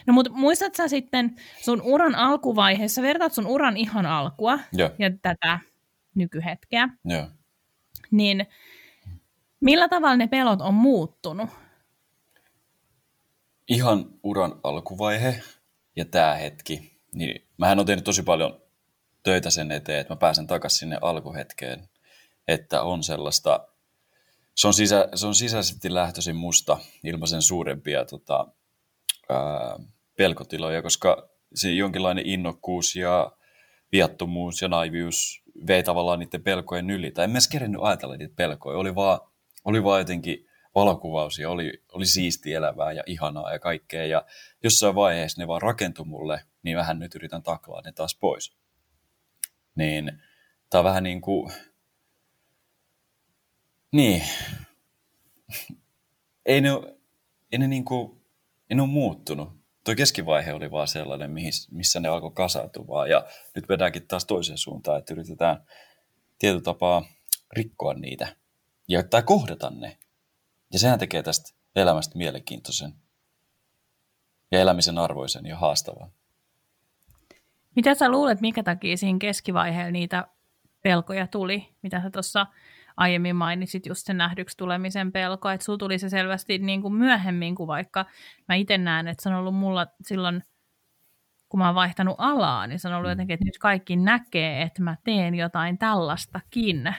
No 0.08 0.13
mutta 0.13 0.32
muistat 0.32 0.76
sä 0.76 0.88
sitten 0.88 1.36
sun 1.62 1.82
uran 1.82 2.15
alkuvaiheessa, 2.15 3.02
vertaat 3.02 3.34
sun 3.34 3.48
uran 3.48 3.78
ihan 3.78 4.06
alkua 4.06 4.60
ja, 4.74 4.92
ja 5.00 5.12
tätä 5.22 5.60
nykyhetkeä, 6.15 6.89
ja. 7.06 7.28
niin 8.12 8.48
millä 9.60 9.89
tavalla 9.89 10.15
ne 10.15 10.28
pelot 10.28 10.62
on 10.62 10.74
muuttunut? 10.74 11.50
ihan 13.70 14.06
uran 14.24 14.60
alkuvaihe 14.63 15.44
ja 15.96 16.06
tämä 16.06 16.34
hetki, 16.34 17.00
niin 17.13 17.48
mähän 17.58 17.80
olen 17.80 17.88
tehnyt 17.88 18.04
tosi 18.04 18.24
paljon 18.24 18.62
töitä 19.24 19.50
sen 19.50 19.72
eteen, 19.72 20.00
että 20.00 20.13
mä 20.13 20.18
pääsen 20.18 20.48
takaisin 20.48 20.80
sinne 20.80 20.98
alkuhetkeen, 21.02 21.89
että 22.48 22.82
on 22.82 23.04
sellaista, 23.04 23.68
se 24.56 24.68
on, 24.68 24.74
sisä, 24.74 25.10
se 25.15 25.28
on 25.28 25.36
sisäisesti 25.36 25.94
lähtöisin 25.94 26.36
musta 26.36 26.78
ilman 27.04 27.28
sen 27.28 27.42
suurempia 27.42 28.06
tota, 28.06 28.48
pelkotiloja, 30.18 30.82
koska 30.82 31.30
se 31.56 31.72
jonkinlainen 31.72 32.26
innokkuus 32.26 32.96
ja 32.96 33.32
viattomuus 33.92 34.62
ja 34.62 34.68
naivius 34.68 35.44
vei 35.68 35.84
tavallaan 35.84 36.20
niiden 36.20 36.44
pelkojen 36.44 36.89
yli. 36.89 37.12
Tai 37.12 37.24
en 37.24 37.32
mä 37.32 37.36
edes 37.36 37.50
ajatella 37.82 38.18
niitä 38.18 38.36
pelkoja, 38.36 38.78
oli 38.78 38.96
vaan, 38.96 39.20
oli 39.65 39.84
vaan 39.84 40.02
jotenkin 40.02 40.50
valokuvaus 40.76 41.39
ja 41.39 41.50
oli, 41.50 41.84
oli 41.92 42.06
siisti 42.06 42.54
elävää 42.54 42.92
ja 42.92 43.04
ihanaa 43.06 43.52
ja 43.54 43.60
kaikkea. 43.60 44.06
Ja 44.06 44.26
jossain 44.63 44.96
vaiheessa 44.96 45.42
ne 45.42 45.48
vaan 45.48 45.62
rakentui 45.62 46.06
mulle, 46.06 46.44
niin 46.63 46.78
vähän 46.78 47.00
nyt 47.00 47.15
yritän 47.15 47.44
taklaa 47.44 47.82
ne 47.82 47.92
taas 47.92 48.18
pois. 48.20 48.58
niin 49.76 50.22
tämä 50.70 50.84
vähän 50.84 51.04
niin 51.04 51.22
kuin, 51.22 51.52
niin, 53.92 54.24
ei 56.46 56.62
ne, 56.62 56.70
ei 57.52 57.60
ne, 57.60 57.68
niin 57.68 57.86
kuin, 57.86 58.19
ei 58.70 58.76
ne 58.76 58.82
ole 58.82 58.92
muuttunut. 58.92 59.60
Tuo 59.84 59.96
keskivaihe 59.96 60.54
oli 60.54 60.72
vaan 60.72 60.88
sellainen, 60.88 61.32
missä 61.72 62.00
ne 62.00 62.08
alkoi 62.08 62.32
kasautua 62.32 63.08
ja 63.08 63.26
nyt 63.56 63.70
vedäänkin 63.70 64.08
taas 64.08 64.26
toiseen 64.26 64.58
suuntaan, 64.58 65.00
että 65.00 65.14
yritetään 65.14 65.64
tietyllä 66.40 66.64
tapaa 66.64 67.06
rikkoa 67.54 67.94
niitä 67.94 68.36
ja 68.88 69.04
tai 69.04 69.24
kohdata 69.24 69.70
ne. 69.70 69.98
Ja 70.74 70.80
sehän 70.80 71.00
tekee 71.00 71.24
tästä 71.24 71.54
elämästä 71.76 72.18
mielenkiintoisen 72.18 72.94
ja 74.52 74.60
elämisen 74.60 74.98
arvoisen 74.98 75.46
ja 75.46 75.58
haastavan. 75.58 76.12
Mitä 77.76 77.96
sä 77.96 78.10
luulet, 78.10 78.42
minkä 78.42 78.64
takia 78.64 78.98
siinä 78.98 79.20
keskivaiheella 79.20 79.92
niitä 79.92 80.28
pelkoja 80.82 81.28
tuli, 81.28 81.76
mitä 81.82 82.02
sä 82.02 82.10
tuossa 82.10 82.46
aiemmin 83.00 83.36
mainitsit, 83.36 83.86
just 83.86 84.06
sen 84.06 84.18
nähdyksi 84.18 84.58
tulemisen 84.58 85.12
pelko, 85.12 85.50
että 85.50 85.66
sulla 85.66 85.78
tuli 85.78 86.00
se 86.00 86.10
selvästi 86.10 86.58
niin 86.58 86.82
kuin 86.82 86.94
myöhemmin 86.94 87.56
kuin 87.56 87.68
vaikka 87.68 88.06
mä 88.48 88.56
itse 88.56 88.78
näen, 88.78 89.08
että 89.08 89.24
se 89.24 89.30
on 89.30 89.36
ollut 89.36 89.56
mulla 89.56 89.88
silloin, 90.02 90.44
kun 91.50 91.58
mä 91.58 91.66
oon 91.66 91.76
vaihtanut 91.76 92.16
alaa, 92.18 92.68
niin 92.68 92.80
se 92.80 92.88
on 92.88 92.94
ollut 92.94 93.08
mm. 93.08 93.12
jotenkin, 93.12 93.34
että 93.34 93.46
nyt 93.46 93.58
kaikki 93.58 93.96
näkee, 93.96 94.62
että 94.62 94.84
mä 94.84 94.98
teen 95.04 95.36
jotain 95.36 95.78
tällaistakin. 95.78 96.96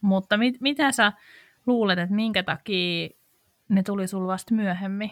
Mutta 0.00 0.36
mit, 0.36 0.60
mitä 0.60 0.92
sä 0.92 1.12
luulet, 1.66 1.98
että 1.98 2.14
minkä 2.14 2.42
takia 2.42 3.08
ne 3.68 3.82
tuli 3.82 4.06
sulla 4.06 4.32
vasta 4.32 4.54
myöhemmin? 4.54 5.10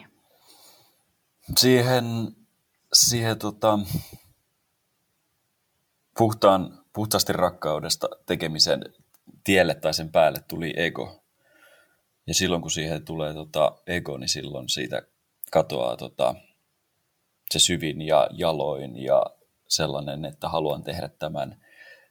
Siihen, 1.57 2.05
siihen 2.93 3.39
tota, 3.39 3.79
puhtaan, 6.17 6.79
puhtaasti 6.93 7.33
rakkaudesta 7.33 8.07
tekemisen 8.25 8.81
tielle 9.43 9.75
tai 9.75 9.93
sen 9.93 10.11
päälle 10.11 10.39
tuli 10.47 10.73
ego. 10.77 11.23
Ja 12.27 12.33
silloin 12.33 12.61
kun 12.61 12.71
siihen 12.71 13.05
tulee 13.05 13.33
tota 13.33 13.77
ego, 13.87 14.17
niin 14.17 14.29
silloin 14.29 14.69
siitä 14.69 15.01
katoaa 15.51 15.97
tota, 15.97 16.35
se 17.51 17.59
syvin 17.59 18.01
ja 18.01 18.29
jaloin 18.31 18.97
ja 18.97 19.25
sellainen, 19.67 20.25
että 20.25 20.49
haluan 20.49 20.83
tehdä 20.83 21.09
tämän, 21.19 21.65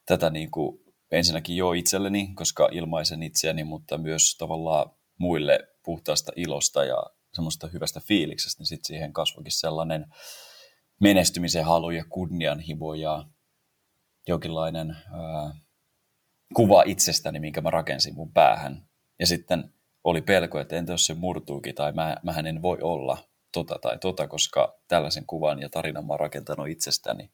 tätä 0.05 0.29
niin 0.29 0.51
kuin 0.51 0.79
ensinnäkin 1.11 1.55
jo 1.55 1.73
itselleni, 1.73 2.29
koska 2.35 2.69
ilmaisen 2.71 3.23
itseäni, 3.23 3.63
mutta 3.63 3.97
myös 3.97 4.37
tavallaan 4.37 4.91
muille 5.17 5.59
puhtaasta 5.83 6.31
ilosta 6.35 6.83
ja 6.83 7.03
semmoista 7.33 7.67
hyvästä 7.67 7.99
fiiliksestä, 7.99 8.61
niin 8.61 8.67
sitten 8.67 8.87
siihen 8.87 9.13
kasvoikin 9.13 9.51
sellainen 9.51 10.05
menestymisen 11.01 11.65
halu 11.65 11.91
ja 11.91 12.05
kunnianhimo 12.09 12.93
ja 12.93 13.25
jonkinlainen 14.27 14.91
ää, 14.91 15.53
kuva 16.55 16.83
itsestäni, 16.85 17.39
minkä 17.39 17.61
mä 17.61 17.69
rakensin 17.69 18.15
mun 18.15 18.31
päähän. 18.31 18.85
Ja 19.19 19.27
sitten 19.27 19.73
oli 20.03 20.21
pelko, 20.21 20.59
että 20.59 20.75
entä 20.75 20.93
jos 20.93 21.05
se 21.05 21.13
murtuukin 21.13 21.75
tai 21.75 21.91
mä, 21.91 22.17
mähän 22.23 22.47
en 22.47 22.61
voi 22.61 22.77
olla 22.81 23.17
tota 23.51 23.79
tai 23.81 23.97
tota, 23.97 24.27
koska 24.27 24.79
tällaisen 24.87 25.25
kuvan 25.27 25.61
ja 25.61 25.69
tarinan 25.69 26.05
mä 26.05 26.13
oon 26.13 26.19
rakentanut 26.19 26.67
itsestäni. 26.67 27.31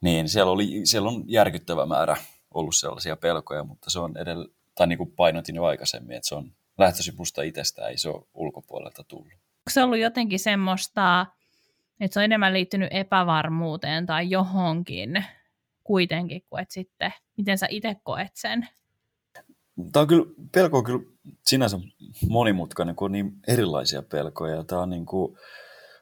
Niin 0.00 0.28
siellä, 0.28 0.52
oli, 0.52 0.80
siellä 0.84 1.08
on 1.08 1.24
järkyttävä 1.26 1.86
määrä 1.86 2.16
ollut 2.54 2.74
sellaisia 2.74 3.16
pelkoja, 3.16 3.64
mutta 3.64 3.90
se 3.90 3.98
on 3.98 4.16
edellä, 4.16 4.48
tai 4.74 4.86
niin 4.86 4.98
kuin 4.98 5.12
painotin 5.12 5.56
jo 5.56 5.64
aikaisemmin, 5.64 6.16
että 6.16 6.28
se 6.28 6.34
on 6.34 6.52
lähtöisin 6.78 7.14
musta 7.16 7.42
itsestä, 7.42 7.88
ei 7.88 7.98
se 7.98 8.08
ole 8.08 8.26
ulkopuolelta 8.34 9.04
tullut. 9.04 9.32
Onko 9.32 9.70
se 9.70 9.82
ollut 9.82 9.98
jotenkin 9.98 10.38
semmoista, 10.38 11.26
että 12.00 12.14
se 12.14 12.20
on 12.20 12.24
enemmän 12.24 12.52
liittynyt 12.52 12.88
epävarmuuteen 12.92 14.06
tai 14.06 14.30
johonkin 14.30 15.24
kuitenkin, 15.86 16.42
kuin 16.50 16.62
että 16.62 16.74
sitten, 16.74 17.12
miten 17.36 17.58
sä 17.58 17.66
itse 17.70 17.96
koet 18.02 18.32
sen? 18.34 18.68
Tämä 19.92 20.00
on 20.00 20.06
kyllä, 20.06 20.26
pelko 20.52 20.78
on 20.78 20.84
kyllä 20.84 21.04
sinänsä 21.46 21.78
monimutkainen, 22.28 22.96
kun 22.96 23.04
on 23.04 23.12
niin 23.12 23.32
erilaisia 23.48 24.02
pelkoja. 24.02 24.64
Tämä 24.64 24.82
on 24.82 24.90
niin 24.90 25.06
kuin, 25.06 25.36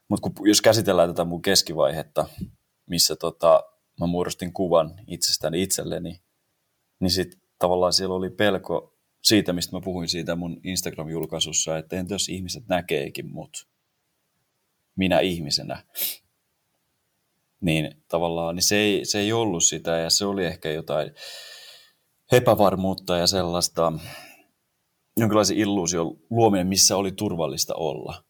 mutta 0.08 0.30
kun, 0.30 0.48
jos 0.48 0.62
käsitellään 0.62 1.08
tätä 1.08 1.24
mun 1.24 1.42
keskivaihetta, 1.42 2.26
missä 2.86 3.16
tota, 3.16 3.64
mä 4.00 4.06
muodostin 4.06 4.52
kuvan 4.52 4.94
itsestäni 5.06 5.62
itselleni, 5.62 6.20
niin 7.00 7.10
sitten 7.10 7.40
tavallaan 7.58 7.92
siellä 7.92 8.14
oli 8.14 8.30
pelko 8.30 8.94
siitä, 9.22 9.52
mistä 9.52 9.76
mä 9.76 9.80
puhuin 9.80 10.08
siitä 10.08 10.36
mun 10.36 10.60
Instagram-julkaisussa, 10.64 11.78
että 11.78 11.96
entä 11.96 12.14
jos 12.14 12.28
ihmiset 12.28 12.68
näkeekin 12.68 13.30
mut 13.30 13.68
minä 14.96 15.20
ihmisenä, 15.20 15.84
niin 17.64 18.04
tavallaan 18.08 18.54
niin 18.54 18.62
se, 18.62 18.76
ei, 18.76 19.04
se 19.04 19.18
ei 19.18 19.32
ollut 19.32 19.64
sitä 19.64 19.90
ja 19.90 20.10
se 20.10 20.24
oli 20.24 20.44
ehkä 20.44 20.70
jotain 20.70 21.10
epävarmuutta 22.32 23.16
ja 23.16 23.26
sellaista 23.26 23.92
jonkinlaisen 25.16 25.56
illuusion 25.56 26.16
luominen, 26.30 26.66
missä 26.66 26.96
oli 26.96 27.12
turvallista 27.12 27.74
olla. 27.74 28.24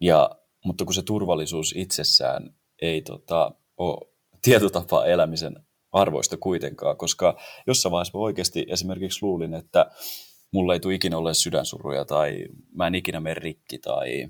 Ja, 0.00 0.30
mutta 0.64 0.84
kun 0.84 0.94
se 0.94 1.02
turvallisuus 1.02 1.74
itsessään 1.76 2.54
ei 2.82 3.02
tota, 3.02 3.54
ole 3.76 4.08
tietotapaa 4.42 5.06
elämisen 5.06 5.56
arvoista 5.92 6.36
kuitenkaan, 6.36 6.96
koska 6.96 7.38
jossain 7.66 7.90
vaiheessa 7.90 8.18
mä 8.18 8.22
oikeasti 8.22 8.66
esimerkiksi 8.68 9.18
luulin, 9.22 9.54
että 9.54 9.90
mulla 10.52 10.74
ei 10.74 10.80
tule 10.80 10.94
ikinä 10.94 11.18
ole 11.18 11.34
sydänsuruja 11.34 12.04
tai 12.04 12.46
mä 12.72 12.86
en 12.86 12.94
ikinä 12.94 13.20
mene 13.20 13.34
rikki 13.34 13.78
tai, 13.78 14.28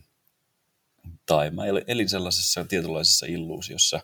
tai 1.26 1.50
mä 1.50 1.62
elin 1.86 2.08
sellaisessa 2.08 2.64
tietynlaisessa 2.64 3.26
illuusiossa 3.26 4.00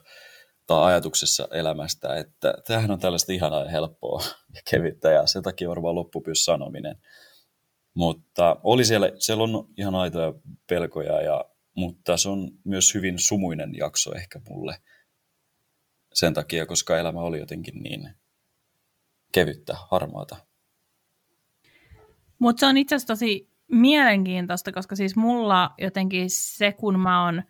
tai 0.67 0.85
ajatuksessa 0.85 1.49
elämästä, 1.53 2.17
että 2.17 2.55
tämähän 2.67 2.91
on 2.91 3.01
tällaista 3.01 3.33
ihanaa 3.33 3.65
ja 3.65 3.71
helppoa 3.71 4.23
ja 4.55 4.61
kevyttä 4.71 5.11
ja 5.11 5.27
sen 5.27 5.43
takia 5.43 5.69
varmaan 5.69 5.95
loppupyys 5.95 6.45
sanominen. 6.45 6.97
Mutta 7.95 8.57
oli 8.63 8.85
siellä, 8.85 9.13
siellä 9.19 9.45
on 9.45 9.69
ihan 9.77 9.95
aitoja 9.95 10.33
pelkoja, 10.67 11.23
ja, 11.23 11.45
mutta 11.77 12.17
se 12.17 12.29
on 12.29 12.51
myös 12.65 12.95
hyvin 12.95 13.19
sumuinen 13.19 13.75
jakso 13.75 14.15
ehkä 14.15 14.41
mulle– 14.49 14.77
sen 16.15 16.35
takia, 16.35 16.67
koska 16.67 16.99
elämä 16.99 17.21
oli 17.21 17.39
jotenkin 17.39 17.83
niin 17.83 18.11
kevyttä, 19.33 19.77
harmaata. 19.91 20.37
Mutta 22.39 22.61
se 22.61 22.67
on 22.67 22.77
itse 22.77 22.95
asiassa 22.95 23.15
tosi 23.15 23.50
mielenkiintoista, 23.71 24.73
koska 24.73 24.97
siis 24.97 25.17
mulla 25.17 25.71
jotenkin 25.79 26.31
se, 26.31 26.73
kun 26.73 27.01
mä 27.01 27.25
oon 27.25 27.43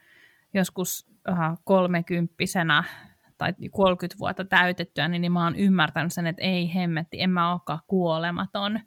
joskus 0.55 1.11
uh, 1.29 1.59
kolmekymppisenä 1.65 2.85
tai 3.39 3.53
30 3.71 4.19
vuotta 4.19 4.45
täytettyä, 4.45 5.09
niin, 5.09 5.23
niin 5.23 5.33
mä 5.33 5.45
oon 5.45 5.57
ymmärtänyt 5.57 6.13
sen, 6.13 6.27
että 6.27 6.43
ei 6.43 6.75
hemmetti, 6.75 7.23
en 7.23 7.31
mä 7.31 7.53
olekaan 7.53 7.81
kuolematon. 7.87 8.81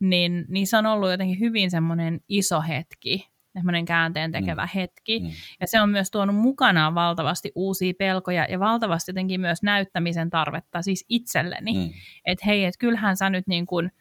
Niin, 0.00 0.44
niin 0.48 0.66
se 0.66 0.76
on 0.76 0.86
ollut 0.86 1.10
jotenkin 1.10 1.40
hyvin 1.40 1.70
semmoinen 1.70 2.20
iso 2.28 2.62
hetki 2.62 3.34
semmoinen 3.54 3.84
käänteen 3.84 4.32
tekevä 4.32 4.64
mm. 4.64 4.70
hetki. 4.74 5.20
Mm. 5.20 5.30
Ja 5.60 5.66
se 5.66 5.80
on 5.80 5.90
myös 5.90 6.10
tuonut 6.10 6.36
mukanaan 6.36 6.94
valtavasti 6.94 7.52
uusia 7.54 7.92
pelkoja 7.98 8.46
ja 8.50 8.60
valtavasti 8.60 9.10
jotenkin 9.10 9.40
myös 9.40 9.62
näyttämisen 9.62 10.30
tarvetta 10.30 10.82
siis 10.82 11.04
itselleni. 11.08 11.72
Mm. 11.72 11.90
Että 12.24 12.44
hei, 12.46 12.64
että 12.64 12.78
kyllähän 12.78 13.16
sä 13.16 13.30
nyt 13.30 13.46
niin 13.46 13.66
kuin, 13.66 13.92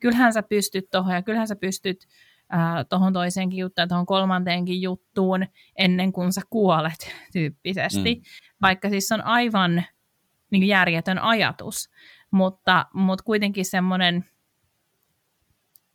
kyllähän 0.00 0.32
sä 0.32 0.42
pystyt 0.42 0.90
tuohon 0.90 1.14
ja 1.14 1.22
kyllähän 1.22 1.48
sä 1.48 1.56
pystyt 1.56 1.98
äh, 2.02 2.31
tuohon 2.88 3.12
toiseenkin 3.12 3.58
juttuun, 3.58 3.88
tuohon 3.88 4.06
kolmanteenkin 4.06 4.82
juttuun 4.82 5.46
ennen 5.76 6.12
kuin 6.12 6.32
sä 6.32 6.40
kuolet 6.50 7.14
tyyppisesti. 7.32 8.14
Mm. 8.14 8.22
Vaikka 8.62 8.90
siis 8.90 9.12
on 9.12 9.24
aivan 9.24 9.82
niin 10.50 10.68
järjetön 10.68 11.18
ajatus, 11.18 11.90
mutta, 12.30 12.86
mutta 12.94 13.24
kuitenkin 13.24 13.64
semmoinen 13.64 14.24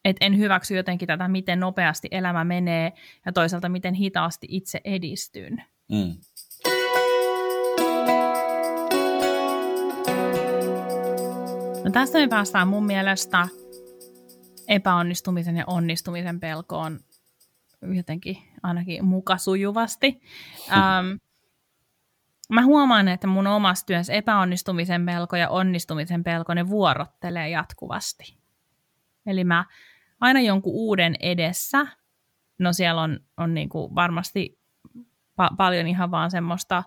että 0.06 0.26
en 0.26 0.38
hyväksy 0.38 0.76
jotenkin 0.76 1.08
tätä, 1.08 1.28
miten 1.28 1.60
nopeasti 1.60 2.08
elämä 2.12 2.44
menee 2.44 2.94
ja 3.26 3.34
toisaalta 3.34 3.70
miten 3.70 3.94
hitaasti 3.94 4.48
itse 4.50 4.82
edistyn. 4.84 5.64
Mm. 5.92 6.16
No 11.84 11.92
tästä 11.92 12.18
me 12.20 12.28
päästään 12.28 12.68
mun 12.68 12.86
mielestä 12.86 13.48
epäonnistumisen 14.68 15.58
ja 15.58 15.64
onnistumisen 15.68 16.40
pelkoon 16.40 17.00
jotenkin 17.96 18.38
ainakin 18.64 19.06
muka 19.06 19.38
sujuvasti. 19.38 20.22
Ähm, 20.72 21.08
mä 22.50 22.66
huomaan, 22.66 23.08
että 23.08 23.28
mun 23.28 23.48
omassa 23.48 23.86
työssä 23.86 24.14
epäonnistumisen 24.14 25.06
pelko 25.06 25.36
ja 25.36 25.50
onnistumisen 25.50 26.24
pelko, 26.24 26.54
ne 26.54 26.68
vuorottelee 26.68 27.50
jatkuvasti. 27.50 28.38
Eli 29.26 29.44
mä 29.44 29.66
aina 30.22 30.40
jonkun 30.40 30.74
uuden 30.74 31.16
edessä. 31.20 31.88
No 32.60 32.74
siellä 32.74 33.02
on, 33.02 33.20
on 33.38 33.54
niin 33.54 33.70
kuin 33.70 33.96
varmasti 33.96 34.60
pa- 35.42 35.56
paljon 35.58 35.88
ihan 35.88 36.12
vaan 36.12 36.32
semmoista 36.32 36.84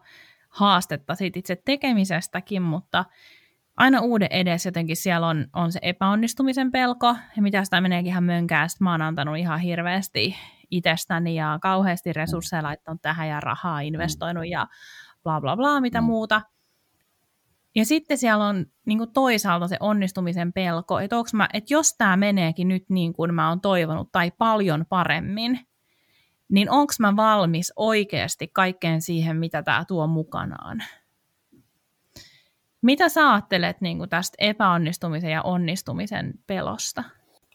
haastetta 0.48 1.14
siitä 1.14 1.38
itse 1.38 1.56
tekemisestäkin, 1.64 2.62
mutta 2.62 3.04
aina 3.80 4.00
uuden 4.00 4.28
edessä 4.30 4.68
jotenkin 4.68 4.96
siellä 4.96 5.26
on, 5.26 5.46
on 5.52 5.72
se 5.72 5.78
epäonnistumisen 5.82 6.72
pelko, 6.72 7.16
ja 7.36 7.42
mitä 7.42 7.64
sitä 7.64 7.80
meneekin 7.80 8.10
ihan 8.10 8.24
mönkää, 8.24 8.68
sitten 8.68 8.84
mä 8.84 8.90
oon 8.90 9.02
antanut 9.02 9.36
ihan 9.36 9.60
hirveästi 9.60 10.36
itsestäni 10.70 11.34
ja 11.34 11.58
kauheasti 11.62 12.12
resursseja 12.12 12.62
laittanut 12.62 13.02
tähän 13.02 13.28
ja 13.28 13.40
rahaa 13.40 13.80
investoinut 13.80 14.48
ja 14.48 14.66
bla 15.22 15.40
bla 15.40 15.56
bla, 15.56 15.80
mitä 15.80 16.00
mm. 16.00 16.04
muuta. 16.04 16.42
Ja 17.74 17.84
sitten 17.84 18.18
siellä 18.18 18.46
on 18.46 18.66
niin 18.86 18.98
kuin 18.98 19.12
toisaalta 19.12 19.68
se 19.68 19.76
onnistumisen 19.80 20.52
pelko, 20.52 21.00
että, 21.00 21.16
mä, 21.32 21.48
että 21.52 21.74
jos 21.74 21.94
tämä 21.98 22.16
meneekin 22.16 22.68
nyt 22.68 22.84
niin 22.88 23.12
kuin 23.12 23.34
mä 23.34 23.48
oon 23.48 23.60
toivonut 23.60 24.12
tai 24.12 24.30
paljon 24.38 24.86
paremmin, 24.88 25.60
niin 26.48 26.70
onko 26.70 26.92
mä 26.98 27.16
valmis 27.16 27.72
oikeasti 27.76 28.48
kaikkeen 28.48 29.02
siihen, 29.02 29.36
mitä 29.36 29.62
tämä 29.62 29.84
tuo 29.88 30.06
mukanaan? 30.06 30.82
Mitä 32.82 33.08
sä 33.08 33.32
ajattelet 33.32 33.80
niin 33.80 33.98
kuin 33.98 34.10
tästä 34.10 34.36
epäonnistumisen 34.38 35.30
ja 35.30 35.42
onnistumisen 35.42 36.34
pelosta? 36.46 37.04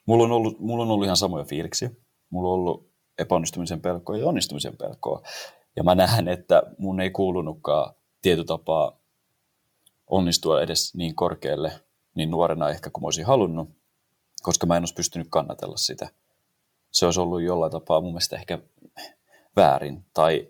Mulla 0.05 0.23
on, 0.23 0.31
ollut, 0.31 0.59
mulla 0.59 0.83
on 0.83 0.91
ollut 0.91 1.05
ihan 1.05 1.17
samoja 1.17 1.45
fiiliksiä. 1.45 1.89
Mulla 2.29 2.49
on 2.49 2.53
ollut 2.53 2.89
epäonnistumisen 3.17 3.81
pelkoa 3.81 4.17
ja 4.17 4.27
onnistumisen 4.27 4.77
pelkoa. 4.77 5.21
Ja 5.75 5.83
mä 5.83 5.95
näen, 5.95 6.27
että 6.27 6.63
mun 6.77 6.99
ei 6.99 7.09
kuulunutkaan 7.09 7.93
tietotapaa 8.21 8.99
onnistua 10.07 10.61
edes 10.61 10.95
niin 10.95 11.15
korkealle 11.15 11.71
niin 12.15 12.31
nuorena 12.31 12.69
ehkä 12.69 12.89
kuin 12.89 13.01
mä 13.01 13.07
olisin 13.07 13.25
halunnut, 13.25 13.69
koska 14.43 14.65
mä 14.67 14.77
en 14.77 14.81
olisi 14.81 14.93
pystynyt 14.93 15.27
kannatella 15.29 15.77
sitä. 15.77 16.09
Se 16.91 17.05
olisi 17.05 17.19
ollut 17.19 17.41
jollain 17.41 17.71
tapaa 17.71 18.01
mun 18.01 18.11
mielestä 18.11 18.35
ehkä 18.35 18.59
väärin 19.55 20.05
tai 20.13 20.49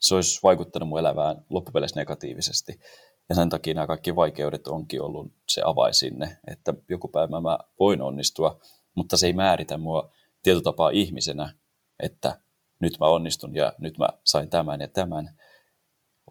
se 0.00 0.14
olisi 0.14 0.40
vaikuttanut 0.42 0.88
mun 0.88 0.98
elämään 0.98 1.44
loppupeleissä 1.50 2.00
negatiivisesti. 2.00 2.80
Ja 3.28 3.34
sen 3.34 3.48
takia 3.48 3.74
nämä 3.74 3.86
kaikki 3.86 4.16
vaikeudet 4.16 4.66
onkin 4.66 5.02
ollut 5.02 5.32
se 5.48 5.62
avain 5.64 5.94
sinne, 5.94 6.38
että 6.46 6.74
joku 6.88 7.08
päivä 7.08 7.40
mä 7.40 7.58
voin 7.80 8.02
onnistua, 8.02 8.60
mutta 8.94 9.16
se 9.16 9.26
ei 9.26 9.32
määritä 9.32 9.78
mua 9.78 10.12
tietotapaa 10.42 10.90
ihmisenä, 10.90 11.54
että 12.00 12.40
nyt 12.80 12.98
mä 13.00 13.06
onnistun 13.06 13.54
ja 13.54 13.72
nyt 13.78 13.98
mä 13.98 14.08
sain 14.24 14.50
tämän 14.50 14.80
ja 14.80 14.88
tämän, 14.88 15.38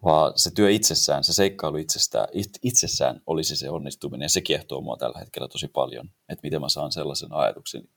vaan 0.04 0.32
se 0.36 0.50
työ 0.54 0.70
itsessään, 0.70 1.24
se 1.24 1.32
seikkailu 1.32 1.76
itsestään, 1.76 2.28
itsessään 2.62 3.22
olisi 3.26 3.56
se 3.56 3.70
onnistuminen 3.70 4.24
ja 4.24 4.28
se 4.28 4.40
kiehtoo 4.40 4.80
mua 4.80 4.96
tällä 4.96 5.18
hetkellä 5.18 5.48
tosi 5.48 5.68
paljon, 5.68 6.10
että 6.28 6.40
miten 6.42 6.60
mä 6.60 6.68
saan 6.68 6.92
sellaisen 6.92 7.32
ajatuksen 7.32 7.88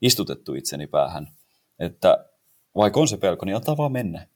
istutettu 0.00 0.54
itseni 0.54 0.86
päähän, 0.86 1.28
että 1.78 2.28
vaikka 2.76 3.00
on 3.00 3.08
se 3.08 3.16
pelko, 3.16 3.46
niin 3.46 3.56
antaa 3.56 3.76
vaan 3.76 3.92
mennä. 3.92 4.28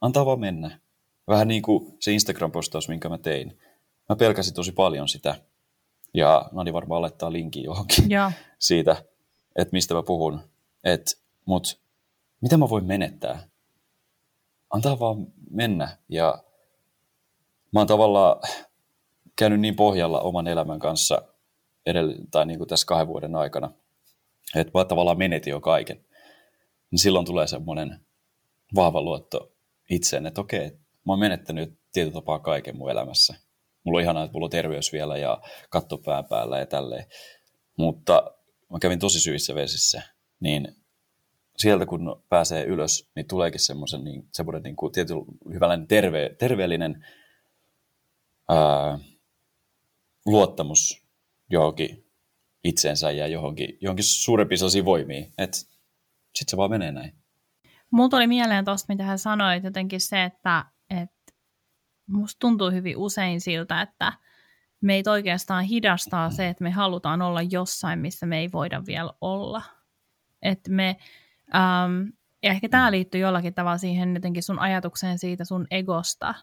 Antaa 0.00 0.26
vaan 0.26 0.40
mennä. 0.40 0.80
Vähän 1.28 1.48
niin 1.48 1.62
kuin 1.62 1.96
se 2.00 2.12
Instagram-postaus, 2.12 2.88
minkä 2.88 3.08
mä 3.08 3.18
tein. 3.18 3.58
Mä 4.08 4.16
pelkäsin 4.16 4.54
tosi 4.54 4.72
paljon 4.72 5.08
sitä. 5.08 5.34
Ja 6.14 6.48
Nani 6.52 6.72
varmaan 6.72 7.02
laittaa 7.02 7.32
linkin 7.32 7.64
johonkin 7.64 8.10
ja. 8.10 8.32
siitä, 8.58 8.96
että 9.56 9.72
mistä 9.72 9.94
mä 9.94 10.02
puhun. 10.02 10.40
Et, 10.84 11.18
mut 11.44 11.80
mitä 12.40 12.56
mä 12.56 12.68
voin 12.68 12.84
menettää? 12.84 13.48
Antaa 14.70 14.98
vaan 14.98 15.26
mennä. 15.50 15.98
Ja 16.08 16.44
mä 17.72 17.80
oon 17.80 17.86
tavallaan 17.86 18.40
käynyt 19.36 19.60
niin 19.60 19.76
pohjalla 19.76 20.20
oman 20.20 20.46
elämän 20.46 20.78
kanssa 20.78 21.22
edell- 21.90 22.26
tai 22.30 22.46
niin 22.46 22.58
kuin 22.58 22.68
tässä 22.68 22.86
kahden 22.86 23.06
vuoden 23.06 23.36
aikana, 23.36 23.70
että 24.56 24.78
mä 24.78 24.84
tavallaan 24.84 25.18
menetin 25.18 25.50
jo 25.50 25.60
kaiken. 25.60 26.04
Niin 26.90 26.98
silloin 26.98 27.26
tulee 27.26 27.46
semmoinen 27.46 28.00
vahva 28.74 29.02
luotto 29.02 29.52
itseen, 29.90 30.26
että 30.26 30.40
okei, 30.40 30.72
oon 31.12 31.18
menettänyt 31.18 31.78
tietyllä 31.92 32.14
tapaa 32.14 32.38
kaiken 32.38 32.76
mun 32.76 32.90
elämässä. 32.90 33.34
Mulla 33.84 33.98
on 33.98 34.02
ihanaa, 34.02 34.24
että 34.24 34.32
mulla 34.32 34.44
on 34.44 34.50
terveys 34.50 34.92
vielä 34.92 35.16
ja 35.16 35.42
katto 35.70 35.98
pään 35.98 36.24
päällä 36.24 36.58
ja 36.58 36.66
tälleen. 36.66 37.06
Mutta 37.76 38.34
mä 38.72 38.78
kävin 38.78 38.98
tosi 38.98 39.20
syvissä 39.20 39.54
vesissä, 39.54 40.02
niin 40.40 40.76
sieltä 41.56 41.86
kun 41.86 42.24
pääsee 42.28 42.64
ylös, 42.64 43.10
niin 43.16 43.26
tuleekin 43.26 43.60
semmoisen 43.60 44.04
niin, 44.04 44.28
semmoinen 44.32 44.62
niin 44.62 44.76
kuin 44.76 44.92
tietyllä 44.92 45.24
terve, 45.88 46.36
terveellinen 46.38 47.06
ää, 48.48 48.98
luottamus 50.26 51.06
johonkin 51.50 52.06
itseensä 52.64 53.10
ja 53.10 53.26
johonkin, 53.26 53.78
johonkin 53.80 54.04
suurempiin 54.04 54.58
sellaisiin 54.58 54.84
voimiin. 54.84 55.32
Että 55.38 55.56
sitten 55.56 56.50
se 56.50 56.56
vaan 56.56 56.70
menee 56.70 56.92
näin. 56.92 57.14
Mulla 57.90 58.08
tuli 58.08 58.26
mieleen 58.26 58.64
tuosta, 58.64 58.92
mitä 58.92 59.04
hän 59.04 59.18
sanoi, 59.18 59.60
jotenkin 59.64 60.00
se, 60.00 60.24
että 60.24 60.64
musta 62.06 62.38
tuntuu 62.38 62.70
hyvin 62.70 62.96
usein 62.96 63.40
siltä, 63.40 63.80
että 63.80 64.12
meitä 64.80 65.10
oikeastaan 65.10 65.64
hidastaa 65.64 66.30
se, 66.30 66.48
että 66.48 66.64
me 66.64 66.70
halutaan 66.70 67.22
olla 67.22 67.42
jossain, 67.42 67.98
missä 67.98 68.26
me 68.26 68.38
ei 68.38 68.52
voida 68.52 68.82
vielä 68.86 69.12
olla. 69.20 69.62
Että 70.42 70.70
me, 70.70 70.96
ähm, 71.54 72.08
ja 72.42 72.50
ehkä 72.50 72.68
tämä 72.68 72.90
liittyy 72.90 73.20
jollakin 73.20 73.54
tavalla 73.54 73.78
siihen 73.78 74.14
jotenkin 74.14 74.42
sun 74.42 74.58
ajatukseen 74.58 75.18
siitä 75.18 75.44
sun 75.44 75.66
egosta. 75.70 76.34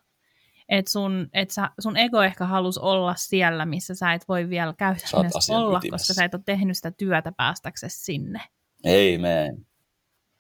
Että 0.69 0.91
sun, 0.91 1.30
et 1.34 1.52
sä, 1.52 1.69
sun 1.80 1.97
ego 1.97 2.21
ehkä 2.21 2.45
halus 2.45 2.78
olla 2.78 3.15
siellä, 3.17 3.65
missä 3.65 3.95
sä 3.95 4.13
et 4.13 4.28
voi 4.28 4.50
vielä 4.50 4.74
käytännössä 4.78 5.54
olla, 5.54 5.78
ytimessä. 5.78 6.04
koska 6.04 6.13
sä 6.13 6.26
et 6.26 6.34
ole 6.34 6.43
tehnyt 6.45 6.78
sitä 6.78 6.91
työtä 6.91 7.32
päästäksesi 7.38 8.04
sinne. 8.04 8.41
Amen. 8.86 9.65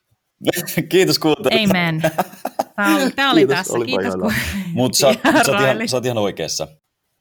Kiitos 0.89 1.19
kuuntelusta. 1.19 1.69
Amen. 1.69 2.01
Tämä 2.85 2.95
oli, 3.03 3.11
tämä 3.11 3.31
oli 3.31 3.39
Kiitos, 3.39 3.57
tässä. 3.57 3.77
Oli 3.77 3.85
Kiitos. 3.85 4.15
Kun... 4.15 4.33
Mutta 4.73 4.97
sä, 4.97 5.13
sä, 5.45 5.51
ihan, 5.51 5.89
sä 5.89 5.97
oot 5.97 6.05
ihan 6.05 6.17
oikeassa. 6.17 6.67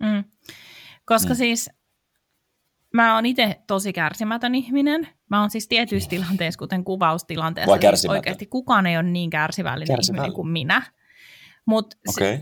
Mm. 0.03 0.25
Koska 1.05 1.29
mm. 1.29 1.37
siis 1.37 1.71
mä 2.95 3.15
oon 3.15 3.27
itse 3.27 3.57
tosi 3.67 3.93
kärsimätön 3.93 4.55
ihminen. 4.55 5.09
Mä 5.31 5.41
oon 5.41 5.51
siis 5.51 5.69
tietyissä 5.69 6.11
tilanteissa, 6.11 6.59
kuten 6.59 6.85
kuvaustilanteessa, 6.85 7.77
niin 7.77 8.11
oikeasti 8.11 8.47
kukaan 8.47 8.87
ei 8.87 8.97
ole 8.97 9.03
niin 9.03 9.31
kärsivällinen, 9.31 9.97
kärsivällinen. 9.97 10.25
ihminen 10.25 10.35
kuin 10.35 10.49
minä. 10.49 10.83
Mutta 11.67 11.97
okay. 12.09 12.39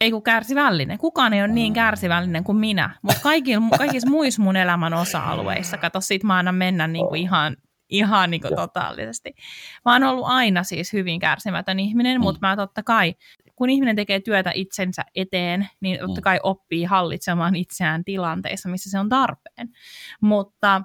ei 0.00 0.10
kun 0.10 0.22
kärsivällinen. 0.22 0.98
Kukaan 0.98 1.32
ei 1.32 1.40
ole 1.40 1.48
niin 1.48 1.72
kärsivällinen 1.72 2.44
kuin 2.44 2.58
minä. 2.58 2.98
Mutta 3.02 3.20
kaikissa 3.78 4.10
muissa 4.10 4.42
mun 4.42 4.56
elämän 4.56 4.94
osa-alueissa, 4.94 5.78
kato 5.78 6.00
sit 6.00 6.24
mä 6.24 6.38
annan 6.38 6.54
mennä 6.54 6.86
niinku 6.86 7.14
ihan 7.14 7.56
ihan 7.88 8.30
niin 8.30 8.40
kuin 8.40 8.56
totaalisesti. 8.56 9.34
Mä 9.84 9.92
oon 9.92 10.04
ollut 10.04 10.26
aina 10.26 10.62
siis 10.62 10.92
hyvin 10.92 11.20
kärsimätön 11.20 11.80
ihminen, 11.80 12.20
mm. 12.20 12.22
mutta 12.22 12.46
mä 12.46 12.56
totta 12.56 12.82
kai, 12.82 13.14
kun 13.56 13.70
ihminen 13.70 13.96
tekee 13.96 14.20
työtä 14.20 14.50
itsensä 14.54 15.02
eteen, 15.14 15.68
niin 15.80 15.98
totta 15.98 16.20
mm. 16.20 16.24
kai 16.24 16.40
oppii 16.42 16.84
hallitsemaan 16.84 17.54
itseään 17.54 18.04
tilanteissa, 18.04 18.68
missä 18.68 18.90
se 18.90 18.98
on 18.98 19.08
tarpeen. 19.08 19.68
Mutta, 20.20 20.82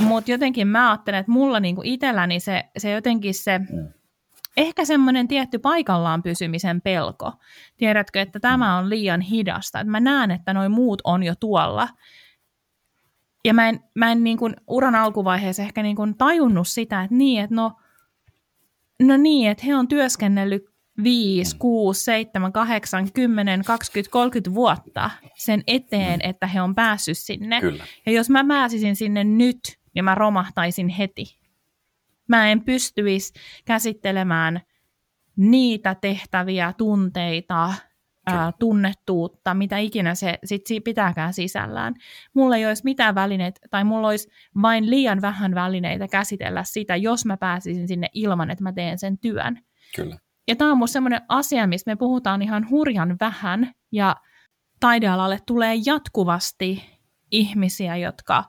mutta 0.00 0.30
jotenkin 0.30 0.68
mä 0.68 0.90
ajattelen, 0.90 1.20
että 1.20 1.32
mulla 1.32 1.60
niin 1.60 1.74
kuin 1.74 1.86
itselläni 1.86 2.40
se, 2.40 2.64
se 2.78 2.90
jotenkin 2.90 3.34
se... 3.34 3.58
Mm 3.58 3.88
ehkä 4.56 4.84
semmoinen 4.84 5.28
tietty 5.28 5.58
paikallaan 5.58 6.22
pysymisen 6.22 6.80
pelko. 6.80 7.32
Tiedätkö, 7.76 8.20
että 8.20 8.40
tämä 8.40 8.78
on 8.78 8.90
liian 8.90 9.20
hidasta. 9.20 9.80
Että 9.80 9.90
mä 9.90 10.00
näen, 10.00 10.30
että 10.30 10.54
noin 10.54 10.72
muut 10.72 11.00
on 11.04 11.22
jo 11.22 11.34
tuolla 11.40 11.88
ja 13.44 13.54
mä 13.54 13.68
en, 13.68 13.80
mä 13.94 14.12
en 14.12 14.24
niin 14.24 14.38
kuin 14.38 14.56
uran 14.66 14.94
alkuvaiheessa 14.94 15.62
ehkä 15.62 15.82
niin 15.82 15.96
kuin 15.96 16.16
tajunnut 16.16 16.68
sitä, 16.68 17.02
että 17.02 17.16
niin, 17.16 17.42
että 17.44 17.56
no, 17.56 17.72
no 19.02 19.16
niin, 19.16 19.50
että 19.50 19.66
he 19.66 19.74
on 19.74 19.88
työskennellyt 19.88 20.72
5, 21.02 21.56
6, 21.58 22.04
7, 22.04 22.52
8, 22.52 23.12
10, 23.12 23.64
20, 23.64 24.10
30 24.10 24.54
vuotta 24.54 25.10
sen 25.34 25.62
eteen, 25.66 26.20
mm. 26.24 26.30
että 26.30 26.46
he 26.46 26.62
on 26.62 26.74
päässyt 26.74 27.18
sinne. 27.18 27.60
Kyllä. 27.60 27.84
Ja 28.06 28.12
jos 28.12 28.30
mä 28.30 28.44
pääsisin 28.48 28.96
sinne 28.96 29.24
nyt, 29.24 29.78
niin 29.94 30.04
mä 30.04 30.14
romahtaisin 30.14 30.88
heti. 30.88 31.38
Mä 32.28 32.50
en 32.50 32.64
pystyisi 32.64 33.32
käsittelemään 33.64 34.60
niitä 35.36 35.94
tehtäviä, 35.94 36.72
tunteita, 36.78 37.74
ää, 38.26 38.52
tunnettuutta, 38.58 39.54
mitä 39.54 39.78
ikinä 39.78 40.14
se 40.14 40.38
sit 40.44 40.62
pitääkään 40.84 41.34
sisällään. 41.34 41.94
Mulla 42.34 42.56
ei 42.56 42.66
olisi 42.66 42.84
mitään 42.84 43.14
välineitä, 43.14 43.60
tai 43.70 43.84
mulla 43.84 44.08
olisi 44.08 44.28
vain 44.62 44.90
liian 44.90 45.20
vähän 45.22 45.54
välineitä 45.54 46.08
käsitellä 46.08 46.64
sitä, 46.64 46.96
jos 46.96 47.24
mä 47.26 47.36
pääsisin 47.36 47.88
sinne 47.88 48.08
ilman, 48.14 48.50
että 48.50 48.64
mä 48.64 48.72
teen 48.72 48.98
sen 48.98 49.18
työn. 49.18 49.58
Kyllä. 49.96 50.18
Ja 50.48 50.56
tämä 50.56 50.72
on 50.72 50.78
musta 50.78 50.92
semmoinen 50.92 51.20
asia, 51.28 51.66
mistä 51.66 51.90
me 51.90 51.96
puhutaan 51.96 52.42
ihan 52.42 52.70
hurjan 52.70 53.16
vähän, 53.20 53.72
ja 53.92 54.16
taidealalle 54.80 55.38
tulee 55.46 55.74
jatkuvasti 55.86 56.84
ihmisiä, 57.30 57.96
jotka, 57.96 58.44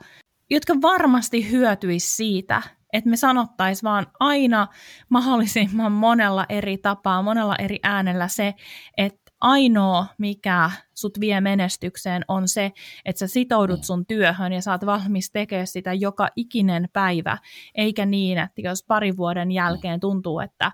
jotka 0.50 0.74
varmasti 0.82 1.52
hyötyisi 1.52 2.16
siitä, 2.16 2.62
että 2.94 3.10
me 3.10 3.18
sanottaisiin 3.18 3.84
vaan 3.84 4.08
aina 4.20 4.68
mahdollisimman 5.10 5.92
monella 5.92 6.46
eri 6.50 6.78
tapaa, 6.78 7.22
monella 7.22 7.56
eri 7.56 7.80
äänellä 7.84 8.28
se, 8.28 8.54
että 8.98 9.23
ainoa, 9.44 10.06
mikä 10.18 10.72
sut 10.94 11.20
vie 11.20 11.42
menestykseen, 11.42 12.26
on 12.28 12.48
se, 12.48 12.72
että 13.06 13.20
sä 13.20 13.28
sitoudut 13.28 13.80
mm. 13.80 13.84
sun 13.84 14.06
työhön 14.06 14.54
ja 14.54 14.62
saat 14.62 14.86
valmis 14.86 15.32
tekemään 15.32 15.68
sitä 15.68 15.94
joka 15.94 16.28
ikinen 16.36 16.90
päivä, 16.94 17.38
eikä 17.76 18.06
niin, 18.06 18.38
että 18.38 18.62
jos 18.62 18.84
pari 18.88 19.18
vuoden 19.18 19.52
jälkeen 19.52 20.00
tuntuu, 20.00 20.40
että 20.40 20.72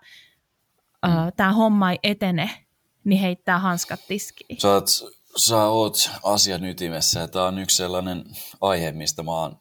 mm. 1.08 1.12
tämä 1.38 1.54
homma 1.54 1.92
ei 1.92 2.00
etene, 2.04 2.50
niin 3.04 3.22
heittää 3.22 3.60
hanskat 3.60 4.00
tiskiin. 4.08 4.60
Sä 4.60 4.74
oot, 4.74 4.88
sä 5.38 5.66
oot 5.66 6.12
asian 6.24 6.64
ytimessä 6.64 7.20
ja 7.20 7.28
tämä 7.28 7.46
on 7.46 7.60
yksi 7.60 7.78
sellainen 7.78 8.24
aihe, 8.62 8.92
mistä 8.92 9.24
mä 9.24 9.32
oon 9.32 9.60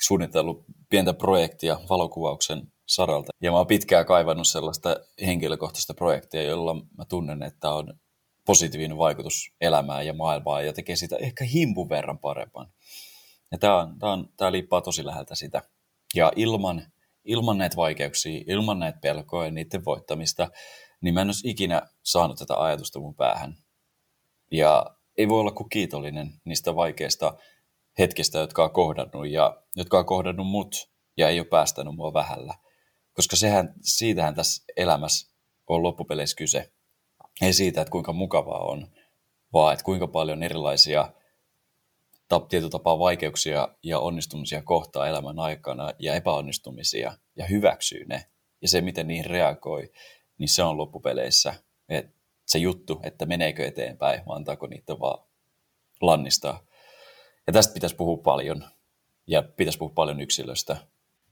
suunnitellut 0.00 0.64
pientä 0.88 1.14
projektia 1.14 1.80
valokuvauksen 1.90 2.72
saralta. 2.86 3.32
Ja 3.42 3.50
mä 3.50 3.56
oon 3.56 3.66
pitkään 3.66 4.06
kaivannut 4.06 4.48
sellaista 4.48 4.96
henkilökohtaista 5.26 5.94
projektia, 5.94 6.42
jolla 6.42 6.74
mä 6.74 7.04
tunnen, 7.08 7.42
että 7.42 7.70
on 7.70 7.94
positiivinen 8.48 8.98
vaikutus 8.98 9.52
elämään 9.60 10.06
ja 10.06 10.12
maailmaan 10.12 10.66
ja 10.66 10.72
tekee 10.72 10.96
sitä 10.96 11.16
ehkä 11.16 11.44
himpun 11.44 11.88
verran 11.88 12.18
paremman. 12.18 12.72
Ja 13.52 13.58
tämä, 13.58 13.78
on, 13.78 13.98
tämä, 13.98 14.24
tämä 14.36 14.52
liippaa 14.52 14.80
tosi 14.80 15.06
läheltä 15.06 15.34
sitä. 15.34 15.62
Ja 16.14 16.32
ilman, 16.36 16.82
ilman 17.24 17.58
näitä 17.58 17.76
vaikeuksia, 17.76 18.44
ilman 18.46 18.78
näitä 18.78 18.98
pelkoja 19.02 19.46
ja 19.46 19.52
niiden 19.52 19.84
voittamista, 19.84 20.50
niin 21.00 21.14
mä 21.14 21.20
en 21.20 21.28
olisi 21.28 21.50
ikinä 21.50 21.82
saanut 22.02 22.38
tätä 22.38 22.62
ajatusta 22.62 23.00
mun 23.00 23.14
päähän. 23.14 23.56
Ja 24.50 24.96
ei 25.18 25.28
voi 25.28 25.40
olla 25.40 25.52
kuin 25.52 25.70
kiitollinen 25.70 26.32
niistä 26.44 26.76
vaikeista 26.76 27.34
hetkistä, 27.98 28.38
jotka 28.38 28.64
on 28.64 28.70
kohdannut 28.70 29.28
ja 29.28 29.62
jotka 29.76 29.98
on 29.98 30.06
kohdannut 30.06 30.46
mut 30.46 30.90
ja 31.16 31.28
ei 31.28 31.40
ole 31.40 31.46
päästänyt 31.46 31.94
mua 31.94 32.14
vähällä. 32.14 32.54
Koska 33.12 33.36
sehän, 33.36 33.74
siitähän 33.82 34.34
tässä 34.34 34.64
elämässä 34.76 35.32
on 35.66 35.82
loppupeleissä 35.82 36.36
kyse. 36.36 36.72
Ei 37.42 37.52
siitä, 37.52 37.80
että 37.80 37.92
kuinka 37.92 38.12
mukavaa 38.12 38.64
on, 38.64 38.86
vaan 39.52 39.72
että 39.72 39.84
kuinka 39.84 40.08
paljon 40.08 40.42
erilaisia 40.42 41.12
tietyllä 42.48 42.70
tapaa 42.70 42.98
vaikeuksia 42.98 43.68
ja 43.82 43.98
onnistumisia 43.98 44.62
kohtaa 44.62 45.06
elämän 45.06 45.38
aikana 45.38 45.92
ja 45.98 46.14
epäonnistumisia 46.14 47.12
ja 47.36 47.46
hyväksyy 47.46 48.04
ne. 48.04 48.24
Ja 48.62 48.68
se, 48.68 48.80
miten 48.80 49.08
niihin 49.08 49.24
reagoi, 49.24 49.92
niin 50.38 50.48
se 50.48 50.62
on 50.62 50.78
loppupeleissä 50.78 51.54
että 51.88 52.12
se 52.46 52.58
juttu, 52.58 53.00
että 53.02 53.26
meneekö 53.26 53.66
eteenpäin, 53.66 54.20
vai 54.26 54.36
antaako 54.36 54.66
niitä 54.66 54.98
vaan 55.00 55.24
lannistaa. 56.00 56.64
Ja 57.46 57.52
tästä 57.52 57.74
pitäisi 57.74 57.96
puhua 57.96 58.16
paljon, 58.16 58.64
ja 59.26 59.42
pitäisi 59.42 59.78
puhua 59.78 59.94
paljon 59.94 60.20
yksilöstä. 60.20 60.76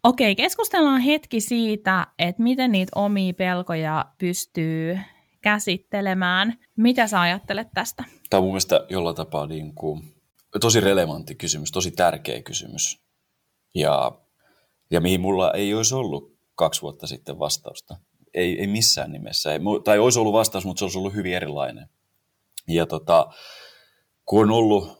Okei, 0.03 0.37
keskustellaan 0.37 1.01
hetki 1.01 1.41
siitä, 1.41 2.07
että 2.19 2.43
miten 2.43 2.73
niitä 2.73 2.93
omia 2.95 3.35
pelkoja 3.35 4.05
pystyy 4.19 4.99
käsittelemään. 5.47 6.59
Mitä 6.77 7.07
sä 7.07 7.21
ajattelet 7.21 7.69
tästä? 7.75 8.05
Tämä 8.31 8.39
on 8.39 8.45
mun 8.45 8.53
mielestä 8.53 8.87
jollain 8.89 9.17
tapaa 9.17 9.47
niin 9.47 9.75
kuin 9.75 10.15
tosi 10.61 10.81
relevantti 10.81 11.35
kysymys, 11.35 11.73
tosi 11.73 11.91
tärkeä 11.91 12.43
kysymys. 12.43 13.01
Ja, 13.75 14.13
ja 14.91 15.01
mihin 15.01 15.21
mulla 15.21 15.53
ei 15.53 15.75
olisi 15.75 15.95
ollut 15.95 16.37
kaksi 16.55 16.83
vuotta 16.83 17.07
sitten 17.07 17.39
vastausta. 17.39 17.97
Ei, 18.35 18.61
ei 18.61 18.67
missään 18.67 19.13
nimessä. 19.13 19.53
Ei, 19.53 19.59
tai 19.85 19.99
olisi 19.99 20.19
ollut 20.19 20.33
vastaus, 20.33 20.65
mutta 20.65 20.79
se 20.79 20.85
olisi 20.85 20.99
ollut 20.99 21.15
hyvin 21.15 21.35
erilainen. 21.35 21.89
Ja 22.69 22.87
tota, 22.87 23.27
kun 24.25 24.43
on 24.43 24.51
ollut, 24.51 24.99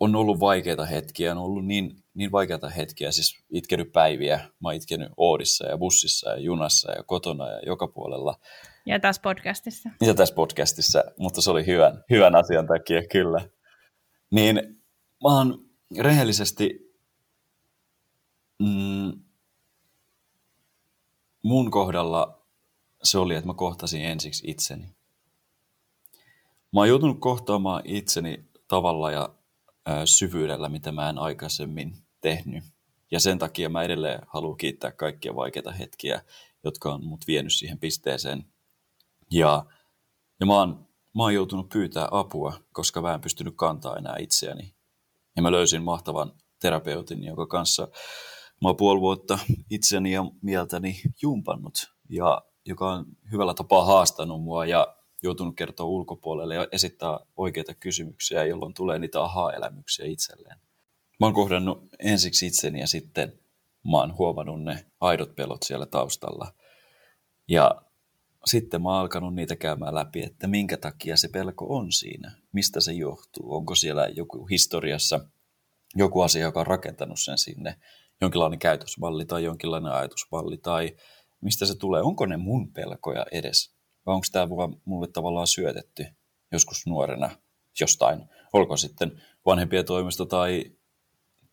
on 0.00 0.16
ollut 0.16 0.40
vaikeita 0.40 0.84
hetkiä, 0.84 1.32
on 1.32 1.38
ollut 1.38 1.66
niin, 1.66 2.04
niin 2.14 2.32
vaikeita 2.32 2.68
hetkiä, 2.68 3.12
siis 3.12 3.44
itkenyt 3.50 3.92
päiviä. 3.92 4.36
Mä 4.36 4.68
oon 4.68 4.74
itkenyt 4.74 5.12
Oodissa 5.16 5.66
ja 5.66 5.78
bussissa 5.78 6.30
ja 6.30 6.38
junassa 6.38 6.92
ja 6.92 7.02
kotona 7.02 7.50
ja 7.50 7.60
joka 7.66 7.88
puolella. 7.88 8.38
Ja 8.86 9.00
tässä 9.00 9.22
podcastissa. 9.22 9.90
Ja 10.00 10.14
tässä 10.14 10.34
podcastissa, 10.34 11.04
mutta 11.18 11.42
se 11.42 11.50
oli 11.50 11.66
hyvän, 11.66 12.04
hyvän 12.10 12.36
asian 12.36 12.66
takia, 12.66 13.02
kyllä. 13.12 13.48
Niin 14.30 14.54
mä 15.22 15.38
oon 15.38 15.66
rehellisesti 15.98 16.94
mm, 18.58 19.12
mun 21.42 21.70
kohdalla 21.70 22.46
se 23.02 23.18
oli, 23.18 23.34
että 23.34 23.46
mä 23.46 23.54
kohtasin 23.54 24.04
ensiksi 24.04 24.50
itseni. 24.50 24.84
Mä 26.72 26.80
oon 26.80 26.88
joutunut 26.88 27.20
kohtaamaan 27.20 27.82
itseni 27.84 28.44
tavalla 28.68 29.10
ja 29.10 29.34
ää, 29.86 30.06
syvyydellä, 30.06 30.68
mitä 30.68 30.92
mä 30.92 31.08
en 31.08 31.18
aikaisemmin 31.18 31.96
tehnyt. 32.20 32.64
Ja 33.10 33.20
sen 33.20 33.38
takia 33.38 33.68
mä 33.68 33.82
edelleen 33.82 34.20
haluan 34.26 34.56
kiittää 34.56 34.92
kaikkia 34.92 35.34
vaikeita 35.34 35.72
hetkiä, 35.72 36.22
jotka 36.64 36.94
on 36.94 37.04
mut 37.04 37.26
vienyt 37.26 37.52
siihen 37.52 37.78
pisteeseen. 37.78 38.44
Ja, 39.30 39.64
ja 40.40 40.46
mä, 40.46 40.54
oon, 40.58 40.88
mä 41.16 41.22
oon 41.22 41.34
joutunut 41.34 41.68
pyytää 41.68 42.08
apua, 42.10 42.52
koska 42.72 43.02
mä 43.02 43.14
en 43.14 43.20
pystynyt 43.20 43.54
kantaa 43.56 43.96
enää 43.96 44.16
itseäni. 44.18 44.74
Ja 45.36 45.42
mä 45.42 45.52
löysin 45.52 45.82
mahtavan 45.82 46.32
terapeutin, 46.60 47.24
jonka 47.24 47.46
kanssa 47.46 47.88
mä 48.62 48.68
oon 48.68 48.76
puoli 48.76 49.00
vuotta 49.00 49.38
itseni 49.70 50.12
ja 50.12 50.24
mieltäni 50.42 51.00
jumpannut. 51.22 51.92
Ja 52.08 52.42
joka 52.64 52.92
on 52.92 53.06
hyvällä 53.32 53.54
tapaa 53.54 53.84
haastanut 53.84 54.42
mua 54.42 54.66
ja 54.66 54.96
joutunut 55.22 55.56
kertoa 55.56 55.86
ulkopuolelle 55.86 56.54
ja 56.54 56.68
esittää 56.72 57.18
oikeita 57.36 57.74
kysymyksiä, 57.74 58.44
jolloin 58.44 58.74
tulee 58.74 58.98
niitä 58.98 59.22
aha-elämyksiä 59.22 60.06
itselleen. 60.06 60.58
Mä 61.20 61.26
oon 61.26 61.34
kohdannut 61.34 61.88
ensiksi 61.98 62.46
itseni 62.46 62.80
ja 62.80 62.86
sitten 62.86 63.32
mä 63.90 63.96
oon 63.96 64.18
huomannut 64.18 64.62
ne 64.62 64.86
aidot 65.00 65.36
pelot 65.36 65.62
siellä 65.62 65.86
taustalla. 65.86 66.52
Ja 67.48 67.82
sitten 68.46 68.82
mä 68.82 68.88
oon 68.88 68.98
alkanut 69.00 69.34
niitä 69.34 69.56
käymään 69.56 69.94
läpi, 69.94 70.22
että 70.22 70.46
minkä 70.46 70.76
takia 70.76 71.16
se 71.16 71.28
pelko 71.28 71.66
on 71.76 71.92
siinä, 71.92 72.32
mistä 72.52 72.80
se 72.80 72.92
johtuu, 72.92 73.54
onko 73.54 73.74
siellä 73.74 74.06
joku 74.06 74.46
historiassa 74.46 75.20
joku 75.94 76.20
asia, 76.20 76.42
joka 76.42 76.60
on 76.60 76.66
rakentanut 76.66 77.20
sen 77.20 77.38
sinne, 77.38 77.78
jonkinlainen 78.20 78.58
käytösmalli 78.58 79.24
tai 79.24 79.44
jonkinlainen 79.44 79.92
ajatusmalli 79.92 80.58
tai 80.58 80.96
mistä 81.40 81.66
se 81.66 81.78
tulee, 81.78 82.02
onko 82.02 82.26
ne 82.26 82.36
mun 82.36 82.72
pelkoja 82.72 83.26
edes, 83.32 83.74
vai 84.06 84.14
onko 84.14 84.26
tämä 84.32 84.48
mulle 84.84 85.08
tavallaan 85.08 85.46
syötetty 85.46 86.06
joskus 86.52 86.86
nuorena 86.86 87.30
jostain, 87.80 88.28
olko 88.52 88.76
sitten 88.76 89.22
vanhempien 89.46 89.84
toimesta 89.84 90.26
tai, 90.26 90.64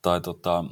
tai 0.01 0.21
tota, 0.21 0.65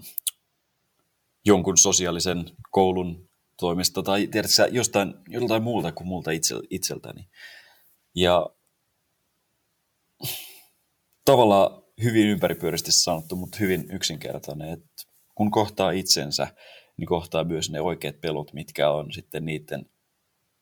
jonkun 1.46 1.78
sosiaalisen 1.78 2.46
koulun 2.72 3.30
toimesta 3.62 4.04
tai 4.04 4.28
tiedätkö, 4.28 4.68
jostain, 4.72 5.14
joltain 5.28 5.64
muulta 5.64 5.92
kuin 5.92 6.08
multa 6.08 6.32
itse, 6.32 6.56
itseltäni. 6.70 7.30
Ja 8.16 8.50
tavallaan 11.26 11.84
hyvin 12.04 12.28
ympäripyörästi 12.28 12.92
sanottu, 12.92 13.36
mutta 13.36 13.58
hyvin 13.60 13.92
yksinkertainen, 13.92 14.70
että 14.70 15.04
kun 15.36 15.52
kohtaa 15.52 15.92
itsensä, 15.92 16.48
niin 16.98 17.08
kohtaa 17.08 17.44
myös 17.44 17.70
ne 17.70 17.82
oikeat 17.82 18.22
pelot, 18.22 18.54
mitkä 18.54 18.92
on 18.92 19.12
sitten 19.12 19.46
niiden, 19.46 19.90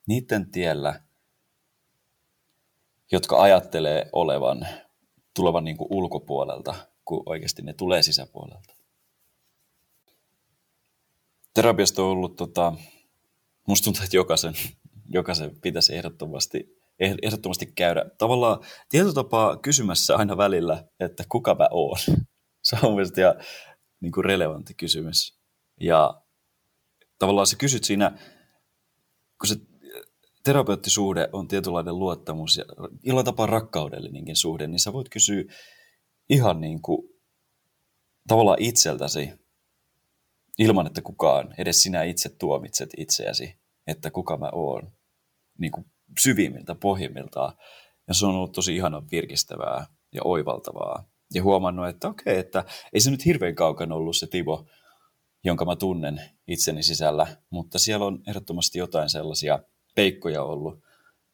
niiden 0.06 0.50
tiellä, 0.50 1.00
jotka 3.12 3.42
ajattelee 3.42 4.08
olevan, 4.12 4.66
tulevan 5.34 5.64
niin 5.64 5.76
kuin 5.76 5.88
ulkopuolelta, 5.90 6.74
kun 7.04 7.22
oikeasti 7.26 7.62
ne 7.62 7.72
tulee 7.72 8.02
sisäpuolelta. 8.02 8.79
Terapiasta 11.54 12.02
on 12.02 12.08
ollut, 12.08 12.36
tota, 12.36 12.72
musta 13.68 13.84
tuntuu, 13.84 14.04
että 14.04 14.16
jokaisen, 14.16 14.54
jokaisen 15.08 15.60
pitäisi 15.60 15.94
ehdottomasti, 15.94 16.64
ehdottomasti 17.22 17.66
käydä 17.66 18.04
tavallaan 18.18 18.60
tietotapaa 18.88 19.56
kysymässä 19.56 20.16
aina 20.16 20.36
välillä, 20.36 20.84
että 21.00 21.24
kuka 21.28 21.54
mä 21.54 21.68
oon. 21.70 21.98
Se 22.62 22.76
on 22.82 22.92
mielestäni 22.92 23.44
niin 24.00 24.12
kuin 24.12 24.24
relevantti 24.24 24.74
kysymys. 24.74 25.40
Ja 25.80 26.22
tavallaan 27.18 27.46
sä 27.46 27.56
kysyt 27.56 27.84
siinä, 27.84 28.10
kun 29.40 29.48
se 29.48 29.56
terapeuttisuhde 30.42 31.28
on 31.32 31.48
tietynlainen 31.48 31.98
luottamus 31.98 32.56
ja 32.56 32.64
jollain 33.02 33.24
tapaa 33.24 33.46
rakkaudellinenkin 33.46 34.36
suhde, 34.36 34.66
niin 34.66 34.80
sä 34.80 34.92
voit 34.92 35.08
kysyä 35.08 35.44
ihan 36.30 36.60
niin 36.60 36.82
kuin 36.82 37.08
tavallaan 38.28 38.62
itseltäsi 38.62 39.32
ilman, 40.60 40.86
että 40.86 41.02
kukaan, 41.02 41.54
edes 41.58 41.82
sinä 41.82 42.02
itse 42.02 42.28
tuomitset 42.28 42.90
itseäsi, 42.96 43.54
että 43.86 44.10
kuka 44.10 44.36
mä 44.36 44.50
oon 44.52 44.92
niin 45.58 45.72
kuin 45.72 45.86
syvimmiltä 46.18 46.74
pohjimmiltaan. 46.74 47.52
Ja 48.08 48.14
se 48.14 48.26
on 48.26 48.34
ollut 48.34 48.52
tosi 48.52 48.76
ihana 48.76 49.02
virkistävää 49.10 49.86
ja 50.14 50.20
oivaltavaa. 50.24 51.04
Ja 51.34 51.42
huomannut, 51.42 51.88
että 51.88 52.08
okei, 52.08 52.38
että 52.38 52.64
ei 52.92 53.00
se 53.00 53.10
nyt 53.10 53.24
hirveän 53.24 53.54
kaukana 53.54 53.94
ollut 53.94 54.16
se 54.16 54.26
Timo, 54.26 54.66
jonka 55.44 55.64
mä 55.64 55.76
tunnen 55.76 56.22
itseni 56.48 56.82
sisällä, 56.82 57.26
mutta 57.50 57.78
siellä 57.78 58.06
on 58.06 58.22
ehdottomasti 58.28 58.78
jotain 58.78 59.10
sellaisia 59.10 59.58
peikkoja 59.94 60.42
ollut, 60.42 60.80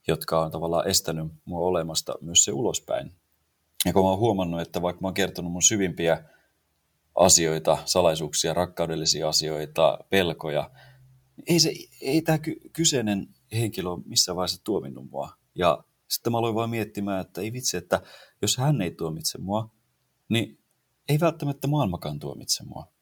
jotka 0.08 0.40
on 0.40 0.50
tavallaan 0.50 0.88
estänyt 0.88 1.26
mua 1.44 1.60
olemasta 1.60 2.14
myös 2.20 2.44
se 2.44 2.52
ulospäin. 2.52 3.12
Ja 3.84 3.92
kun 3.92 4.04
mä 4.04 4.08
oon 4.08 4.18
huomannut, 4.18 4.60
että 4.60 4.82
vaikka 4.82 5.00
mä 5.00 5.06
oon 5.06 5.14
kertonut 5.14 5.52
mun 5.52 5.62
syvimpiä 5.62 6.24
asioita, 7.16 7.78
salaisuuksia, 7.84 8.54
rakkaudellisia 8.54 9.28
asioita, 9.28 9.98
pelkoja, 10.10 10.70
ei, 11.46 11.60
se, 11.60 11.72
ei 12.00 12.22
tämä 12.22 12.38
kyseinen 12.72 13.28
henkilö 13.52 13.90
ole 13.90 14.02
missään 14.06 14.36
vaiheessa 14.36 14.64
tuominnut 14.64 15.10
mua. 15.10 15.30
Ja 15.54 15.84
sitten 16.08 16.32
mä 16.32 16.38
aloin 16.38 16.54
vaan 16.54 16.70
miettimään, 16.70 17.20
että 17.20 17.40
ei 17.40 17.52
vitsi, 17.52 17.76
että 17.76 18.02
jos 18.42 18.56
hän 18.56 18.82
ei 18.82 18.90
tuomitse 18.90 19.38
mua, 19.38 19.70
niin 20.28 20.58
ei 21.08 21.20
välttämättä 21.20 21.68
maailmakaan 21.68 22.18
tuomitse 22.18 22.64
mua. 22.64 22.92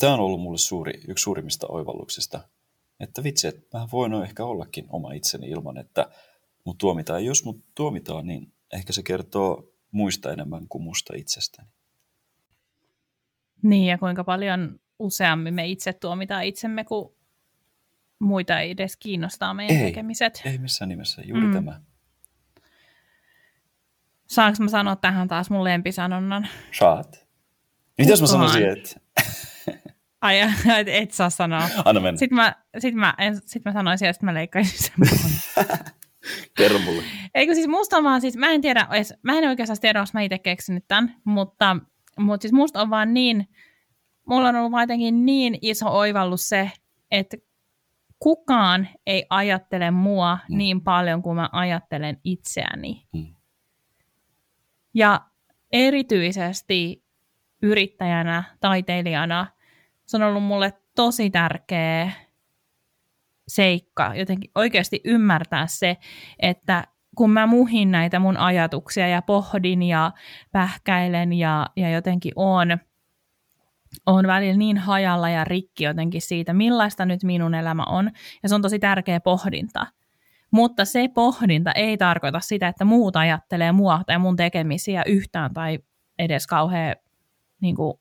Tämä 0.00 0.14
on 0.14 0.20
ollut 0.20 0.40
mulle 0.40 0.58
suuri, 0.58 1.00
yksi 1.08 1.22
suurimmista 1.22 1.66
oivalluksista, 1.66 2.48
että 3.00 3.22
vitsi, 3.22 3.46
että 3.46 3.78
mä 3.78 3.88
voin 3.92 4.14
ehkä 4.14 4.44
ollakin 4.44 4.86
oma 4.88 5.12
itseni 5.12 5.48
ilman, 5.48 5.78
että 5.78 6.10
mut 6.64 6.78
tuomitaan. 6.78 7.22
Ja 7.22 7.26
jos 7.26 7.44
mut 7.44 7.64
tuomitaan, 7.74 8.26
niin 8.26 8.52
ehkä 8.72 8.92
se 8.92 9.02
kertoo 9.02 9.68
muista 9.90 10.32
enemmän 10.32 10.68
kuin 10.68 10.84
musta 10.84 11.12
itsestäni. 11.16 11.68
Niin, 13.62 13.86
ja 13.86 13.98
kuinka 13.98 14.24
paljon 14.24 14.80
useammin 14.98 15.54
me 15.54 15.66
itse 15.66 15.92
tuomitaan 15.92 16.44
itsemme, 16.44 16.84
kun 16.84 17.14
muita 18.18 18.60
ei 18.60 18.70
edes 18.70 18.96
kiinnostaa 18.96 19.54
meidän 19.54 19.76
ei, 19.76 19.82
tekemiset. 19.82 20.42
Ei 20.44 20.58
missään 20.58 20.88
nimessä, 20.88 21.22
juuri 21.24 21.46
mm. 21.46 21.52
tämä. 21.52 21.80
Saanko 24.26 24.62
mä 24.62 24.68
sanoa 24.68 24.96
tähän 24.96 25.28
taas 25.28 25.50
mun 25.50 25.64
lempisanonnan? 25.64 26.48
Saat. 26.78 27.26
Mitä 27.98 28.10
jos 28.10 28.20
mä 28.20 28.26
sanoisin, 28.26 28.68
että... 28.68 29.00
Ai, 30.20 30.40
et, 30.40 30.88
et 30.88 31.12
saa 31.12 31.30
sanoa. 31.30 31.68
Anna 31.84 32.00
mennä. 32.00 32.18
Sitten 32.18 32.36
mä, 32.36 32.54
sit 32.78 32.94
mä, 32.94 33.14
en, 33.18 33.40
sit 33.44 33.64
mä 33.64 33.72
sanoisin, 33.72 34.08
että 34.08 34.26
mä 34.26 34.34
leikkaisin 34.34 34.78
sen. 34.78 34.94
Kerro 36.56 36.78
mulle. 36.78 37.02
Eikö 37.34 37.54
siis 37.54 37.68
musta 37.68 37.96
on 37.96 38.04
vaan 38.04 38.20
siis, 38.20 38.36
mä 38.36 38.48
en 38.48 38.60
tiedä, 38.60 38.88
mä 39.22 39.38
en 39.38 39.48
oikeastaan 39.48 39.80
tiedä, 39.80 39.98
jos 39.98 40.14
mä 40.14 40.20
itse 40.20 40.38
keksinyt 40.38 40.84
tämän, 40.88 41.16
mutta, 41.24 41.76
mutta 42.18 42.42
siis 42.42 42.52
musta 42.52 42.82
on 42.82 42.90
vaan 42.90 43.14
niin, 43.14 43.48
mulla 44.28 44.48
on 44.48 44.56
ollut 44.56 44.80
jotenkin 44.80 45.26
niin 45.26 45.58
iso 45.62 45.88
oivallus 45.88 46.48
se, 46.48 46.70
että 47.10 47.36
kukaan 48.18 48.88
ei 49.06 49.26
ajattele 49.30 49.90
mua 49.90 50.38
mm. 50.48 50.56
niin 50.56 50.80
paljon 50.80 51.22
kuin 51.22 51.36
mä 51.36 51.48
ajattelen 51.52 52.20
itseäni. 52.24 53.06
Mm. 53.12 53.34
Ja 54.94 55.20
erityisesti 55.72 57.04
yrittäjänä, 57.62 58.44
taiteilijana, 58.60 59.46
se 60.06 60.16
on 60.16 60.22
ollut 60.22 60.42
mulle 60.42 60.72
tosi 60.94 61.30
tärkeä 61.30 62.12
seikka, 63.48 64.12
jotenkin 64.14 64.50
oikeasti 64.54 65.00
ymmärtää 65.04 65.66
se, 65.66 65.96
että 66.38 66.84
kun 67.16 67.30
mä 67.30 67.46
muhin 67.46 67.90
näitä 67.90 68.18
mun 68.18 68.36
ajatuksia 68.36 69.08
ja 69.08 69.22
pohdin 69.22 69.82
ja 69.82 70.12
pähkäilen 70.52 71.32
ja, 71.32 71.66
ja 71.76 71.90
jotenkin 71.90 72.32
on, 72.36 72.78
on 74.06 74.26
välillä 74.26 74.56
niin 74.56 74.78
hajalla 74.78 75.28
ja 75.28 75.44
rikki 75.44 75.84
jotenkin 75.84 76.22
siitä, 76.22 76.52
millaista 76.52 77.06
nyt 77.06 77.22
minun 77.22 77.54
elämä 77.54 77.84
on. 77.84 78.10
Ja 78.42 78.48
se 78.48 78.54
on 78.54 78.62
tosi 78.62 78.78
tärkeä 78.78 79.20
pohdinta. 79.20 79.86
Mutta 80.50 80.84
se 80.84 81.08
pohdinta 81.14 81.72
ei 81.72 81.96
tarkoita 81.96 82.40
sitä, 82.40 82.68
että 82.68 82.84
muut 82.84 83.16
ajattelee 83.16 83.72
mua 83.72 84.02
tai 84.06 84.18
mun 84.18 84.36
tekemisiä 84.36 85.02
yhtään 85.06 85.54
tai 85.54 85.78
edes 86.18 86.46
kauhean 86.46 86.96
niin 87.60 87.76
kuin, 87.76 87.94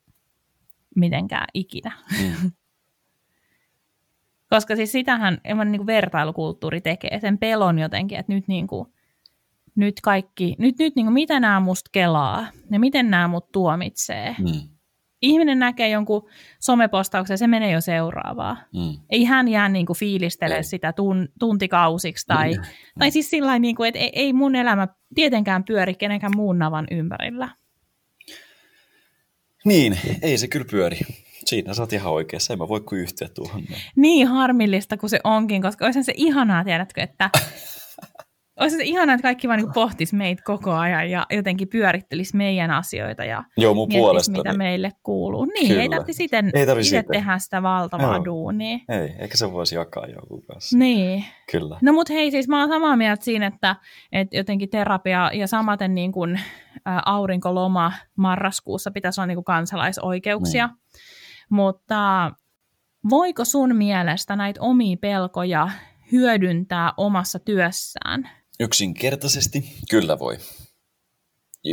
mitenkään 0.96 1.48
ikinä. 1.54 1.92
Mm. 2.22 2.52
Koska 4.50 4.76
siis 4.76 4.92
sitähän 4.92 5.38
niin 5.44 5.78
kuin 5.78 5.88
vertailukulttuuri 5.88 6.82
tekee, 6.82 7.20
sen 7.20 7.38
pelon 7.38 7.80
jotenkin, 7.80 8.20
että 8.20 8.34
nyt, 8.34 8.48
niin 8.48 8.68
kuin, 8.68 8.88
nyt 9.76 10.02
kaikki, 10.02 10.56
nyt, 10.60 10.80
nyt 10.80 10.96
niin 10.96 11.06
kuin, 11.06 11.14
mitä 11.14 11.39
nämä 11.39 11.60
musta 11.60 11.89
kelaa 11.94 12.48
ja 12.72 12.80
miten 12.80 13.10
nämä 13.10 13.28
mut 13.28 13.52
tuomitsee. 13.52 14.36
Mm. 14.39 14.70
Ihminen 15.22 15.59
näkee 15.59 15.89
jonkun 15.89 16.30
somepostauksen 16.59 17.34
ja 17.34 17.38
se 17.38 17.47
menee 17.47 17.72
jo 17.72 17.82
seuraavaa. 17.82 18.57
Mm. 18.74 18.97
Ei 19.09 19.24
hän 19.24 19.47
jää 19.47 19.69
niin 19.69 19.86
kuin, 19.86 19.97
fiilistele 19.97 20.63
sitä 20.63 20.93
tun, 20.93 21.30
tuntikausiksi 21.39 22.28
tai, 22.28 22.53
mm. 22.53 22.63
tai 22.99 23.11
siis 23.11 23.30
sillä 23.30 23.59
niin 23.59 23.76
kuin, 23.76 23.88
että 23.88 23.99
ei, 23.99 24.11
ei 24.13 24.34
mun 24.34 24.55
elämä 24.55 24.88
tietenkään 25.15 25.63
pyöri 25.63 25.95
kenenkään 25.95 26.36
muun 26.36 26.59
navan 26.59 26.88
ympärillä. 26.91 27.49
Niin, 29.65 29.99
ei 30.22 30.38
se 30.38 30.47
kyllä 30.47 30.65
pyöri. 30.72 30.99
Siinä 31.45 31.74
sä 31.74 31.82
oot 31.82 31.93
ihan 31.93 32.13
oikeassa, 32.13 32.53
en 32.53 32.59
mä 32.59 32.67
voi 32.67 32.82
kuin 32.82 33.01
yhtyä 33.01 33.28
tuohon. 33.28 33.63
Niin 33.95 34.28
harmillista 34.28 34.97
kuin 34.97 35.09
se 35.09 35.19
onkin, 35.24 35.61
koska 35.61 35.86
olisi 35.86 36.03
se 36.03 36.13
ihanaa, 36.15 36.63
tiedätkö, 36.63 37.01
että 37.01 37.30
olisi 38.60 38.78
se 38.78 38.84
ihanaa, 38.84 39.16
että 39.16 39.24
kaikki 39.24 39.47
vaan 39.47 39.60
niin 39.60 39.74
pohtis 39.74 40.14
meitä 40.14 40.41
koko 40.45 40.72
ajan 40.72 41.12
ja 41.12 41.26
jotenkin 41.30 41.68
pyörittelisi 41.68 42.38
meidän 42.38 42.72
asioita 42.72 43.26
ja 43.26 43.43
Joo, 43.58 43.74
mun 43.74 43.89
puolesta, 43.89 44.32
mitä 44.32 44.49
niin. 44.49 44.58
meille 44.58 44.91
kuuluu. 45.04 45.45
Niin, 45.45 45.68
Kyllä. 45.68 45.82
ei 45.82 45.89
tarvitse 45.89 46.14
sitten 46.14 46.52
ei 46.54 46.66
tarvitse 46.66 46.97
itse 46.97 47.10
tehdä 47.12 47.39
sitä 47.39 47.64
valtavaa 47.64 48.16
Joo. 48.16 48.26
duunia. 48.26 48.80
Ei, 48.89 49.16
eikä 49.20 49.38
se 49.38 49.52
voisi 49.52 49.76
jakaa 49.76 50.06
joku 50.08 50.41
kanssa. 50.41 50.78
Niin. 50.78 51.26
Kyllä. 51.52 51.78
No 51.82 51.93
mutta 51.93 52.14
hei, 52.14 52.32
siis 52.32 52.47
mä 52.47 52.60
oon 52.60 52.70
samaa 52.70 52.97
mieltä 52.97 53.24
siinä, 53.24 53.47
että, 53.47 53.76
että 54.12 54.38
jotenkin 54.38 54.70
terapia 54.70 55.32
ja 55.34 55.47
samaten 55.47 55.95
niin 55.95 56.12
kuin, 56.12 56.39
aurinkoloma 57.06 57.91
marraskuussa 58.16 58.91
pitäisi 58.91 59.22
olla 59.22 59.28
niin 59.28 59.36
kuin 59.36 59.45
kansalaisoikeuksia. 59.45 60.68
Niin. 60.68 60.78
Mutta 61.49 62.32
voiko 63.10 63.45
sun 63.45 63.76
mielestä 63.76 64.36
näitä 64.36 64.62
omia 64.62 64.97
pelkoja 65.02 65.70
hyödyntää 66.12 66.93
omassa 66.97 67.39
työssään? 67.39 68.30
Yksinkertaisesti 68.62 69.64
kyllä 69.89 70.20
voi. 70.20 70.38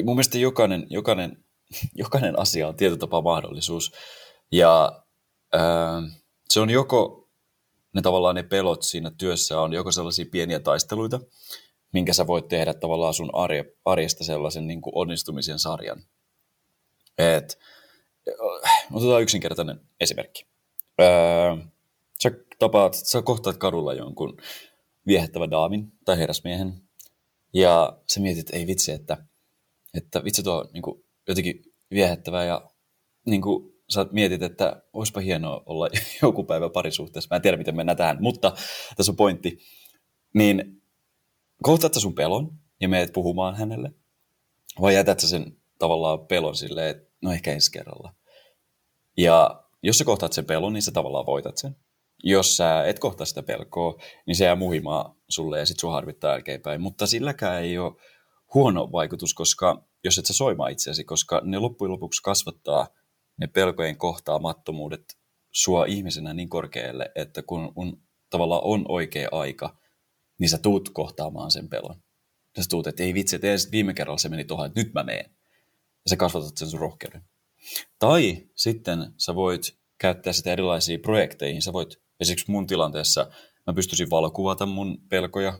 Mun 0.04 0.16
mielestä 0.16 0.38
jokainen, 0.38 0.86
jokainen, 0.90 1.44
jokainen 2.02 2.38
asia 2.38 2.68
on 2.68 2.76
tietyllä 2.76 2.98
tapaa 2.98 3.22
mahdollisuus. 3.22 3.92
Ja 4.52 5.02
ää, 5.52 6.02
se 6.50 6.60
on 6.60 6.70
joko, 6.70 7.28
ne 7.94 8.02
tavallaan 8.02 8.34
ne 8.34 8.42
pelot 8.42 8.82
siinä 8.82 9.10
työssä 9.18 9.60
on 9.60 9.72
joko 9.72 9.92
sellaisia 9.92 10.26
pieniä 10.32 10.60
taisteluita, 10.60 11.20
minkä 11.92 12.12
sä 12.12 12.26
voit 12.26 12.48
tehdä 12.48 12.74
tavallaan 12.74 13.14
sun 13.14 13.30
arje, 13.32 13.64
arjesta 13.84 14.24
sellaisen 14.24 14.66
niin 14.66 14.80
kuin 14.80 14.92
onnistumisen 14.96 15.58
sarjan. 15.58 16.02
Et, 17.18 17.58
otetaan 18.92 19.22
yksinkertainen 19.22 19.80
esimerkki. 20.00 20.46
Öö, 21.00 21.56
sä 22.22 22.30
tapaat, 22.58 22.94
sä 22.94 23.22
kohtaat 23.22 23.56
kadulla 23.56 23.94
jonkun 23.94 24.36
viehättävän 25.08 25.50
daamin 25.50 25.92
tai 26.04 26.18
herrasmiehen, 26.18 26.88
ja 27.54 27.98
sä 28.08 28.20
mietit, 28.20 28.40
että 28.40 28.56
ei 28.56 28.66
vitsi, 28.66 28.92
että, 28.92 29.16
että 29.94 30.24
vitsi 30.24 30.42
tuo 30.42 30.68
niin 30.72 30.82
kuin, 30.82 31.04
jotenkin 31.28 31.62
viehättävää, 31.90 32.44
ja 32.44 32.70
niin 33.26 33.42
kuin, 33.42 33.72
sä 33.88 34.06
mietit, 34.12 34.42
että 34.42 34.82
olisipa 34.92 35.20
hienoa 35.20 35.62
olla 35.66 35.88
joku 36.22 36.44
päivä 36.44 36.70
parisuhteessa. 36.70 37.28
Mä 37.30 37.36
en 37.36 37.42
tiedä, 37.42 37.56
miten 37.56 37.76
mennään 37.76 37.96
tähän, 37.96 38.16
mutta 38.20 38.52
tässä 38.96 39.12
on 39.12 39.16
pointti. 39.16 39.58
Niin 40.34 40.82
kohtaat 41.62 41.94
sun 41.94 42.14
pelon 42.14 42.52
ja 42.80 42.88
meet 42.88 43.12
puhumaan 43.12 43.56
hänelle, 43.56 43.92
vai 44.80 44.94
jätät 44.94 45.20
sä 45.20 45.28
sen 45.28 45.56
tavallaan 45.78 46.26
pelon 46.26 46.56
silleen, 46.56 46.90
että 46.90 47.10
no 47.22 47.32
ehkä 47.32 47.52
ensi 47.52 47.72
kerralla. 47.72 48.14
Ja 49.16 49.64
jos 49.82 49.98
sä 49.98 50.04
kohtaat 50.04 50.32
sen 50.32 50.44
pelon, 50.44 50.72
niin 50.72 50.82
sä 50.82 50.92
tavallaan 50.92 51.26
voitat 51.26 51.56
sen. 51.56 51.76
Jos 52.24 52.56
sä 52.56 52.84
et 52.84 52.98
kohtaa 52.98 53.26
sitä 53.26 53.42
pelkoa, 53.42 53.98
niin 54.26 54.36
se 54.36 54.44
jää 54.44 54.56
muhimaan 54.56 55.16
sulle 55.28 55.58
ja 55.58 55.66
sit 55.66 55.78
sua 55.78 55.92
harvittaa 55.92 56.32
jälkeenpäin. 56.32 56.80
Mutta 56.80 57.06
silläkään 57.06 57.62
ei 57.62 57.78
ole 57.78 57.94
huono 58.54 58.92
vaikutus, 58.92 59.34
koska 59.34 59.84
jos 60.04 60.18
et 60.18 60.26
sä 60.26 60.32
soimaa 60.32 60.68
itseäsi, 60.68 61.04
koska 61.04 61.40
ne 61.44 61.58
loppujen 61.58 61.92
lopuksi 61.92 62.22
kasvattaa 62.22 62.88
ne 63.36 63.46
pelkojen 63.46 63.96
kohtaamattomuudet 63.96 65.18
sua 65.50 65.84
ihmisenä 65.84 66.34
niin 66.34 66.48
korkealle, 66.48 67.12
että 67.14 67.42
kun 67.42 67.72
on, 67.76 67.98
tavallaan 68.30 68.64
on 68.64 68.84
oikea 68.88 69.28
aika, 69.32 69.76
niin 70.38 70.48
sä 70.48 70.58
tuut 70.58 70.88
kohtaamaan 70.88 71.50
sen 71.50 71.68
pelon. 71.68 72.02
Ja 72.56 72.62
sä 72.62 72.68
tuut, 72.70 72.86
että 72.86 73.02
ei 73.02 73.14
vitsi, 73.14 73.36
että 73.36 73.48
viime 73.72 73.94
kerralla 73.94 74.18
se 74.18 74.28
meni 74.28 74.44
tuohon, 74.44 74.66
että 74.66 74.80
nyt 74.80 74.92
mä 74.94 75.02
meen. 75.02 75.30
Ja 76.04 76.10
sä 76.10 76.16
kasvatat 76.16 76.56
sen 76.56 76.68
sun 76.68 76.80
rohkeuden. 76.80 77.24
Tai 77.98 78.48
sitten 78.54 79.12
sä 79.16 79.34
voit 79.34 79.78
käyttää 79.98 80.32
sitä 80.32 80.52
erilaisiin 80.52 81.00
projekteihin. 81.00 81.62
Sä 81.62 81.72
voit, 81.72 82.02
esimerkiksi 82.20 82.50
mun 82.50 82.66
tilanteessa, 82.66 83.30
mä 83.66 83.72
pystyisin 83.72 84.10
valokuvata 84.10 84.66
mun 84.66 84.98
pelkoja. 85.08 85.58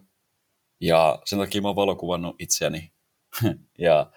Ja 0.81 1.19
sen 1.25 1.39
takia 1.39 1.63
mä 1.63 1.69
oon 1.69 1.77
valokuvannut 1.77 2.37
itseäni. 2.39 2.93
ja 3.79 4.11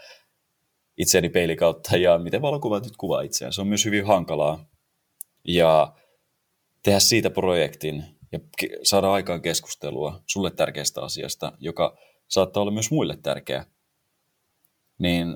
itseäni 0.97 1.29
peilikautta 1.29 1.97
ja 1.97 2.17
miten 2.17 2.41
valokuvat 2.41 2.83
nyt 2.83 2.97
kuvaa 2.97 3.21
itseään. 3.21 3.53
Se 3.53 3.61
on 3.61 3.67
myös 3.67 3.85
hyvin 3.85 4.05
hankalaa. 4.05 4.65
Ja 5.47 5.95
tehdä 6.83 6.99
siitä 6.99 7.29
projektin 7.29 8.03
ja 8.31 8.39
saada 8.83 9.11
aikaan 9.11 9.41
keskustelua 9.41 10.23
sulle 10.27 10.51
tärkeästä 10.51 11.01
asiasta, 11.01 11.51
joka 11.59 11.97
saattaa 12.27 12.61
olla 12.61 12.71
myös 12.71 12.91
muille 12.91 13.17
tärkeä, 13.17 13.65
niin 14.97 15.35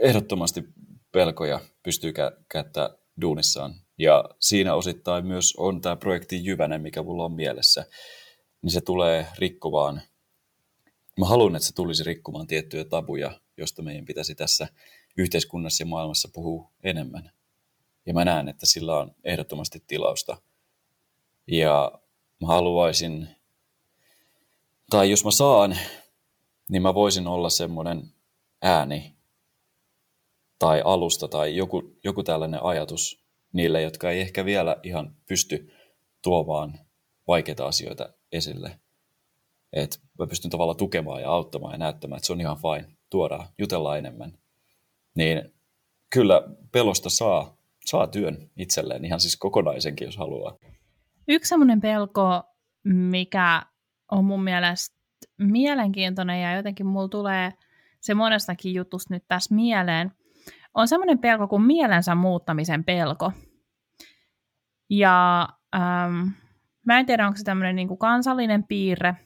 ehdottomasti 0.00 0.64
pelkoja 1.12 1.60
pystyy 1.82 2.12
kä- 2.12 2.44
käyttämään 2.48 2.90
duunissaan. 3.20 3.74
Ja 3.98 4.24
siinä 4.40 4.74
osittain 4.74 5.26
myös 5.26 5.54
on 5.56 5.80
tämä 5.80 5.96
projekti 5.96 6.44
Jyvänen, 6.44 6.80
mikä 6.80 7.02
mulla 7.02 7.24
on 7.24 7.32
mielessä. 7.32 7.86
Niin 8.62 8.70
se 8.70 8.80
tulee 8.80 9.26
rikkovaan. 9.38 10.02
Mä 11.18 11.26
haluan, 11.26 11.56
että 11.56 11.68
se 11.68 11.74
tulisi 11.74 12.04
rikkomaan 12.04 12.46
tiettyjä 12.46 12.84
tabuja, 12.84 13.40
josta 13.56 13.82
meidän 13.82 14.04
pitäisi 14.04 14.34
tässä 14.34 14.68
yhteiskunnassa 15.16 15.82
ja 15.82 15.86
maailmassa 15.86 16.28
puhua 16.32 16.70
enemmän. 16.82 17.30
Ja 18.06 18.14
mä 18.14 18.24
näen, 18.24 18.48
että 18.48 18.66
sillä 18.66 18.98
on 18.98 19.14
ehdottomasti 19.24 19.82
tilausta. 19.86 20.36
Ja 21.46 21.92
mä 22.40 22.46
haluaisin, 22.46 23.28
tai 24.90 25.10
jos 25.10 25.24
mä 25.24 25.30
saan, 25.30 25.76
niin 26.68 26.82
mä 26.82 26.94
voisin 26.94 27.26
olla 27.26 27.50
semmoinen 27.50 28.12
ääni, 28.62 29.16
tai 30.58 30.82
alusta 30.84 31.28
tai 31.28 31.56
joku, 31.56 31.96
joku 32.04 32.22
tällainen 32.22 32.62
ajatus 32.62 33.23
niille, 33.54 33.82
jotka 33.82 34.10
ei 34.10 34.20
ehkä 34.20 34.44
vielä 34.44 34.76
ihan 34.82 35.16
pysty 35.28 35.72
tuomaan 36.22 36.78
vaikeita 37.28 37.66
asioita 37.66 38.08
esille. 38.32 38.80
Että 39.72 39.96
mä 40.18 40.26
pystyn 40.26 40.50
tavallaan 40.50 40.76
tukemaan 40.76 41.22
ja 41.22 41.30
auttamaan 41.30 41.74
ja 41.74 41.78
näyttämään, 41.78 42.16
että 42.16 42.26
se 42.26 42.32
on 42.32 42.40
ihan 42.40 42.56
fine, 42.56 42.94
tuodaan, 43.10 43.48
jutellaan 43.58 43.98
enemmän. 43.98 44.38
Niin 45.14 45.54
kyllä 46.10 46.42
pelosta 46.72 47.10
saa, 47.10 47.56
saa 47.84 48.06
työn 48.06 48.50
itselleen, 48.56 49.04
ihan 49.04 49.20
siis 49.20 49.36
kokonaisenkin, 49.36 50.06
jos 50.06 50.16
haluaa. 50.16 50.56
Yksi 51.28 51.48
semmoinen 51.48 51.80
pelko, 51.80 52.42
mikä 52.84 53.62
on 54.10 54.24
mun 54.24 54.44
mielestä 54.44 54.96
mielenkiintoinen 55.38 56.42
ja 56.42 56.56
jotenkin 56.56 56.86
mulla 56.86 57.08
tulee 57.08 57.52
se 58.00 58.14
monestakin 58.14 58.74
jutusta 58.74 59.14
nyt 59.14 59.24
tässä 59.28 59.54
mieleen, 59.54 60.12
on 60.74 60.88
semmoinen 60.88 61.18
pelko 61.18 61.48
kuin 61.48 61.62
mielensä 61.62 62.14
muuttamisen 62.14 62.84
pelko. 62.84 63.32
Ja 64.98 65.48
ähm, 65.74 66.28
mä 66.86 66.98
en 66.98 67.06
tiedä, 67.06 67.26
onko 67.26 67.36
se 67.36 67.44
tämmöinen 67.44 67.76
niin 67.76 67.98
kansallinen 67.98 68.64
piirre, 68.64 69.16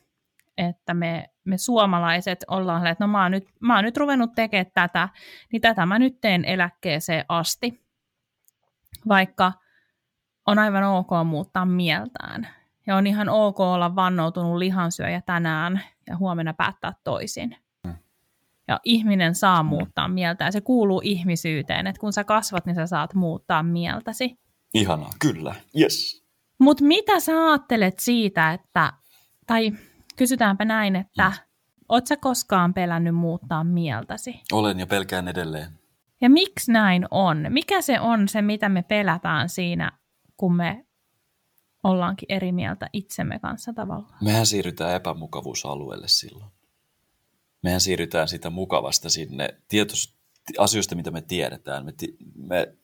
että 0.59 0.95
me, 0.95 1.31
me 1.45 1.59
suomalaiset 1.59 2.45
ollaan, 2.49 2.87
että 2.87 3.05
no 3.05 3.09
mä 3.09 3.23
oon, 3.23 3.31
nyt, 3.31 3.45
mä 3.61 3.75
oon 3.75 3.85
nyt 3.85 3.97
ruvennut 3.97 4.33
tekemään 4.35 4.71
tätä, 4.75 5.09
niin 5.53 5.63
tätä 5.63 5.87
mä 5.87 5.99
nyt 5.99 6.21
teen 6.21 6.45
eläkkeeseen 6.45 7.25
asti. 7.29 7.85
Vaikka 9.09 9.53
on 10.47 10.59
aivan 10.59 10.85
ok 10.85 11.11
muuttaa 11.25 11.65
mieltään. 11.65 12.49
Ja 12.87 12.97
on 12.97 13.07
ihan 13.07 13.29
ok 13.29 13.61
olla 13.61 13.97
vannoutunut 13.97 14.57
lihansyöjä 14.57 15.23
tänään 15.27 15.81
ja 16.07 16.17
huomenna 16.17 16.55
päättää 16.55 16.93
toisin. 17.05 17.57
Mm. 17.87 17.95
Ja 18.69 18.81
ihminen 18.85 19.35
saa 19.35 19.63
mm. 19.63 19.69
muuttaa 19.69 20.09
mieltä 20.09 20.45
ja 20.45 20.53
se 20.53 20.61
kuuluu 20.61 21.01
ihmisyyteen, 21.05 21.87
että 21.87 22.01
kun 22.01 22.13
sä 22.13 22.25
kasvat, 22.25 22.67
niin 22.67 22.75
sä 22.75 22.87
saat 22.87 23.15
muuttaa 23.15 23.63
mieltäsi. 23.63 24.39
Ihanaa, 24.75 25.13
kyllä, 25.21 25.55
yes. 25.81 26.25
Mutta 26.59 26.85
mitä 26.85 27.21
sä 27.21 27.33
ajattelet 27.33 27.99
siitä, 27.99 28.53
että, 28.53 28.93
tai 29.47 29.73
kysytäänpä 30.17 30.65
näin, 30.65 30.97
että 30.97 31.29
mm. 31.29 31.35
oot 31.89 32.07
sä 32.07 32.17
koskaan 32.17 32.75
pelännyt 32.75 33.15
muuttaa 33.15 33.65
mieltäsi? 33.65 34.41
Olen 34.53 34.79
ja 34.79 34.87
pelkään 34.87 35.29
edelleen. 35.29 35.79
Ja 36.21 36.31
miksi 36.31 36.73
näin 36.73 37.07
on? 37.11 37.47
Mikä 37.49 37.83
se 37.83 38.01
on 38.01 38.29
se, 38.29 38.43
mitä 38.43 38.69
me 38.69 38.83
pelätään 38.83 39.49
siinä, 39.49 39.93
kun 40.37 40.57
me 40.57 40.87
ollaankin 41.83 42.27
eri 42.33 42.53
mieltä 42.53 42.89
itsemme 42.93 43.39
kanssa 43.39 43.73
tavallaan? 43.73 44.19
Mehän 44.25 44.47
siirrytään 44.47 44.95
epämukavuusalueelle 44.95 46.09
silloin. 46.09 46.51
Mehän 47.63 47.81
siirrytään 47.81 48.29
sitä 48.29 48.51
mukavasta 48.51 49.11
sinne 49.11 49.49
tietos, 49.69 50.19
asioista, 50.59 50.95
mitä 50.95 51.11
me 51.11 51.21
tiedetään. 51.21 51.85
Me, 51.85 51.93
me 52.37 52.77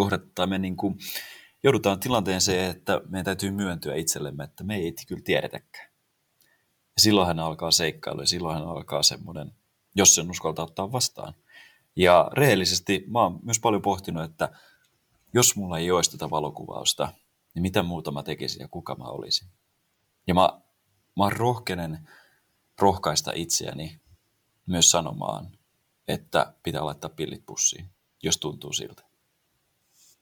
kohdataan, 0.00 0.48
me 0.48 0.58
niin 0.58 0.76
kuin, 0.76 0.98
joudutaan 1.62 2.00
tilanteeseen, 2.00 2.70
että 2.70 3.00
meidän 3.08 3.24
täytyy 3.24 3.50
myöntyä 3.50 3.94
itsellemme, 3.94 4.44
että 4.44 4.64
me 4.64 4.76
ei 4.76 4.94
kyllä 5.08 5.22
tiedetäkään. 5.24 5.90
Ja 6.96 7.02
silloinhan 7.02 7.38
alkaa 7.38 7.70
seikkailu 7.70 8.20
ja 8.20 8.26
silloinhan 8.26 8.68
alkaa 8.68 9.02
semmoinen, 9.02 9.52
jos 9.94 10.14
sen 10.14 10.30
uskaltaa 10.30 10.64
ottaa 10.64 10.92
vastaan. 10.92 11.34
Ja 11.96 12.30
rehellisesti 12.32 13.04
mä 13.06 13.22
oon 13.22 13.38
myös 13.42 13.60
paljon 13.60 13.82
pohtinut, 13.82 14.24
että 14.24 14.48
jos 15.34 15.56
mulla 15.56 15.78
ei 15.78 15.90
olisi 15.90 16.10
tätä 16.10 16.30
valokuvausta, 16.30 17.12
niin 17.54 17.62
mitä 17.62 17.82
muuta 17.82 18.12
mä 18.12 18.22
tekisin 18.22 18.60
ja 18.60 18.68
kuka 18.68 18.94
mä 18.94 19.04
olisin. 19.04 19.48
Ja 20.26 20.34
mä, 20.34 20.60
mä 21.16 21.30
rohkenen 21.30 22.08
rohkaista 22.78 23.32
itseäni 23.34 24.00
myös 24.66 24.90
sanomaan, 24.90 25.58
että 26.08 26.54
pitää 26.62 26.84
laittaa 26.84 27.10
pillit 27.10 27.46
pussiin, 27.46 27.90
jos 28.22 28.36
tuntuu 28.36 28.72
siltä. 28.72 29.09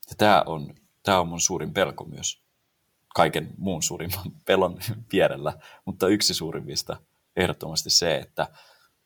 Ja 0.09 0.15
tämä 0.19 0.43
on, 0.47 0.75
tämä 1.03 1.21
on 1.21 1.29
mun 1.29 1.41
suurin 1.41 1.75
pelko 1.75 2.05
myös. 2.05 2.43
Kaiken 3.15 3.55
muun 3.59 3.83
suurimman 3.83 4.33
pelon 4.47 4.79
vierellä, 5.13 5.59
mutta 5.85 6.09
yksi 6.09 6.35
suurimmista 6.35 6.97
ehdottomasti 7.37 7.91
se, 7.91 8.17
että 8.17 8.49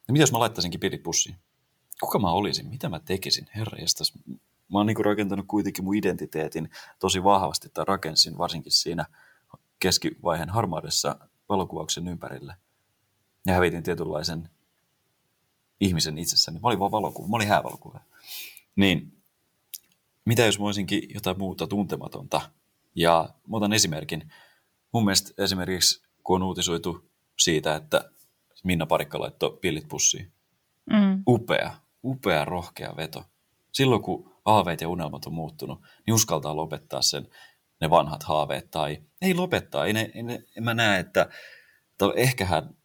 ja 0.08 0.12
mitä 0.12 0.22
jos 0.22 0.32
mä 0.32 0.38
laittaisinkin 0.38 0.80
pillit 0.80 1.02
pussiin? 1.02 1.36
Kuka 2.00 2.18
mä 2.18 2.30
olisin? 2.30 2.66
Mitä 2.66 2.88
mä 2.88 3.00
tekisin? 3.00 3.46
Herra 3.56 3.78
jästäs, 3.78 4.12
mä 4.72 4.78
oon 4.78 4.86
niinku 4.86 5.02
rakentanut 5.02 5.46
kuitenkin 5.48 5.84
mun 5.84 5.96
identiteetin 5.96 6.70
tosi 6.98 7.24
vahvasti, 7.24 7.68
tai 7.68 7.84
rakensin 7.88 8.38
varsinkin 8.38 8.72
siinä 8.72 9.06
keskivaiheen 9.78 10.50
harmaudessa 10.50 11.16
valokuvauksen 11.48 12.08
ympärille. 12.08 12.56
Ja 13.46 13.54
hävitin 13.54 13.82
tietynlaisen 13.82 14.48
ihmisen 15.80 16.18
itsessäni. 16.18 16.60
Mä 16.60 16.68
olin 16.68 16.78
vaan 16.78 16.90
valokuva, 16.90 17.28
mä 17.28 17.36
olin 17.36 17.48
häävalokuva. 17.48 18.00
Niin, 18.76 19.11
mitä 20.26 20.42
jos 20.42 20.58
mä 20.58 20.66
olisinkin 20.66 21.02
jotain 21.14 21.38
muuta 21.38 21.66
tuntematonta? 21.66 22.40
Ja 22.94 23.28
mä 23.48 23.56
otan 23.56 23.72
esimerkin. 23.72 24.32
Mun 24.92 25.04
mielestä 25.04 25.42
esimerkiksi, 25.44 26.02
kun 26.24 26.42
on 26.42 26.48
uutisoitu 26.48 27.10
siitä, 27.38 27.74
että 27.74 28.10
Minna 28.64 28.86
Parikka 28.86 29.20
laittoi 29.20 29.58
pillit 29.60 29.88
pussiin. 29.88 30.32
Mm. 30.90 31.22
Upea, 31.28 31.74
upea, 32.04 32.44
rohkea 32.44 32.96
veto. 32.96 33.24
Silloin, 33.72 34.02
kun 34.02 34.32
haaveet 34.46 34.80
ja 34.80 34.88
unelmat 34.88 35.26
on 35.26 35.32
muuttunut, 35.32 35.80
niin 36.06 36.14
uskaltaa 36.14 36.56
lopettaa 36.56 37.02
sen, 37.02 37.28
ne 37.80 37.90
vanhat 37.90 38.22
haaveet. 38.22 38.70
Tai 38.70 39.02
ei 39.22 39.34
lopettaa, 39.34 39.86
ei 39.86 39.92
ne, 39.92 40.10
ei 40.14 40.22
ne, 40.22 40.44
en 40.56 40.64
mä 40.64 40.74
näe, 40.74 41.00
että, 41.00 41.28
että 41.92 42.12
ehkä 42.16 42.44
hän 42.44 42.76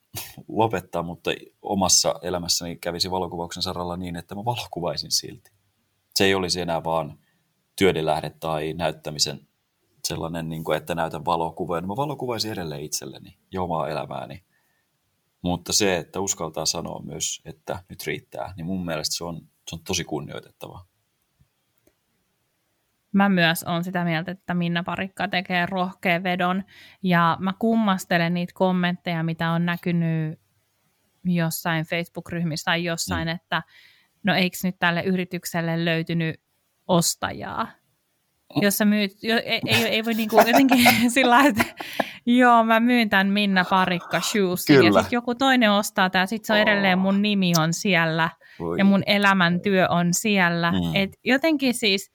lopettaa, 0.47 1.03
mutta 1.03 1.31
omassa 1.61 2.19
elämässäni 2.21 2.75
kävisi 2.75 3.11
valokuvauksen 3.11 3.63
saralla 3.63 3.97
niin, 3.97 4.15
että 4.15 4.35
mä 4.35 4.45
valokuvaisin 4.45 5.11
silti. 5.11 5.51
Se 6.15 6.25
ei 6.25 6.35
olisi 6.35 6.61
enää 6.61 6.83
vaan 6.83 7.19
työdelähde 7.77 8.29
tai 8.29 8.73
näyttämisen 8.73 9.47
sellainen, 10.03 10.49
niin 10.49 10.63
kuin, 10.63 10.77
että 10.77 10.95
näytän 10.95 11.25
valokuvaa. 11.25 11.81
Mä 11.81 11.95
valokuvaisin 11.95 12.51
edelleen 12.51 12.81
itselleni 12.81 13.37
ja 13.51 13.61
omaa 13.61 13.87
elämääni. 13.87 14.43
Mutta 15.41 15.73
se, 15.73 15.97
että 15.97 16.19
uskaltaa 16.19 16.65
sanoa 16.65 17.01
myös, 17.01 17.41
että 17.45 17.83
nyt 17.89 18.03
riittää, 18.07 18.53
niin 18.57 18.65
mun 18.65 18.85
mielestä 18.85 19.15
se 19.15 19.23
on, 19.23 19.41
se 19.69 19.75
on 19.75 19.83
tosi 19.83 20.03
kunnioitettavaa 20.03 20.85
mä 23.17 23.29
myös 23.29 23.63
on 23.63 23.83
sitä 23.83 24.03
mieltä, 24.03 24.31
että 24.31 24.53
Minna 24.53 24.83
Parikka 24.83 25.27
tekee 25.27 25.65
rohkean 25.65 26.23
vedon. 26.23 26.63
Ja 27.03 27.37
mä 27.39 27.53
kummastelen 27.59 28.33
niitä 28.33 28.53
kommentteja, 28.55 29.23
mitä 29.23 29.51
on 29.51 29.65
näkynyt 29.65 30.39
jossain 31.23 31.85
Facebook-ryhmissä 31.85 32.65
tai 32.65 32.83
jossain, 32.83 33.27
mm. 33.27 33.35
että 33.35 33.63
no 34.23 34.35
eikö 34.35 34.57
nyt 34.63 34.75
tälle 34.79 35.03
yritykselle 35.03 35.85
löytynyt 35.85 36.41
ostajaa. 36.87 37.67
Jos 38.61 38.77
sä 38.77 38.85
myyt, 38.85 39.11
jo, 39.23 39.35
ei, 39.45 39.61
ei, 39.65 39.83
ei 39.83 40.05
voi 40.05 40.13
niinku 40.13 40.37
jotenkin 40.37 40.79
sillä 41.11 41.39
että 41.39 41.63
joo, 42.25 42.63
mä 42.63 42.79
myyn 42.79 43.09
tämän 43.09 43.27
Minna 43.27 43.65
Parikka 43.65 44.21
shoes, 44.21 44.69
ja 44.69 44.81
sitten 44.81 45.05
joku 45.11 45.35
toinen 45.35 45.71
ostaa 45.71 46.09
tämä, 46.09 46.25
sitten 46.25 46.47
se 46.47 46.53
on 46.53 46.59
edelleen 46.59 46.99
mun 46.99 47.21
nimi 47.21 47.51
on 47.59 47.73
siellä, 47.73 48.29
Voi. 48.59 48.77
ja 48.77 48.85
mun 48.85 49.03
elämäntyö 49.05 49.87
on 49.89 50.13
siellä. 50.13 50.71
Mm. 50.71 50.95
Et 50.95 51.09
jotenkin 51.23 51.73
siis, 51.73 52.11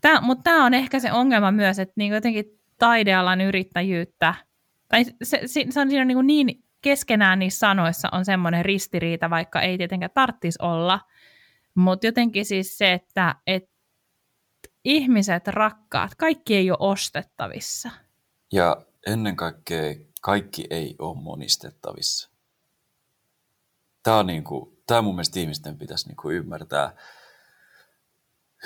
Tää, 0.00 0.20
mutta 0.20 0.42
tämä 0.42 0.64
on 0.64 0.74
ehkä 0.74 1.00
se 1.00 1.12
ongelma 1.12 1.50
myös, 1.50 1.78
että 1.78 1.94
niin 1.96 2.12
jotenkin 2.12 2.44
taidealan 2.78 3.40
yrittäjyyttä, 3.40 4.34
tai 4.88 5.04
se, 5.22 5.40
se, 5.46 5.66
se 5.70 5.80
on 5.80 5.90
siinä 5.90 6.04
niin, 6.04 6.26
niin 6.26 6.64
keskenään 6.82 7.38
niissä 7.38 7.58
sanoissa 7.58 8.08
on 8.12 8.24
semmoinen 8.24 8.64
ristiriita, 8.64 9.30
vaikka 9.30 9.60
ei 9.60 9.78
tietenkään 9.78 10.10
tarttisi 10.14 10.58
olla, 10.62 11.00
mutta 11.74 12.06
jotenkin 12.06 12.44
siis 12.44 12.78
se, 12.78 12.92
että 12.92 13.34
et 13.46 13.70
ihmiset, 14.84 15.48
rakkaat, 15.48 16.14
kaikki 16.14 16.56
ei 16.56 16.70
ole 16.70 16.78
ostettavissa. 16.80 17.90
Ja 18.52 18.86
ennen 19.06 19.36
kaikkea 19.36 19.94
kaikki 20.20 20.66
ei 20.70 20.96
ole 20.98 21.22
monistettavissa. 21.22 22.30
Tämä 24.02 24.18
on, 24.18 24.26
niin 24.26 24.44
kuin, 24.44 24.78
tämä 24.86 25.02
mun 25.02 25.14
mielestä 25.14 25.40
ihmisten 25.40 25.78
pitäisi 25.78 26.08
niin 26.08 26.16
kuin 26.16 26.36
ymmärtää, 26.36 26.96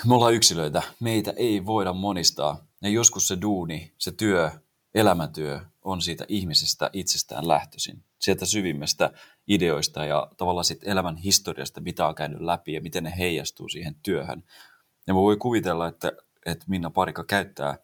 me 0.05 0.15
ollaan 0.15 0.33
yksilöitä, 0.33 0.81
meitä 0.99 1.33
ei 1.35 1.65
voida 1.65 1.93
monistaa. 1.93 2.65
Ja 2.81 2.89
joskus 2.89 3.27
se 3.27 3.37
duuni, 3.41 3.93
se 3.97 4.11
työ, 4.11 4.51
elämäntyö 4.95 5.61
on 5.85 6.01
siitä 6.01 6.25
ihmisestä 6.27 6.89
itsestään 6.93 7.47
lähtöisin. 7.47 8.03
Sieltä 8.19 8.45
syvimmästä 8.45 9.11
ideoista 9.47 10.05
ja 10.05 10.31
tavallaan 10.37 10.65
siitä 10.65 10.91
elämän 10.91 11.17
historiasta, 11.17 11.81
mitä 11.81 12.07
on 12.07 12.15
käynyt 12.15 12.41
läpi 12.41 12.73
ja 12.73 12.81
miten 12.81 13.03
ne 13.03 13.13
heijastuu 13.17 13.69
siihen 13.69 13.95
työhön. 14.03 14.43
Ja 15.07 15.13
mä 15.13 15.19
voi 15.19 15.37
kuvitella, 15.37 15.87
että, 15.87 16.11
että 16.45 16.65
Minna 16.67 16.89
Parika 16.89 17.23
käyttää, 17.23 17.77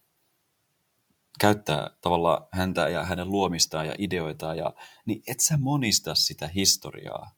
käyttää 1.40 1.90
tavallaan 2.02 2.48
häntä 2.52 2.90
ja 2.90 3.04
hänen 3.04 3.30
luomistaan 3.30 3.88
ja 3.88 3.96
ideoitaan, 3.98 4.58
ja, 4.58 4.74
niin 5.06 5.24
et 5.28 5.40
sä 5.40 5.58
monista 5.58 6.16
sitä 6.16 6.48
historiaa. 6.48 7.32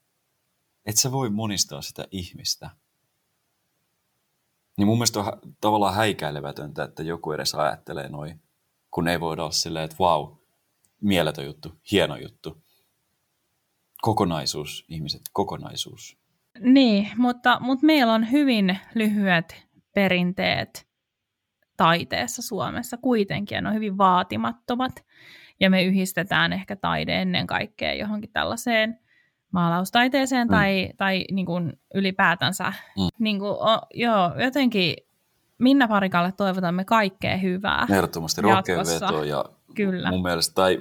Et 0.86 0.97
sä 0.97 1.11
voi 1.11 1.30
monistaa 1.30 1.82
sitä 1.82 2.07
ihmistä– 2.11 2.70
niin 4.78 4.88
mun 4.88 4.97
mielestä 4.97 5.20
on 5.20 5.26
tavallaan 5.61 5.95
häikäilevätöntä, 5.95 6.84
että 6.84 7.03
joku 7.03 7.32
edes 7.32 7.55
ajattelee 7.55 8.09
noin, 8.09 8.41
kun 8.91 9.07
ei 9.07 9.20
voida 9.20 9.41
olla 9.41 9.51
silleen, 9.51 9.86
että 9.86 9.95
vau, 9.99 10.26
wow, 10.26 10.38
mieletön 11.03 11.45
juttu, 11.45 11.71
hieno 11.91 12.15
juttu. 12.15 12.63
Kokonaisuus, 14.01 14.85
ihmiset, 14.89 15.21
kokonaisuus. 15.33 16.17
Niin, 16.59 17.09
mutta, 17.17 17.57
mutta 17.59 17.85
meillä 17.85 18.13
on 18.13 18.31
hyvin 18.31 18.79
lyhyet 18.95 19.67
perinteet 19.93 20.87
taiteessa 21.77 22.41
Suomessa 22.41 22.97
kuitenkin, 22.97 23.55
ja 23.55 23.61
ne 23.61 23.69
on 23.69 23.75
hyvin 23.75 23.97
vaatimattomat. 23.97 25.05
Ja 25.59 25.69
me 25.69 25.83
yhdistetään 25.83 26.53
ehkä 26.53 26.75
taide 26.75 27.21
ennen 27.21 27.47
kaikkea 27.47 27.93
johonkin 27.93 28.31
tällaiseen 28.31 28.99
maalaustaiteeseen 29.51 30.47
mm. 30.47 30.51
tai, 30.51 30.89
tai 30.97 31.25
niin 31.31 31.45
kuin 31.45 31.73
ylipäätänsä. 31.95 32.73
Mm. 32.97 33.07
Niin 33.19 33.39
kuin, 33.39 33.51
o, 33.51 33.81
joo, 33.93 34.31
jotenkin 34.43 34.95
Minna 35.57 35.87
Parikalle 35.87 36.31
toivotamme 36.31 36.85
kaikkea 36.85 37.37
hyvää 37.37 37.87
Ehdottomasti 37.91 38.41
rohkea 38.41 38.77
veto 38.77 39.23
ja 39.23 39.45
Kyllä. 39.76 40.09
mun 40.09 40.21
mielestä, 40.21 40.53
tai 40.53 40.80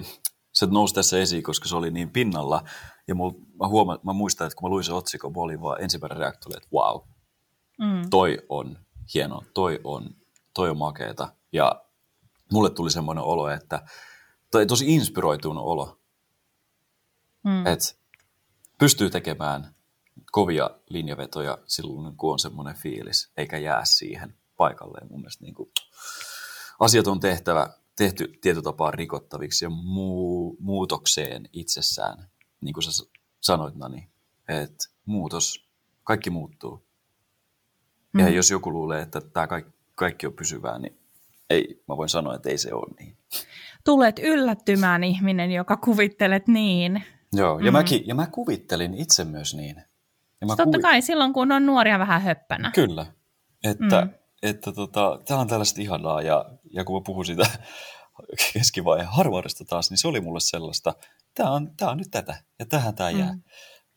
se 0.51 0.65
nousi 0.65 0.93
tässä 0.93 1.19
esiin, 1.19 1.43
koska 1.43 1.67
se 1.67 1.75
oli 1.75 1.91
niin 1.91 2.09
pinnalla. 2.09 2.63
Ja 3.07 3.15
mul, 3.15 3.31
mä, 3.59 3.67
huomaan, 3.67 3.99
mä 4.03 4.13
muistan, 4.13 4.47
että 4.47 4.57
kun 4.57 4.69
mä 4.69 4.69
luin 4.69 4.83
se 4.83 4.93
otsikon, 4.93 5.31
mä 5.31 5.41
olin 5.41 5.61
vaan 5.61 5.81
ensimmäinen 5.81 6.17
reaktio, 6.17 6.57
että 6.57 6.69
wow, 6.73 7.01
mm. 7.79 8.09
toi 8.09 8.37
on 8.49 8.77
hieno, 9.13 9.41
toi 9.53 9.79
on, 9.83 10.15
toi 10.53 10.69
on 10.69 10.77
makeeta. 10.77 11.33
Ja 11.51 11.85
mulle 12.51 12.69
tuli 12.69 12.91
semmoinen 12.91 13.23
olo, 13.23 13.49
että 13.49 13.85
toi 14.51 14.65
tosi 14.65 14.95
inspiroitunut 14.95 15.63
olo, 15.63 15.99
mm. 17.43 17.67
että 17.67 17.95
pystyy 18.79 19.09
tekemään 19.09 19.75
kovia 20.31 20.69
linjavetoja 20.89 21.57
silloin, 21.65 22.17
kun 22.17 22.31
on 22.31 22.39
semmoinen 22.39 22.75
fiilis, 22.75 23.31
eikä 23.37 23.57
jää 23.57 23.85
siihen 23.85 24.35
paikalleen. 24.57 25.07
Mun 25.09 25.19
mielestä 25.19 25.43
niin 25.43 25.55
kuin, 25.55 25.69
asiat 26.79 27.07
on 27.07 27.19
tehtävä, 27.19 27.69
tehty 27.95 28.27
tietotapaan 28.41 28.93
rikottaviksi 28.93 29.65
ja 29.65 29.69
muu, 29.69 30.57
muutokseen 30.59 31.49
itsessään, 31.53 32.29
niin 32.61 32.73
kuin 32.73 32.83
sä 32.83 33.03
sanoit, 33.39 33.75
Nani, 33.75 34.09
että 34.49 34.85
muutos, 35.05 35.67
kaikki 36.03 36.29
muuttuu. 36.29 36.85
Mm. 38.13 38.19
Ja 38.19 38.29
jos 38.29 38.51
joku 38.51 38.71
luulee, 38.71 39.01
että 39.01 39.21
tämä 39.21 39.47
kaikki, 39.47 39.71
kaikki 39.95 40.27
on 40.27 40.33
pysyvää, 40.33 40.79
niin 40.79 40.97
ei, 41.49 41.83
mä 41.87 41.97
voin 41.97 42.09
sanoa, 42.09 42.35
että 42.35 42.49
ei 42.49 42.57
se 42.57 42.73
ole 42.73 42.95
niin. 42.99 43.17
Tulet 43.85 44.19
yllättymään 44.19 45.03
ihminen, 45.03 45.51
joka 45.51 45.77
kuvittelet 45.77 46.47
niin. 46.47 47.03
Joo, 47.33 47.59
ja, 47.59 47.71
mm. 47.71 47.77
mäkin, 47.77 48.07
ja 48.07 48.15
mä 48.15 48.27
kuvittelin 48.27 48.93
itse 48.93 49.23
myös 49.23 49.55
niin. 49.55 49.75
Ja 50.41 50.47
mä 50.47 50.55
Totta 50.55 50.63
kuvi... 50.63 50.81
kai 50.81 51.01
silloin, 51.01 51.33
kun 51.33 51.51
on 51.51 51.65
nuoria 51.65 51.99
vähän 51.99 52.21
höppänä. 52.21 52.71
Kyllä, 52.75 53.05
että, 53.63 54.01
mm. 54.01 54.09
että 54.43 54.71
tota, 54.71 55.19
tämä 55.27 55.39
on 55.39 55.47
tällaista 55.47 55.81
ihanaa, 55.81 56.21
ja, 56.21 56.45
ja 56.73 56.83
kun 56.83 56.95
mä 56.95 57.01
puhun 57.05 57.25
siitä 57.25 57.43
keskivaiheen 58.53 59.09
harvaudesta 59.09 59.65
taas, 59.65 59.89
niin 59.89 59.97
se 59.97 60.07
oli 60.07 60.21
mulle 60.21 60.39
sellaista, 60.39 60.93
tämä 61.35 61.51
on, 61.51 61.75
tämä 61.77 61.91
on 61.91 61.97
nyt 61.97 62.11
tätä, 62.11 62.43
ja 62.59 62.65
tähän 62.65 62.95
tämä 62.95 63.09
jää. 63.09 63.33
Mm. 63.33 63.41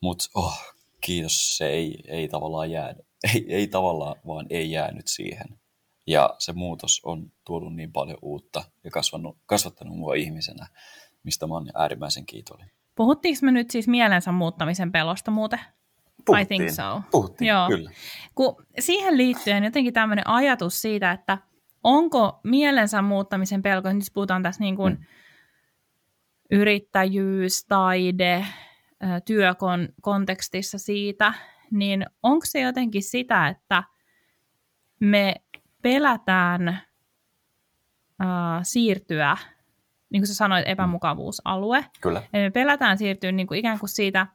Mutta 0.00 0.24
oh, 0.34 0.74
kiitos, 1.00 1.56
se 1.56 1.66
ei, 1.66 2.02
ei 2.08 2.28
tavallaan 2.28 2.70
jäänyt. 2.70 3.06
Ei, 3.34 3.46
ei 3.48 3.66
tavallaan, 3.66 4.16
vaan 4.26 4.46
ei 4.50 4.70
jäänyt 4.70 5.06
siihen. 5.08 5.58
Ja 6.06 6.34
se 6.38 6.52
muutos 6.52 7.00
on 7.04 7.32
tuonut 7.44 7.76
niin 7.76 7.92
paljon 7.92 8.18
uutta 8.22 8.64
ja 8.84 8.90
kasvanut, 8.90 9.38
kasvattanut 9.46 9.96
mua 9.96 10.14
ihmisenä, 10.14 10.66
mistä 11.22 11.46
mä 11.46 11.54
oon 11.54 11.70
äärimmäisen 11.74 12.26
kiitollinen. 12.26 12.70
Puhuttiinko 12.94 13.38
me 13.42 13.52
nyt 13.52 13.70
siis 13.70 13.88
mielensä 13.88 14.32
muuttamisen 14.32 14.92
pelosta 14.92 15.30
muuten? 15.30 15.60
Puhuttiin, 16.26 16.62
I 16.62 16.66
think 16.66 16.70
so. 16.70 17.02
Puhuttiin, 17.10 17.48
Joo. 17.48 17.68
kyllä. 17.68 17.90
Kun 18.34 18.66
siihen 18.78 19.16
liittyen 19.16 19.64
jotenkin 19.64 19.94
tämmöinen 19.94 20.28
ajatus 20.28 20.82
siitä, 20.82 21.12
että 21.12 21.38
onko 21.86 22.40
mielensä 22.44 23.02
muuttamisen 23.02 23.62
pelko, 23.62 23.92
nyt 23.92 24.04
puhutaan 24.14 24.42
tässä 24.42 24.60
niin 24.60 24.76
kuin 24.76 24.92
mm. 24.92 25.04
yrittäjyys, 26.50 27.64
taide, 27.64 28.46
työkon 29.24 29.88
kontekstissa 30.00 30.78
siitä, 30.78 31.32
niin 31.70 32.06
onko 32.22 32.46
se 32.46 32.60
jotenkin 32.60 33.02
sitä, 33.02 33.48
että 33.48 33.82
me 35.00 35.34
pelätään 35.82 36.68
äh, 36.68 36.76
siirtyä, 38.62 39.36
niin 40.10 40.20
kuin 40.20 40.28
sä 40.28 40.34
sanoit, 40.34 40.68
epämukavuusalue. 40.68 41.84
Kyllä. 42.00 42.22
Ja 42.32 42.38
me 42.40 42.50
pelätään 42.50 42.98
siirtyä 42.98 43.32
niin 43.32 43.46
kuin 43.46 43.58
ikään 43.58 43.78
kuin 43.78 43.90
siitä 43.90 44.26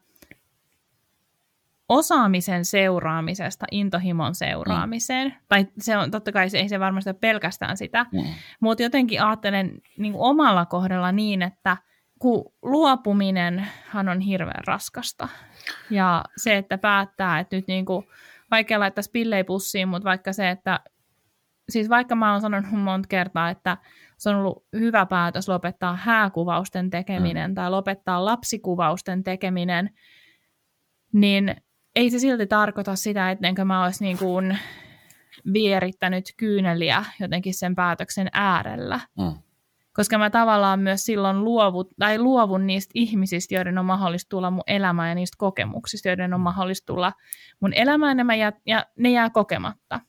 osaamisen 1.92 2.66
seuraamisesta 2.66 3.66
intohimon 3.72 4.36
seuraamiseen. 4.36 5.28
Mm. 5.28 5.36
Tai 5.48 5.68
se 5.80 5.98
on, 5.98 6.12
totta 6.12 6.32
kai 6.32 6.50
se 6.50 6.60
ei 6.60 6.70
se 6.70 6.80
varmasti 6.80 7.10
ole 7.10 7.18
pelkästään 7.22 7.78
sitä, 7.78 8.06
mm. 8.12 8.24
mutta 8.60 8.84
jotenkin 8.84 9.24
ajattelen 9.24 9.82
niin 9.98 10.14
kuin 10.14 10.24
omalla 10.24 10.66
kohdalla 10.66 11.12
niin, 11.12 11.42
että 11.42 11.78
kun 12.20 12.54
luopuminenhan 12.62 14.10
on 14.10 14.20
hirveän 14.20 14.64
raskasta. 14.68 15.28
Ja 15.90 16.24
se, 16.38 16.58
että 16.58 16.78
päättää, 16.78 17.40
että 17.40 17.56
nyt 17.56 17.68
niin 17.68 17.86
kuin, 17.86 18.06
vaikea 18.52 18.80
laittaa 18.80 19.02
spillei 19.02 19.44
pussiin, 19.44 19.88
mutta 19.88 20.10
vaikka 20.10 20.34
se, 20.34 20.50
että 20.50 20.80
siis 21.70 21.90
vaikka 21.90 22.16
mä 22.16 22.32
oon 22.32 22.42
sanonut 22.42 22.72
monta 22.72 23.08
kertaa, 23.08 23.50
että 23.50 23.78
se 24.18 24.30
on 24.30 24.36
ollut 24.36 24.66
hyvä 24.74 25.06
päätös 25.06 25.50
lopettaa 25.50 25.96
hääkuvausten 25.96 26.90
tekeminen 26.90 27.52
mm. 27.52 27.56
tai 27.56 27.70
lopettaa 27.70 28.26
lapsikuvausten 28.26 29.24
tekeminen, 29.24 29.90
niin 31.14 31.56
ei 31.96 32.10
se 32.10 32.20
silti 32.20 32.48
tarkoita 32.48 32.96
sitä, 32.96 33.32
ettenkö 33.32 33.66
mä 33.66 33.84
olisi 33.84 34.04
niin 34.04 34.18
kuin 34.18 34.58
vierittänyt 35.54 36.26
kyyneliä 36.38 37.06
jotenkin 37.20 37.54
sen 37.54 37.76
päätöksen 37.76 38.28
äärellä. 38.34 39.00
Mm. 39.18 39.34
Koska 39.94 40.18
mä 40.18 40.30
tavallaan 40.30 40.80
myös 40.80 41.06
silloin 41.06 41.44
luovut, 41.44 41.90
tai 42.00 42.20
luovun 42.20 42.68
niistä 42.68 42.92
ihmisistä, 42.96 43.56
joiden 43.56 43.78
on 43.78 43.86
mahdollista 43.86 44.30
tulla 44.30 44.52
mun 44.52 44.64
elämään 44.68 45.10
ja 45.10 45.16
niistä 45.16 45.36
kokemuksista, 45.38 46.08
joiden 46.08 46.34
on 46.34 46.40
mm. 46.40 46.44
mahdollista 46.44 46.86
tulla 46.86 47.12
mun 47.60 47.74
elämään 47.74 48.18
ja, 48.18 48.36
jää, 48.36 48.54
ja 48.66 48.86
ne 48.98 49.12
jää 49.12 49.30
kokematta. 49.30 50.00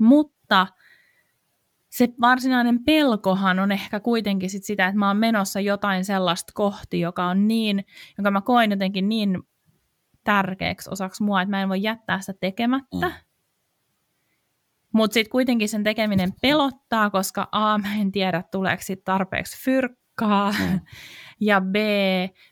Mutta 0.00 0.66
se 1.88 2.08
varsinainen 2.20 2.84
pelkohan 2.84 3.58
on 3.58 3.72
ehkä 3.72 4.00
kuitenkin 4.00 4.50
sit 4.50 4.64
sitä, 4.64 4.86
että 4.86 4.98
mä 4.98 5.08
oon 5.08 5.16
menossa 5.16 5.60
jotain 5.60 6.04
sellaista 6.04 6.52
kohti, 6.54 7.00
joka 7.00 7.24
on 7.26 7.48
niin, 7.48 7.84
jonka 8.18 8.30
mä 8.30 8.40
koen 8.40 8.70
jotenkin 8.70 9.08
niin 9.08 9.38
tärkeäksi 10.24 10.90
osaksi 10.90 11.22
mua, 11.22 11.42
että 11.42 11.50
mä 11.50 11.62
en 11.62 11.68
voi 11.68 11.82
jättää 11.82 12.20
sitä 12.20 12.32
tekemättä. 12.40 13.06
Mm. 13.06 13.12
Mutta 14.92 15.14
sitten 15.14 15.30
kuitenkin 15.30 15.68
sen 15.68 15.84
tekeminen 15.84 16.32
pelottaa, 16.42 17.10
koska 17.10 17.48
A, 17.52 17.78
mä 17.78 17.94
en 18.00 18.12
tiedä 18.12 18.42
tuleeko 18.50 18.82
sit 18.82 19.04
tarpeeksi 19.04 19.64
fyrkkaa, 19.64 20.52
mm. 20.52 20.80
ja 21.48 21.60
B, 21.60 21.74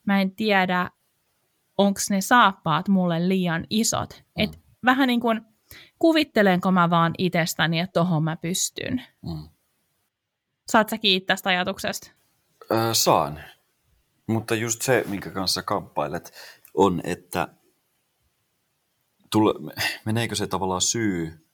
mä 0.07 0.21
en 0.21 0.31
tiedä, 0.35 0.91
onko 1.79 2.01
ne 2.11 2.21
saappaat 2.21 2.89
mulle 2.89 3.29
liian 3.29 3.67
isot. 3.71 4.25
Mm. 4.39 4.45
Et 4.45 4.61
vähän 4.85 5.07
niin 5.07 5.21
kuin 5.21 5.41
kuvittelenko 5.99 6.71
mä 6.71 6.91
vaan 6.91 7.13
itsestäni, 7.19 7.79
että 7.79 7.93
tohon 7.93 8.25
mä 8.25 8.37
pystyn. 8.37 9.03
Mm. 9.23 9.49
Saat 10.69 10.89
sä 10.89 10.99
kiittää 10.99 11.35
tästä 11.35 11.51
ajatuksesta? 11.51 12.11
Öö, 12.71 12.95
saan. 12.95 13.41
Mutta 14.27 14.55
just 14.55 14.83
se, 14.83 15.05
minkä 15.09 15.31
kanssa 15.31 15.63
kamppailet, 15.63 16.33
on, 16.75 17.01
että 17.05 17.49
tule, 19.31 19.73
meneekö 20.05 20.35
se 20.35 20.47
tavallaan 20.47 20.81
syy 20.81 21.47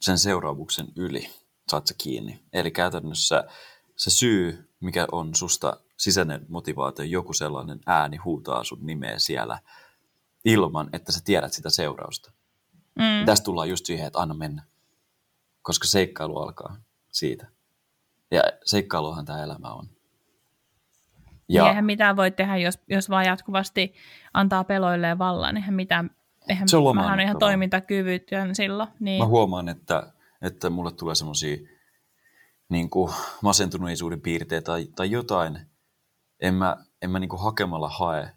sen 0.00 0.18
seuraavuksen 0.18 0.86
yli? 0.96 1.30
Saat 1.68 1.86
sä 1.86 1.94
kiinni? 1.98 2.42
Eli 2.52 2.70
käytännössä 2.70 3.44
se 3.96 4.10
syy, 4.10 4.70
mikä 4.80 5.06
on 5.12 5.34
susta 5.34 5.80
sisäinen 5.96 6.46
motivaatio, 6.48 7.04
joku 7.04 7.32
sellainen 7.32 7.80
ääni 7.86 8.16
huutaa 8.16 8.64
sun 8.64 8.86
nimeä 8.86 9.18
siellä 9.18 9.58
ilman, 10.44 10.88
että 10.92 11.12
sä 11.12 11.20
tiedät 11.24 11.52
sitä 11.52 11.70
seurausta. 11.70 12.32
Mm. 12.94 13.26
Tästä 13.26 13.44
tullaan 13.44 13.68
just 13.68 13.86
siihen, 13.86 14.06
että 14.06 14.18
anna 14.18 14.34
mennä. 14.34 14.62
Koska 15.62 15.86
seikkailu 15.86 16.38
alkaa 16.38 16.76
siitä. 17.12 17.46
Ja 18.30 18.42
seikkailuhan 18.64 19.24
tämä 19.24 19.42
elämä 19.42 19.72
on. 19.72 19.88
Ja 21.48 21.62
niin 21.62 21.68
eihän 21.68 21.84
mitään 21.84 22.16
voi 22.16 22.30
tehdä, 22.30 22.56
jos, 22.56 22.78
jos 22.88 23.10
vaan 23.10 23.24
jatkuvasti 23.24 23.94
antaa 24.34 24.64
peloilleen 24.64 25.18
vallan. 25.18 25.56
Eihän 25.56 25.74
mitään, 25.74 26.10
eihän, 26.48 26.68
se 26.68 26.76
on 26.76 26.98
on 26.98 27.20
ihan 27.20 27.38
toimintakyvytön 27.38 28.54
silloin. 28.54 28.88
Niin. 29.00 29.22
Mä 29.22 29.26
huomaan, 29.26 29.68
että, 29.68 30.12
että 30.42 30.70
mulle 30.70 30.92
tulee 30.92 31.14
semmoisia 31.14 31.56
niin 32.68 32.88
masentuneisuuden 33.42 34.20
piirteitä 34.20 34.64
tai, 34.64 34.86
tai 34.96 35.10
jotain. 35.10 35.58
En 36.40 36.54
mä, 36.54 36.76
en 37.02 37.10
mä 37.10 37.18
niin 37.18 37.30
hakemalla 37.38 37.88
hae 37.88 38.32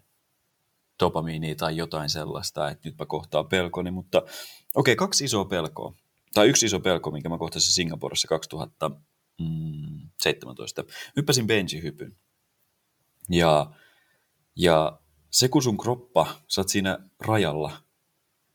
dopamiinia 1.00 1.54
tai 1.54 1.76
jotain 1.76 2.10
sellaista, 2.10 2.70
että 2.70 2.88
nyt 2.88 2.98
mä 2.98 3.06
kohtaan 3.06 3.46
pelkoni, 3.46 3.90
mutta 3.90 4.18
okei, 4.18 4.32
okay, 4.74 4.96
kaksi 4.96 5.24
isoa 5.24 5.44
pelkoa. 5.44 5.94
Tai 6.34 6.48
yksi 6.48 6.66
iso 6.66 6.80
pelko, 6.80 7.10
minkä 7.10 7.28
mä 7.28 7.38
kohtasin 7.38 7.74
Singaporessa 7.74 8.28
2017. 8.28 10.84
Hyppäsin 11.16 11.46
benji-hypyn. 11.46 12.16
Ja, 13.28 13.70
ja 14.56 15.00
se, 15.30 15.48
kun 15.48 15.62
sun 15.62 15.78
kroppa, 15.78 16.26
sä 16.48 16.60
oot 16.60 16.68
siinä 16.68 16.98
rajalla, 17.20 17.72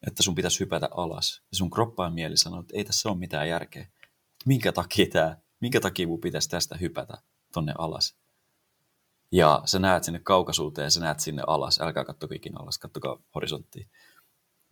että 0.07 0.23
sun 0.23 0.35
pitäisi 0.35 0.59
hypätä 0.59 0.89
alas, 0.91 1.41
ja 1.51 1.57
sun 1.57 1.69
kroppa 1.69 2.03
ja 2.03 2.09
mieli 2.09 2.37
sanoo, 2.37 2.59
että 2.59 2.77
ei 2.77 2.83
tässä 2.83 3.09
ole 3.09 3.17
mitään 3.17 3.49
järkeä. 3.49 3.87
Minkä 4.45 4.71
takia, 4.71 5.05
tää, 5.11 5.41
minkä 5.59 5.79
takia 5.79 6.07
mun 6.07 6.21
pitäisi 6.21 6.49
tästä 6.49 6.77
hypätä 6.77 7.17
tonne 7.53 7.73
alas? 7.77 8.15
ja 9.31 9.61
sä 9.65 9.79
näet 9.79 10.03
sinne 10.03 10.19
kaukaisuuteen 10.19 10.91
sä 10.91 10.99
näet 10.99 11.19
sinne 11.19 11.43
alas, 11.47 11.81
älkää 11.81 12.05
katso 12.05 12.27
ikinä 12.33 12.59
alas, 12.59 12.77
kattokaa 12.77 13.23
horisonttiin. 13.35 13.89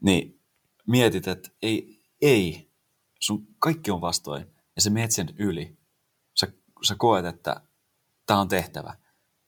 Niin 0.02 0.42
mietit, 0.88 1.28
että 1.28 1.50
ei, 1.62 2.02
ei, 2.22 2.72
sun 3.20 3.48
kaikki 3.60 3.92
on 3.92 4.02
vastoin 4.02 4.48
ja 4.76 4.82
sä 4.82 4.90
meet 4.90 5.12
sen 5.12 5.30
yli. 5.38 5.78
Sä, 6.40 6.48
sä 6.84 6.96
koet, 6.98 7.26
että 7.26 7.62
tämä 8.26 8.40
on 8.40 8.48
tehtävä 8.48 8.98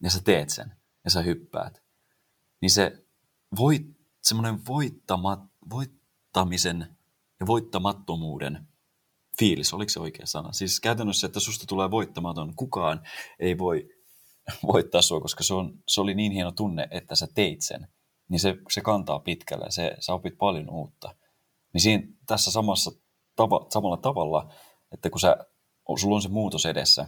ja 0.03 0.09
sä 0.09 0.21
teet 0.23 0.49
sen 0.49 0.71
ja 1.05 1.11
sä 1.11 1.21
hyppäät. 1.21 1.83
Niin 2.61 2.71
se 2.71 3.05
voit, 3.57 3.85
semmoinen 4.21 4.65
voittamat, 4.65 5.39
voittamisen 5.69 6.97
ja 7.39 7.47
voittamattomuuden 7.47 8.67
fiilis, 9.39 9.73
oliko 9.73 9.89
se 9.89 9.99
oikea 9.99 10.25
sana? 10.25 10.51
Siis 10.51 10.79
käytännössä, 10.79 11.27
että 11.27 11.39
susta 11.39 11.65
tulee 11.67 11.91
voittamaton, 11.91 12.55
kukaan 12.55 13.01
ei 13.39 13.57
voi 13.57 13.89
voittaa 14.73 15.01
sua, 15.01 15.21
koska 15.21 15.43
se, 15.43 15.53
on, 15.53 15.73
se 15.87 16.01
oli 16.01 16.15
niin 16.15 16.31
hieno 16.31 16.51
tunne, 16.51 16.87
että 16.91 17.15
sä 17.15 17.27
teit 17.33 17.61
sen. 17.61 17.87
Niin 18.29 18.39
se, 18.39 18.57
se 18.71 18.81
kantaa 18.81 19.19
pitkälle, 19.19 19.71
se, 19.71 19.95
sä 19.99 20.13
opit 20.13 20.37
paljon 20.37 20.69
uutta. 20.69 21.15
Niin 21.73 21.81
siinä, 21.81 22.03
tässä 22.27 22.51
samassa 22.51 22.91
tava, 23.35 23.65
samalla 23.69 23.97
tavalla, 23.97 24.53
että 24.91 25.09
kun 25.09 25.19
sä, 25.19 25.37
sulla 25.99 26.15
on 26.15 26.21
se 26.21 26.29
muutos 26.29 26.65
edessä, 26.65 27.07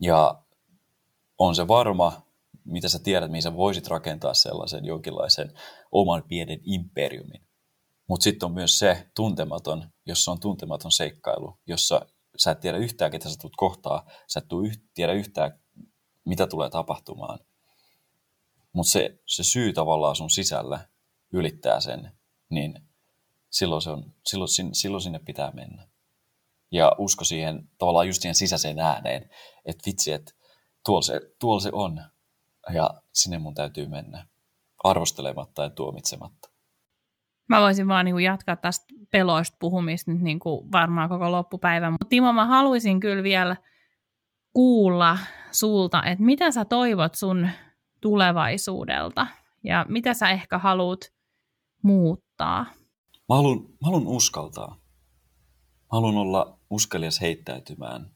ja 0.00 0.42
on 1.38 1.54
se 1.54 1.68
varma, 1.68 2.22
mitä 2.64 2.88
sä 2.88 2.98
tiedät, 2.98 3.30
mihin 3.30 3.42
sä 3.42 3.56
voisit 3.56 3.88
rakentaa 3.88 4.34
sellaisen 4.34 4.84
jonkinlaisen 4.84 5.52
oman 5.92 6.22
pienen 6.28 6.60
imperiumin. 6.64 7.45
Mutta 8.06 8.24
sitten 8.24 8.46
on 8.46 8.52
myös 8.52 8.78
se 8.78 9.10
tuntematon, 9.14 9.88
jossa 10.06 10.30
on 10.30 10.40
tuntematon 10.40 10.92
seikkailu, 10.92 11.58
jossa 11.66 12.06
sä 12.36 12.50
et 12.50 12.60
tiedä 12.60 12.78
yhtään, 12.78 13.10
ketä 13.10 13.28
sä 13.28 13.36
tulet 13.40 13.56
kohtaa, 13.56 14.06
sä 14.26 14.40
et 14.40 14.46
yht, 14.66 14.82
tiedä 14.94 15.12
yhtään, 15.12 15.60
mitä 16.24 16.46
tulee 16.46 16.70
tapahtumaan. 16.70 17.38
Mutta 18.72 18.90
se, 18.90 19.18
se 19.26 19.44
syy 19.44 19.72
tavallaan 19.72 20.16
sun 20.16 20.30
sisällä 20.30 20.88
ylittää 21.32 21.80
sen, 21.80 22.12
niin 22.48 22.82
silloin, 23.50 23.82
se 23.82 23.90
on, 23.90 24.12
silloin, 24.26 24.48
silloin 24.72 25.02
sinne 25.02 25.18
pitää 25.18 25.50
mennä. 25.50 25.88
Ja 26.70 26.92
usko 26.98 27.24
siihen 27.24 27.68
tavallaan 27.78 28.06
just 28.06 28.22
siihen 28.22 28.34
sisäiseen 28.34 28.78
ääneen, 28.78 29.30
että 29.64 29.82
vitsi, 29.86 30.12
että 30.12 30.32
tuolla 30.84 31.02
se, 31.02 31.20
tuolla 31.38 31.60
se 31.60 31.70
on 31.72 32.02
ja 32.74 32.90
sinne 33.12 33.38
mun 33.38 33.54
täytyy 33.54 33.86
mennä 33.86 34.26
arvostelematta 34.84 35.62
ja 35.62 35.70
tuomitsematta. 35.70 36.50
Mä 37.48 37.60
voisin 37.60 37.88
vaan 37.88 38.04
niin 38.04 38.20
jatkaa 38.20 38.56
tästä 38.56 38.86
peloista 39.10 39.56
puhumista 39.60 40.10
nyt 40.10 40.20
niin 40.20 40.38
kuin 40.38 40.72
varmaan 40.72 41.08
koko 41.08 41.32
loppupäivän. 41.32 41.92
Mutta 41.92 42.06
Timo, 42.08 42.32
mä 42.32 42.46
haluaisin 42.46 43.00
kyllä 43.00 43.22
vielä 43.22 43.56
kuulla 44.52 45.18
sulta, 45.52 46.02
että 46.02 46.24
mitä 46.24 46.50
sä 46.50 46.64
toivot 46.64 47.14
sun 47.14 47.48
tulevaisuudelta 48.00 49.26
ja 49.64 49.86
mitä 49.88 50.14
sä 50.14 50.30
ehkä 50.30 50.58
haluat 50.58 51.12
muuttaa? 51.82 52.66
Mä 53.28 53.34
haluan, 53.36 53.60
mä 53.60 53.84
haluan 53.84 54.06
uskaltaa. 54.06 54.76
Mä 55.80 55.88
haluan 55.92 56.16
olla 56.16 56.58
uskalias 56.70 57.20
heittäytymään, 57.20 58.10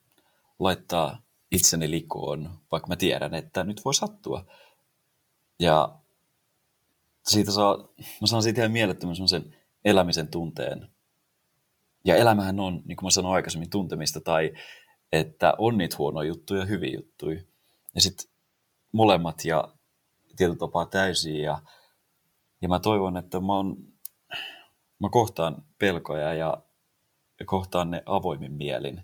laittaa 0.59 1.23
itseni 1.53 1.91
likoon, 1.91 2.51
vaikka 2.73 2.89
mä 2.89 2.97
tiedän, 2.97 3.35
että 3.35 3.65
nyt 3.65 3.85
voi 3.85 3.95
sattua. 3.95 4.45
Ja 5.61 6.00
siitä 7.33 7.51
saa, 7.53 7.89
mä 8.21 8.27
saan 8.27 8.43
siitä 8.43 8.61
ihan 8.61 8.73
mielettömän 8.73 9.17
semmoisen 9.17 9.57
elämisen 9.85 10.29
tunteen. 10.29 10.89
Ja 12.05 12.17
elämähän 12.17 12.61
on, 12.61 12.83
niin 12.85 12.97
kuin 12.97 13.07
mä 13.07 13.11
sanoin 13.11 13.35
aikaisemmin, 13.35 13.71
tuntemista 13.71 14.21
tai 14.21 14.53
että 15.13 15.55
on 15.59 15.79
niitä 15.79 15.97
huonoja 15.99 16.29
juttuja 16.29 16.61
ja 16.61 16.67
hyviä 16.67 16.95
juttuja. 16.97 17.43
Ja 17.95 18.01
sitten 18.01 18.31
molemmat 18.93 19.45
ja 19.45 19.75
tietyllä 20.37 20.59
tapaa 20.59 20.87
täysiä. 20.87 21.45
Ja, 21.45 21.63
ja 22.63 22.69
mä 22.69 22.81
toivon, 22.81 23.17
että 23.17 23.41
mä, 23.41 23.59
on, 23.59 23.77
mä 24.99 25.09
kohtaan 25.11 25.65
pelkoja 25.79 26.35
ja, 26.35 26.63
ja 27.41 27.47
kohtaan 27.47 27.91
ne 27.91 28.03
avoimin 28.07 28.53
mielin 28.53 28.97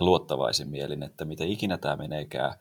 ja 0.00 0.06
luottavaisin 0.06 0.68
mielin, 0.68 1.02
että 1.02 1.24
mitä 1.24 1.44
ikinä 1.44 1.78
tämä 1.78 1.96
meneekään, 1.96 2.54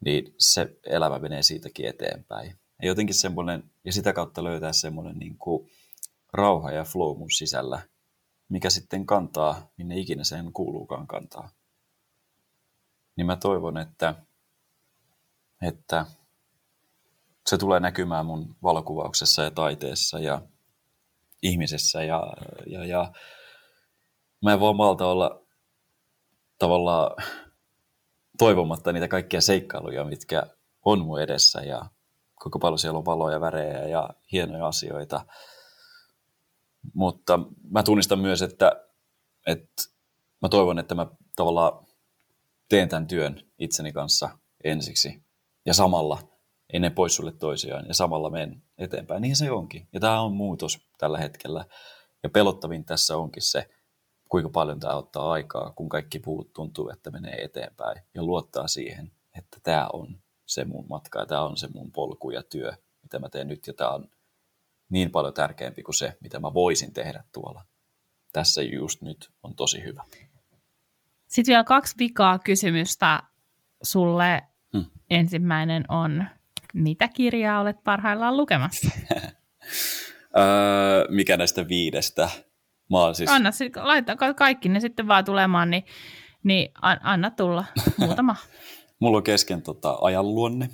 niin 0.00 0.34
se 0.38 0.76
elämä 0.86 1.18
menee 1.18 1.42
siitäkin 1.42 1.86
eteenpäin. 1.86 2.58
Ja 2.84 2.88
jotenkin 2.88 3.14
semmoinen, 3.14 3.70
ja 3.84 3.92
sitä 3.92 4.12
kautta 4.12 4.44
löytää 4.44 4.72
semmoinen 4.72 5.18
niin 5.18 5.38
kuin 5.38 5.70
rauha 6.32 6.70
ja 6.70 6.84
flow 6.84 7.18
mun 7.18 7.30
sisällä, 7.30 7.80
mikä 8.48 8.70
sitten 8.70 9.06
kantaa, 9.06 9.70
minne 9.76 9.98
ikinä 9.98 10.24
sen 10.24 10.52
kuuluukaan 10.52 11.06
kantaa. 11.06 11.50
Niin 13.16 13.26
mä 13.26 13.36
toivon, 13.36 13.78
että, 13.78 14.14
että 15.62 16.06
se 17.46 17.58
tulee 17.58 17.80
näkymään 17.80 18.26
mun 18.26 18.56
valokuvauksessa 18.62 19.42
ja 19.42 19.50
taiteessa 19.50 20.18
ja 20.18 20.42
ihmisessä 21.42 22.02
ja, 22.02 22.22
ja, 22.66 22.84
ja 22.84 23.12
mä 24.42 24.52
en 24.52 24.60
voi 24.60 24.74
malta 24.74 25.06
olla 25.06 25.42
tavallaan 26.58 27.10
toivomatta 28.38 28.92
niitä 28.92 29.08
kaikkia 29.08 29.40
seikkailuja, 29.40 30.04
mitkä 30.04 30.42
on 30.84 31.00
mun 31.00 31.20
edessä 31.20 31.60
ja 31.60 31.93
kuinka 32.44 32.58
paljon 32.58 32.78
siellä 32.78 32.98
on 32.98 33.04
valoja, 33.04 33.40
värejä 33.40 33.88
ja 33.88 34.10
hienoja 34.32 34.66
asioita. 34.66 35.26
Mutta 36.94 37.40
mä 37.70 37.82
tunnistan 37.82 38.18
myös, 38.18 38.42
että, 38.42 38.86
että 39.46 39.82
mä 40.42 40.48
toivon, 40.48 40.78
että 40.78 40.94
mä 40.94 41.06
tavallaan 41.36 41.86
teen 42.68 42.88
tämän 42.88 43.06
työn 43.06 43.40
itseni 43.58 43.92
kanssa 43.92 44.38
ensiksi 44.64 45.22
ja 45.66 45.74
samalla 45.74 46.18
ei 46.72 46.80
ne 46.80 46.90
pois 46.90 47.16
sulle 47.16 47.32
toisiaan 47.32 47.84
ja 47.88 47.94
samalla 47.94 48.30
menen 48.30 48.62
eteenpäin. 48.78 49.22
Niin 49.22 49.36
se 49.36 49.50
onkin. 49.50 49.88
Ja 49.92 50.00
tämä 50.00 50.20
on 50.20 50.32
muutos 50.32 50.88
tällä 50.98 51.18
hetkellä. 51.18 51.64
Ja 52.22 52.30
pelottavin 52.30 52.84
tässä 52.84 53.16
onkin 53.16 53.42
se, 53.42 53.68
kuinka 54.28 54.50
paljon 54.50 54.80
tämä 54.80 54.94
ottaa 54.94 55.32
aikaa, 55.32 55.72
kun 55.76 55.88
kaikki 55.88 56.18
puut 56.18 56.52
tuntuu, 56.52 56.88
että 56.88 57.10
menee 57.10 57.44
eteenpäin 57.44 58.02
ja 58.14 58.22
luottaa 58.22 58.68
siihen, 58.68 59.12
että 59.38 59.60
tämä 59.62 59.88
on 59.92 60.23
se 60.54 60.64
mun 60.64 60.86
matka 60.88 61.18
ja 61.18 61.26
tämä 61.26 61.42
on 61.42 61.56
se 61.56 61.68
mun 61.74 61.92
polku 61.92 62.30
ja 62.30 62.42
työ, 62.42 62.72
mitä 63.02 63.18
mä 63.18 63.28
teen 63.28 63.48
nyt 63.48 63.66
ja 63.66 63.72
tämä 63.72 63.90
on 63.90 64.08
niin 64.88 65.10
paljon 65.10 65.34
tärkeämpi 65.34 65.82
kuin 65.82 65.94
se, 65.94 66.16
mitä 66.20 66.40
mä 66.40 66.54
voisin 66.54 66.92
tehdä 66.92 67.24
tuolla. 67.32 67.64
Tässä 68.32 68.62
just 68.62 69.02
nyt 69.02 69.30
on 69.42 69.54
tosi 69.54 69.82
hyvä. 69.82 70.04
Sitten 71.26 71.52
vielä 71.52 71.64
kaksi 71.64 71.94
vikaa 71.98 72.38
kysymystä 72.38 73.22
sulle. 73.82 74.42
Hmm. 74.72 74.84
Ensimmäinen 75.10 75.84
on, 75.88 76.24
mitä 76.74 77.08
kirjaa 77.08 77.60
olet 77.60 77.84
parhaillaan 77.84 78.36
lukemassa? 78.36 78.90
öö, 80.38 81.06
mikä 81.08 81.36
näistä 81.36 81.68
viidestä? 81.68 82.28
Mä 82.90 82.98
oon 82.98 83.14
siis... 83.14 83.30
Anna, 83.30 83.50
laita 83.76 84.16
kaikki 84.36 84.68
ne 84.68 84.80
sitten 84.80 85.08
vaan 85.08 85.24
tulemaan, 85.24 85.70
niin, 85.70 85.84
niin 86.42 86.70
anna 87.02 87.30
tulla 87.30 87.64
muutama. 87.98 88.36
Mulla 89.04 89.16
on 89.16 89.24
kesken 89.24 89.62
tota, 89.62 89.98
ajanluonne, 90.00 90.70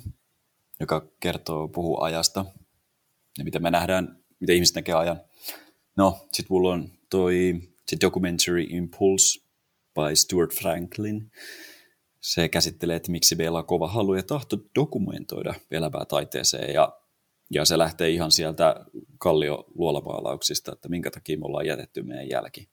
joka 0.79 1.07
kertoo, 1.19 1.67
puhuu 1.67 2.01
ajasta 2.01 2.45
ja 3.37 3.43
miten 3.43 3.63
me 3.63 3.71
nähdään, 3.71 4.23
miten 4.39 4.55
ihmiset 4.55 4.75
näkee 4.75 4.95
ajan. 4.95 5.21
No, 5.97 6.27
sit 6.31 6.49
mulla 6.49 6.73
on 6.73 6.89
toi 7.09 7.61
se 7.87 7.97
documentary 8.01 8.61
Impulse 8.61 9.39
by 9.95 10.15
Stuart 10.15 10.53
Franklin. 10.53 11.31
Se 12.21 12.49
käsittelee, 12.49 12.95
että 12.95 13.11
miksi 13.11 13.35
meillä 13.35 13.57
on 13.57 13.65
kova 13.65 13.87
halu 13.87 14.13
ja 14.13 14.23
tahto 14.23 14.57
dokumentoida 14.75 15.53
elävää 15.71 16.05
taiteeseen 16.05 16.73
ja, 16.73 16.97
ja 17.49 17.65
se 17.65 17.77
lähtee 17.77 18.09
ihan 18.09 18.31
sieltä 18.31 18.75
kallio 19.17 19.65
luolamaalauksista, 19.75 20.71
että 20.71 20.89
minkä 20.89 21.11
takia 21.11 21.37
me 21.37 21.45
ollaan 21.45 21.65
jätetty 21.65 22.03
meidän 22.03 22.29
jälki. 22.29 22.69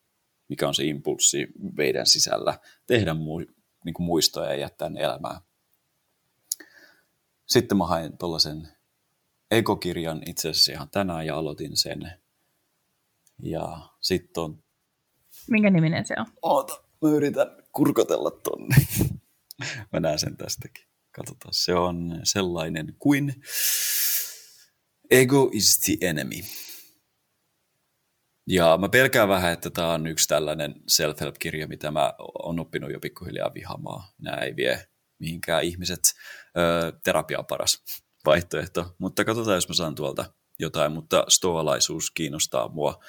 Mikä 0.48 0.68
on 0.68 0.74
se 0.74 0.84
impulssi 0.84 1.46
meidän 1.76 2.06
sisällä 2.06 2.58
tehdä 2.86 3.12
mu- 3.12 3.54
niin 3.84 3.94
kuin 3.94 4.06
muistoja 4.06 4.50
ja 4.50 4.60
jättää 4.60 4.88
ne 4.88 5.00
elämään. 5.00 5.47
Sitten 7.48 7.78
mä 7.78 7.86
hain 7.86 8.18
tuollaisen 8.18 8.68
ekokirjan 9.50 10.22
itse 10.26 10.48
asiassa 10.48 10.72
ihan 10.72 10.90
tänään 10.90 11.26
ja 11.26 11.36
aloitin 11.36 11.76
sen. 11.76 12.12
Ja 13.42 13.88
sitten 14.00 14.42
on... 14.42 14.62
Minkä 15.50 15.70
niminen 15.70 16.06
se 16.06 16.14
on? 16.18 16.26
Oota, 16.42 16.82
mä 17.02 17.10
yritän 17.10 17.46
kurkotella 17.72 18.30
tonne. 18.30 18.76
mä 19.92 20.00
näen 20.00 20.18
sen 20.18 20.36
tästäkin. 20.36 20.84
Katsotaan, 21.10 21.54
se 21.54 21.74
on 21.74 22.20
sellainen 22.24 22.96
kuin 22.98 23.34
Ego 25.10 25.50
is 25.52 25.78
the 25.78 25.96
enemy. 26.00 26.42
Ja 28.46 28.78
mä 28.80 28.88
pelkään 28.88 29.28
vähän, 29.28 29.52
että 29.52 29.70
tämä 29.70 29.92
on 29.92 30.06
yksi 30.06 30.28
tällainen 30.28 30.74
self-help-kirja, 30.88 31.68
mitä 31.68 31.90
mä 31.90 32.14
oon 32.18 32.60
oppinut 32.60 32.92
jo 32.92 33.00
pikkuhiljaa 33.00 33.54
vihamaa. 33.54 34.12
Nämä 34.18 34.36
ei 34.36 34.56
vie 34.56 34.88
mihinkään 35.18 35.64
ihmiset. 35.64 36.00
Öö, 36.58 36.92
terapia 37.04 37.38
on 37.38 37.46
paras 37.46 37.82
vaihtoehto, 38.24 38.94
mutta 38.98 39.24
katsotaan, 39.24 39.54
jos 39.54 39.68
mä 39.68 39.74
saan 39.74 39.94
tuolta 39.94 40.32
jotain. 40.58 40.92
Mutta 40.92 41.24
stoalaisuus 41.28 42.10
kiinnostaa 42.10 42.68
mua, 42.68 43.04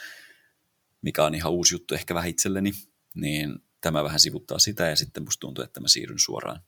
mikä 1.01 1.25
on 1.25 1.35
ihan 1.35 1.51
uusi 1.51 1.75
juttu 1.75 1.95
ehkä 1.95 2.15
vähän 2.15 2.29
itselleni, 2.29 2.71
niin 3.15 3.59
tämä 3.81 4.03
vähän 4.03 4.19
sivuttaa 4.19 4.59
sitä 4.59 4.89
ja 4.89 4.95
sitten 4.95 5.23
musta 5.23 5.39
tuntuu, 5.39 5.63
että 5.63 5.79
mä 5.79 5.87
siirryn 5.87 6.19
suoraan 6.19 6.61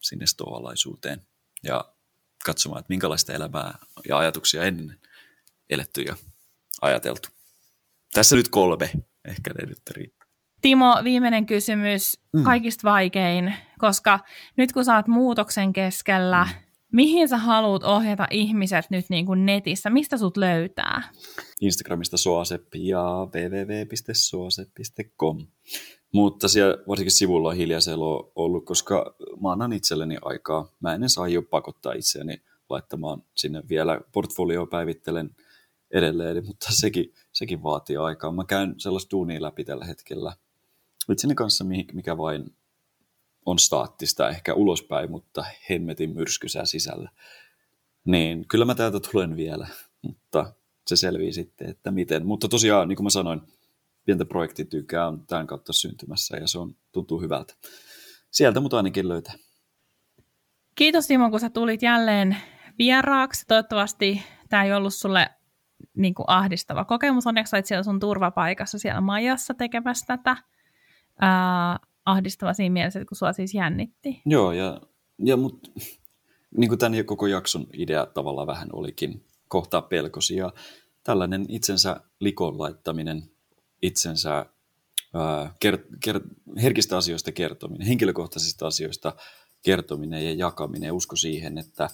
sinne 0.00 0.26
stoalaisuuteen 0.26 1.26
ja 1.62 1.84
katsomaan, 2.44 2.80
että 2.80 2.90
minkälaista 2.92 3.32
elämää 3.32 3.78
ja 4.08 4.18
ajatuksia 4.18 4.64
ennen 4.64 5.00
eletty 5.70 6.02
ja 6.02 6.16
ajateltu. 6.80 7.28
Tässä 8.12 8.36
nyt 8.36 8.48
kolme, 8.48 8.90
ehkä 9.24 9.50
ne 9.54 9.66
nyt 9.66 9.90
riittää. 9.90 10.28
Timo, 10.60 11.00
viimeinen 11.04 11.46
kysymys, 11.46 12.20
mm. 12.32 12.42
kaikista 12.42 12.90
vaikein, 12.90 13.54
koska 13.78 14.20
nyt 14.56 14.72
kun 14.72 14.84
sä 14.84 14.96
oot 14.96 15.06
muutoksen 15.06 15.72
keskellä, 15.72 16.44
mm. 16.44 16.50
mihin 16.92 17.28
sä 17.28 17.36
haluat 17.36 17.84
ohjata 17.84 18.26
ihmiset 18.30 18.90
nyt 18.90 19.06
niin 19.08 19.26
kuin 19.26 19.46
netissä? 19.46 19.90
Mistä 19.90 20.18
sut 20.18 20.36
löytää? 20.36 21.02
Instagramista 21.60 22.16
soaseppi 22.16 22.88
ja 22.88 23.28
www.soaseppi.com. 23.34 25.46
Mutta 26.12 26.48
siellä 26.48 26.76
varsinkin 26.88 27.12
sivulla 27.12 27.48
on 27.48 27.56
hiljaiselo 27.56 28.32
ollut, 28.34 28.64
koska 28.64 29.14
mä 29.42 29.52
annan 29.52 29.72
itselleni 29.72 30.16
aikaa. 30.22 30.72
Mä 30.80 30.94
en 30.94 31.02
edes 31.02 31.18
aio 31.18 31.42
pakottaa 31.42 31.92
itseäni 31.92 32.42
laittamaan 32.68 33.22
sinne 33.34 33.62
vielä 33.68 34.00
portfolioa 34.12 34.66
päivittelen 34.66 35.30
edelleen, 35.90 36.46
mutta 36.46 36.66
sekin, 36.70 37.14
sekin 37.32 37.62
vaatii 37.62 37.96
aikaa. 37.96 38.32
Mä 38.32 38.44
käyn 38.44 38.74
sellaista 38.78 39.10
duunia 39.10 39.42
läpi 39.42 39.64
tällä 39.64 39.84
hetkellä. 39.84 40.32
Itseni 41.12 41.34
kanssa 41.34 41.64
mikä 41.92 42.16
vain 42.16 42.56
on 43.50 43.58
staattista 43.58 44.28
ehkä 44.28 44.54
ulospäin, 44.54 45.10
mutta 45.10 45.44
hemmetin 45.70 46.14
myrskysää 46.14 46.64
sisällä. 46.64 47.10
Niin 48.04 48.48
kyllä 48.48 48.64
mä 48.64 48.74
täältä 48.74 49.00
tulen 49.00 49.36
vielä, 49.36 49.68
mutta 50.02 50.52
se 50.86 50.96
selvii 50.96 51.32
sitten, 51.32 51.70
että 51.70 51.90
miten. 51.90 52.26
Mutta 52.26 52.48
tosiaan, 52.48 52.88
niin 52.88 52.96
kuin 52.96 53.04
mä 53.04 53.10
sanoin, 53.10 53.40
pientä 54.04 54.24
projektitykkää 54.24 55.08
on 55.08 55.26
tämän 55.26 55.46
kautta 55.46 55.72
syntymässä 55.72 56.36
ja 56.36 56.48
se 56.48 56.58
on, 56.58 56.74
tuntuu 56.92 57.20
hyvältä. 57.20 57.54
Sieltä 58.30 58.60
mut 58.60 58.74
ainakin 58.74 59.08
löytää. 59.08 59.34
Kiitos 60.74 61.06
Timo, 61.06 61.30
kun 61.30 61.40
sä 61.40 61.50
tulit 61.50 61.82
jälleen 61.82 62.36
vieraaksi. 62.78 63.44
Toivottavasti 63.48 64.22
tämä 64.48 64.64
ei 64.64 64.72
ollut 64.72 64.94
sulle 64.94 65.30
niin 65.96 66.14
kuin 66.14 66.24
ahdistava 66.28 66.84
kokemus. 66.84 67.26
Onneksi 67.26 67.56
olit 67.56 67.66
siellä 67.66 67.82
sun 67.82 68.00
turvapaikassa 68.00 68.78
siellä 68.78 69.00
majassa 69.00 69.54
tekemässä 69.54 70.06
tätä. 70.06 70.36
Ää, 71.20 71.78
ahdistava 72.08 72.52
siinä 72.52 72.72
mielessä, 72.72 73.04
kun 73.04 73.16
sua 73.16 73.32
siis 73.32 73.54
jännitti. 73.54 74.22
Joo, 74.26 74.52
ja, 74.52 74.80
ja 75.24 75.36
mut, 75.36 75.72
niin 76.58 76.68
kuin 76.68 76.78
tämän 76.78 77.04
koko 77.04 77.26
jakson 77.26 77.66
idea 77.72 78.06
tavallaan 78.06 78.46
vähän 78.46 78.68
olikin 78.72 79.24
kohtaa 79.48 79.82
pelkosi. 79.82 80.36
Ja 80.36 80.52
tällainen 81.04 81.46
itsensä 81.48 82.00
likon 82.20 82.58
laittaminen, 82.58 83.30
itsensä 83.82 84.46
ää, 85.14 85.54
ker, 85.60 85.78
ker, 86.00 86.20
herkistä 86.62 86.96
asioista 86.96 87.32
kertominen, 87.32 87.86
henkilökohtaisista 87.86 88.66
asioista 88.66 89.14
kertominen 89.62 90.24
ja 90.24 90.34
jakaminen 90.34 90.86
ja 90.86 90.94
usko 90.94 91.16
siihen, 91.16 91.58
että 91.58 91.90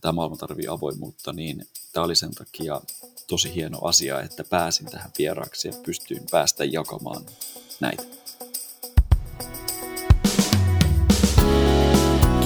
tämä 0.00 0.12
maailma 0.12 0.36
tarvii 0.36 0.68
avoimuutta, 0.68 1.32
niin 1.32 1.62
tämä 1.92 2.04
oli 2.04 2.16
sen 2.16 2.34
takia 2.34 2.80
tosi 3.26 3.54
hieno 3.54 3.78
asia, 3.82 4.20
että 4.20 4.44
pääsin 4.44 4.86
tähän 4.90 5.10
vieraaksi 5.18 5.68
ja 5.68 5.74
pystyin 5.86 6.22
päästä 6.30 6.64
jakamaan 6.64 7.26
näitä. 7.80 8.27